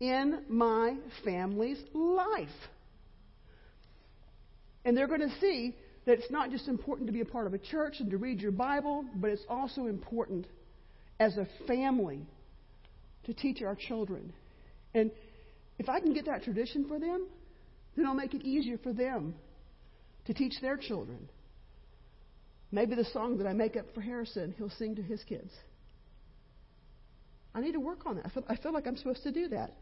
in 0.00 0.42
my 0.48 0.96
family's 1.24 1.78
life. 1.94 2.48
And 4.84 4.96
they're 4.96 5.08
going 5.08 5.20
to 5.20 5.40
see 5.40 5.74
that 6.06 6.18
it's 6.18 6.30
not 6.30 6.50
just 6.50 6.68
important 6.68 7.08
to 7.08 7.12
be 7.12 7.20
a 7.20 7.24
part 7.24 7.46
of 7.46 7.54
a 7.54 7.58
church 7.58 7.96
and 7.98 8.10
to 8.10 8.16
read 8.16 8.40
your 8.40 8.52
Bible, 8.52 9.04
but 9.16 9.30
it's 9.30 9.44
also 9.48 9.86
important 9.86 10.46
as 11.18 11.36
a 11.36 11.46
family 11.66 12.26
to 13.24 13.34
teach 13.34 13.62
our 13.62 13.74
children. 13.74 14.32
And 14.94 15.10
if 15.78 15.88
I 15.88 16.00
can 16.00 16.14
get 16.14 16.26
that 16.26 16.42
tradition 16.42 16.86
for 16.88 16.98
them, 16.98 17.26
then 17.96 18.06
I'll 18.06 18.14
make 18.14 18.34
it 18.34 18.42
easier 18.42 18.78
for 18.78 18.92
them 18.92 19.34
to 20.26 20.34
teach 20.34 20.54
their 20.60 20.76
children. 20.76 21.28
Maybe 22.72 22.94
the 22.94 23.04
song 23.12 23.38
that 23.38 23.46
I 23.46 23.52
make 23.52 23.76
up 23.76 23.86
for 23.94 24.00
Harrison, 24.00 24.54
he'll 24.58 24.70
sing 24.70 24.96
to 24.96 25.02
his 25.02 25.22
kids. 25.24 25.50
I 27.54 27.60
need 27.60 27.72
to 27.72 27.80
work 27.80 28.04
on 28.06 28.16
that. 28.16 28.26
I 28.26 28.28
feel, 28.30 28.44
I 28.48 28.56
feel 28.56 28.72
like 28.72 28.86
I'm 28.86 28.96
supposed 28.96 29.22
to 29.22 29.32
do 29.32 29.48
that. 29.48 29.72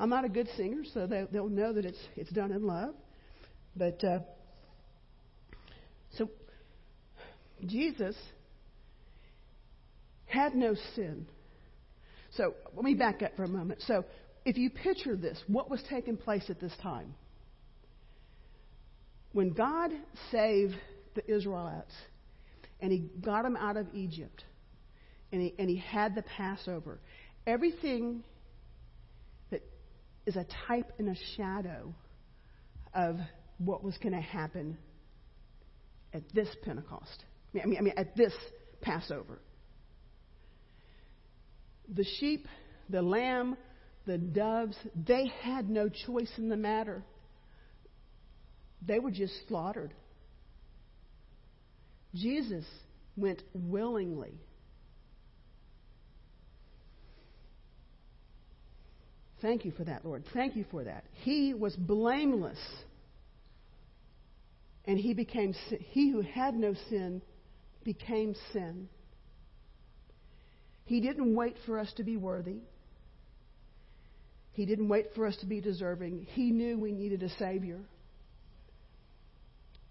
I'm 0.00 0.08
not 0.08 0.24
a 0.24 0.28
good 0.28 0.48
singer, 0.56 0.82
so 0.94 1.06
they, 1.06 1.26
will 1.32 1.48
know 1.48 1.72
that 1.72 1.84
it's, 1.84 1.98
it's 2.16 2.30
done 2.30 2.52
in 2.52 2.66
love. 2.66 2.94
But 3.76 4.02
uh, 4.04 4.20
so, 6.16 6.30
Jesus 7.66 8.14
had 10.28 10.54
no 10.54 10.74
sin. 10.94 11.26
So, 12.32 12.54
let 12.74 12.84
me 12.84 12.94
back 12.94 13.22
up 13.22 13.34
for 13.36 13.44
a 13.44 13.48
moment. 13.48 13.82
So, 13.86 14.04
if 14.44 14.56
you 14.56 14.70
picture 14.70 15.16
this, 15.16 15.42
what 15.46 15.70
was 15.70 15.82
taking 15.90 16.16
place 16.16 16.44
at 16.48 16.60
this 16.60 16.72
time? 16.82 17.14
When 19.32 19.52
God 19.52 19.90
saved 20.30 20.74
the 21.14 21.30
Israelites 21.30 21.92
and 22.80 22.92
he 22.92 23.10
got 23.20 23.42
them 23.42 23.56
out 23.56 23.76
of 23.76 23.86
Egypt 23.92 24.44
and 25.32 25.42
he, 25.42 25.54
and 25.58 25.68
he 25.68 25.76
had 25.76 26.14
the 26.14 26.22
Passover, 26.22 26.98
everything 27.46 28.22
that 29.50 29.62
is 30.26 30.36
a 30.36 30.46
type 30.66 30.92
and 30.98 31.08
a 31.08 31.16
shadow 31.36 31.94
of 32.94 33.16
what 33.58 33.82
was 33.82 33.96
going 33.98 34.14
to 34.14 34.20
happen 34.20 34.78
at 36.14 36.22
this 36.32 36.48
Pentecost. 36.64 37.24
I 37.54 37.66
mean, 37.66 37.78
I 37.78 37.80
mean, 37.80 37.94
at 37.96 38.16
this 38.16 38.32
Passover. 38.80 39.40
The 41.94 42.04
sheep, 42.18 42.46
the 42.88 43.02
lamb, 43.02 43.56
the 44.06 44.18
doves, 44.18 44.76
they 45.06 45.30
had 45.42 45.68
no 45.68 45.88
choice 45.88 46.30
in 46.36 46.48
the 46.48 46.56
matter. 46.56 47.02
They 48.86 48.98
were 48.98 49.10
just 49.10 49.34
slaughtered. 49.48 49.92
Jesus 52.14 52.64
went 53.16 53.42
willingly. 53.52 54.34
Thank 59.40 59.64
you 59.64 59.72
for 59.72 59.84
that, 59.84 60.04
Lord. 60.04 60.24
Thank 60.32 60.56
you 60.56 60.64
for 60.70 60.84
that. 60.84 61.04
He 61.22 61.54
was 61.54 61.74
blameless. 61.76 62.58
And 64.84 64.98
he 64.98 65.14
became 65.14 65.54
he 65.90 66.10
who 66.10 66.22
had 66.22 66.54
no 66.54 66.74
sin 66.88 67.22
became 67.84 68.34
sin. 68.52 68.88
He 70.88 71.00
didn't 71.00 71.34
wait 71.34 71.54
for 71.66 71.78
us 71.78 71.92
to 71.98 72.02
be 72.02 72.16
worthy. 72.16 72.60
He 74.52 74.64
didn't 74.64 74.88
wait 74.88 75.08
for 75.14 75.26
us 75.26 75.36
to 75.40 75.46
be 75.46 75.60
deserving. 75.60 76.26
He 76.30 76.50
knew 76.50 76.78
we 76.78 76.92
needed 76.92 77.22
a 77.22 77.28
Savior. 77.38 77.78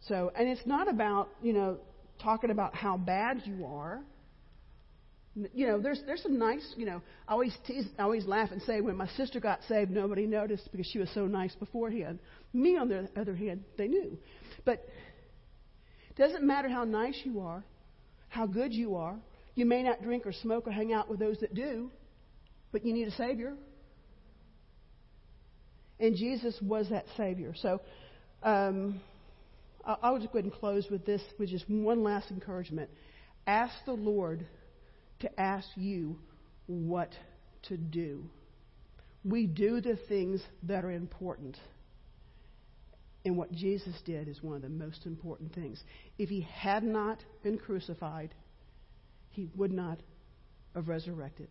So, 0.07 0.31
and 0.35 0.49
it's 0.49 0.65
not 0.65 0.89
about, 0.89 1.29
you 1.43 1.53
know, 1.53 1.77
talking 2.19 2.49
about 2.49 2.73
how 2.73 2.97
bad 2.97 3.43
you 3.45 3.67
are. 3.67 4.01
You 5.53 5.67
know, 5.67 5.79
there's 5.79 6.01
there's 6.07 6.23
some 6.23 6.39
nice, 6.39 6.67
you 6.75 6.87
know, 6.87 6.99
I 7.27 7.33
always 7.33 7.55
tease, 7.67 7.85
I 7.99 8.01
always 8.01 8.25
laugh 8.25 8.49
and 8.51 8.59
say 8.63 8.81
when 8.81 8.95
my 8.95 9.07
sister 9.09 9.39
got 9.39 9.59
saved, 9.69 9.91
nobody 9.91 10.25
noticed 10.25 10.67
because 10.71 10.87
she 10.87 10.97
was 10.97 11.11
so 11.13 11.27
nice 11.27 11.53
beforehand. 11.53 12.17
Me, 12.53 12.75
on 12.75 12.89
the 12.89 13.07
other 13.15 13.35
hand, 13.35 13.63
they 13.77 13.87
knew. 13.87 14.17
But 14.65 14.83
it 16.09 16.15
doesn't 16.17 16.43
matter 16.43 16.69
how 16.69 16.85
nice 16.85 17.21
you 17.23 17.41
are, 17.41 17.63
how 18.29 18.47
good 18.47 18.73
you 18.73 18.95
are. 18.95 19.19
You 19.57 19.65
may 19.65 19.81
not 19.81 20.03
drink 20.03 20.27
or 20.27 20.33
smoke 20.33 20.67
or 20.67 20.71
hang 20.71 20.93
out 20.93 21.09
with 21.09 21.17
those 21.17 21.39
that 21.39 21.55
do, 21.55 21.89
but 22.71 22.85
you 22.85 22.93
need 22.93 23.07
a 23.07 23.11
Savior. 23.11 23.55
And 25.99 26.15
Jesus 26.15 26.55
was 26.61 26.89
that 26.89 27.05
Savior. 27.17 27.55
So 27.59 27.81
um, 28.43 29.01
I'll 29.83 30.19
just 30.19 30.31
go 30.31 30.37
ahead 30.37 30.45
and 30.45 30.53
close 30.53 30.85
with 30.91 31.07
this, 31.07 31.23
with 31.39 31.49
just 31.49 31.67
one 31.67 32.03
last 32.03 32.29
encouragement. 32.29 32.91
Ask 33.47 33.73
the 33.87 33.93
Lord 33.93 34.45
to 35.21 35.39
ask 35.41 35.67
you 35.75 36.19
what 36.67 37.09
to 37.63 37.77
do. 37.77 38.25
We 39.25 39.47
do 39.47 39.81
the 39.81 39.97
things 40.07 40.39
that 40.67 40.85
are 40.85 40.91
important. 40.91 41.57
And 43.25 43.35
what 43.35 43.51
Jesus 43.51 43.95
did 44.05 44.27
is 44.27 44.43
one 44.43 44.55
of 44.55 44.61
the 44.61 44.69
most 44.69 45.07
important 45.07 45.55
things. 45.55 45.83
If 46.19 46.29
he 46.29 46.41
had 46.41 46.83
not 46.83 47.23
been 47.41 47.57
crucified, 47.57 48.35
he 49.37 49.47
would 49.55 49.71
not 49.71 49.99
have 50.73 50.87
resurrected. 50.87 51.47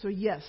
So, 0.00 0.08
yes, 0.08 0.42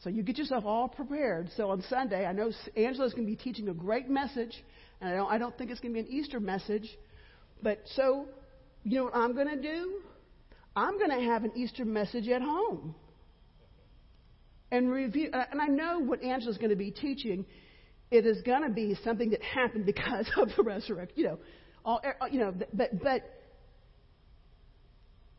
so 0.00 0.10
you 0.10 0.24
get 0.24 0.36
yourself 0.36 0.64
all 0.66 0.88
prepared. 0.88 1.48
So 1.56 1.70
on 1.70 1.82
Sunday, 1.88 2.26
I 2.26 2.32
know 2.32 2.50
Angela's 2.76 3.14
going 3.14 3.24
to 3.24 3.30
be 3.30 3.36
teaching 3.36 3.68
a 3.68 3.72
great 3.72 4.10
message, 4.10 4.52
and 5.00 5.10
I 5.10 5.16
don't, 5.16 5.30
I 5.30 5.38
don't 5.38 5.56
think 5.56 5.70
it's 5.70 5.78
going 5.78 5.94
to 5.94 6.02
be 6.02 6.08
an 6.08 6.12
Easter 6.12 6.40
message. 6.40 6.88
But 7.62 7.82
so, 7.94 8.26
you 8.82 8.98
know 8.98 9.04
what 9.04 9.14
I'm 9.14 9.32
going 9.34 9.48
to 9.48 9.62
do? 9.62 10.00
I'm 10.74 10.98
going 10.98 11.10
to 11.10 11.24
have 11.24 11.44
an 11.44 11.52
Easter 11.54 11.84
message 11.84 12.28
at 12.28 12.42
home. 12.42 12.96
And 14.72 14.90
review, 14.90 15.30
uh, 15.32 15.44
and 15.52 15.60
I 15.60 15.66
know 15.66 16.00
what 16.00 16.20
Angela's 16.22 16.58
going 16.58 16.70
to 16.70 16.76
be 16.76 16.90
teaching. 16.90 17.46
It 18.10 18.26
is 18.26 18.42
going 18.42 18.64
to 18.64 18.70
be 18.70 18.98
something 19.04 19.30
that 19.30 19.42
happened 19.42 19.86
because 19.86 20.28
of 20.36 20.48
the 20.56 20.64
resurrection. 20.64 21.16
You 21.16 21.24
know, 21.24 21.38
all, 21.84 22.00
er, 22.04 22.16
you 22.30 22.40
know, 22.40 22.52
but 22.72 23.00
but 23.00 23.39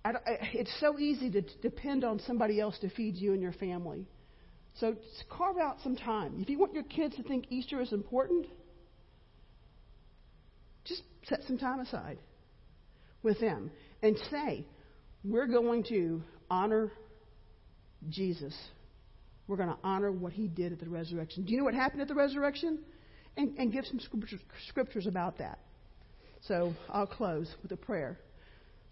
it's 0.05 0.73
so 0.79 0.97
easy 0.97 1.29
to 1.31 1.41
depend 1.61 2.03
on 2.03 2.19
somebody 2.19 2.59
else 2.59 2.77
to 2.79 2.89
feed 2.89 3.15
you 3.15 3.33
and 3.33 3.41
your 3.41 3.53
family. 3.53 4.07
So 4.79 4.95
carve 5.29 5.57
out 5.57 5.77
some 5.83 5.95
time. 5.95 6.35
If 6.39 6.49
you 6.49 6.57
want 6.57 6.73
your 6.73 6.83
kids 6.83 7.15
to 7.17 7.23
think 7.23 7.45
Easter 7.49 7.81
is 7.81 7.91
important, 7.91 8.47
just 10.85 11.03
set 11.25 11.41
some 11.47 11.57
time 11.57 11.79
aside 11.81 12.17
with 13.21 13.39
them 13.39 13.69
and 14.01 14.17
say, 14.31 14.65
we're 15.23 15.47
going 15.47 15.83
to 15.89 16.23
honor 16.49 16.91
Jesus. 18.09 18.55
We're 19.47 19.57
going 19.57 19.69
to 19.69 19.77
honor 19.83 20.11
what 20.11 20.33
he 20.33 20.47
did 20.47 20.71
at 20.71 20.79
the 20.79 20.89
resurrection. 20.89 21.45
Do 21.45 21.51
you 21.51 21.59
know 21.59 21.65
what 21.65 21.75
happened 21.75 22.01
at 22.01 22.07
the 22.07 22.15
resurrection? 22.15 22.79
And, 23.37 23.57
and 23.57 23.71
give 23.71 23.85
some 23.85 23.99
scriptures 24.67 25.07
about 25.07 25.37
that. 25.37 25.59
So 26.47 26.73
I'll 26.89 27.07
close 27.07 27.53
with 27.61 27.71
a 27.71 27.77
prayer. 27.77 28.19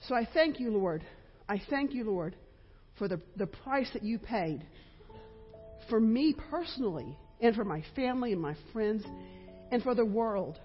So 0.08 0.16
I 0.16 0.28
thank 0.34 0.60
you, 0.60 0.72
Lord. 0.72 1.04
I 1.48 1.62
thank 1.70 1.94
you, 1.94 2.06
Lord, 2.06 2.36
for 2.98 3.08
the, 3.08 3.20
the 3.36 3.48
price 3.48 3.90
that 3.94 4.04
you 4.04 4.18
paid 4.20 4.66
for 5.90 6.00
me 6.00 6.36
personally, 6.52 7.18
and 7.42 7.56
for 7.56 7.64
my 7.64 7.84
family 7.96 8.32
and 8.32 8.42
my 8.42 8.56
friends, 8.72 9.04
and 9.72 9.82
for 9.82 9.96
the 9.96 10.06
world. 10.06 10.60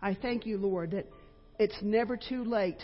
I 0.00 0.14
thank 0.14 0.46
you, 0.46 0.56
Lord, 0.56 0.92
that 0.92 1.06
it's 1.58 1.76
never 1.82 2.16
too 2.16 2.44
late 2.44 2.80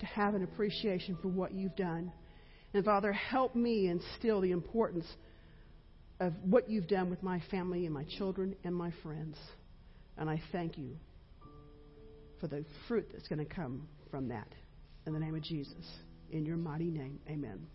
to 0.00 0.06
have 0.06 0.34
an 0.34 0.42
appreciation 0.42 1.16
for 1.22 1.28
what 1.28 1.52
you've 1.54 1.76
done. 1.76 2.12
And 2.74 2.84
Father, 2.84 3.12
help 3.12 3.54
me 3.54 3.88
instill 3.88 4.40
the 4.40 4.50
importance 4.50 5.06
of 6.20 6.34
what 6.44 6.68
you've 6.68 6.88
done 6.88 7.08
with 7.08 7.22
my 7.22 7.40
family 7.50 7.86
and 7.86 7.94
my 7.94 8.04
children 8.18 8.56
and 8.64 8.74
my 8.74 8.92
friends. 9.02 9.36
And 10.18 10.28
I 10.28 10.42
thank 10.52 10.76
you 10.76 10.96
for 12.42 12.48
the 12.48 12.64
fruit 12.88 13.08
that's 13.12 13.28
going 13.28 13.38
to 13.38 13.44
come 13.44 13.86
from 14.10 14.28
that. 14.28 14.48
In 15.06 15.12
the 15.12 15.20
name 15.20 15.36
of 15.36 15.42
Jesus. 15.42 15.86
In 16.32 16.44
your 16.44 16.56
mighty 16.56 16.90
name, 16.90 17.20
amen. 17.28 17.66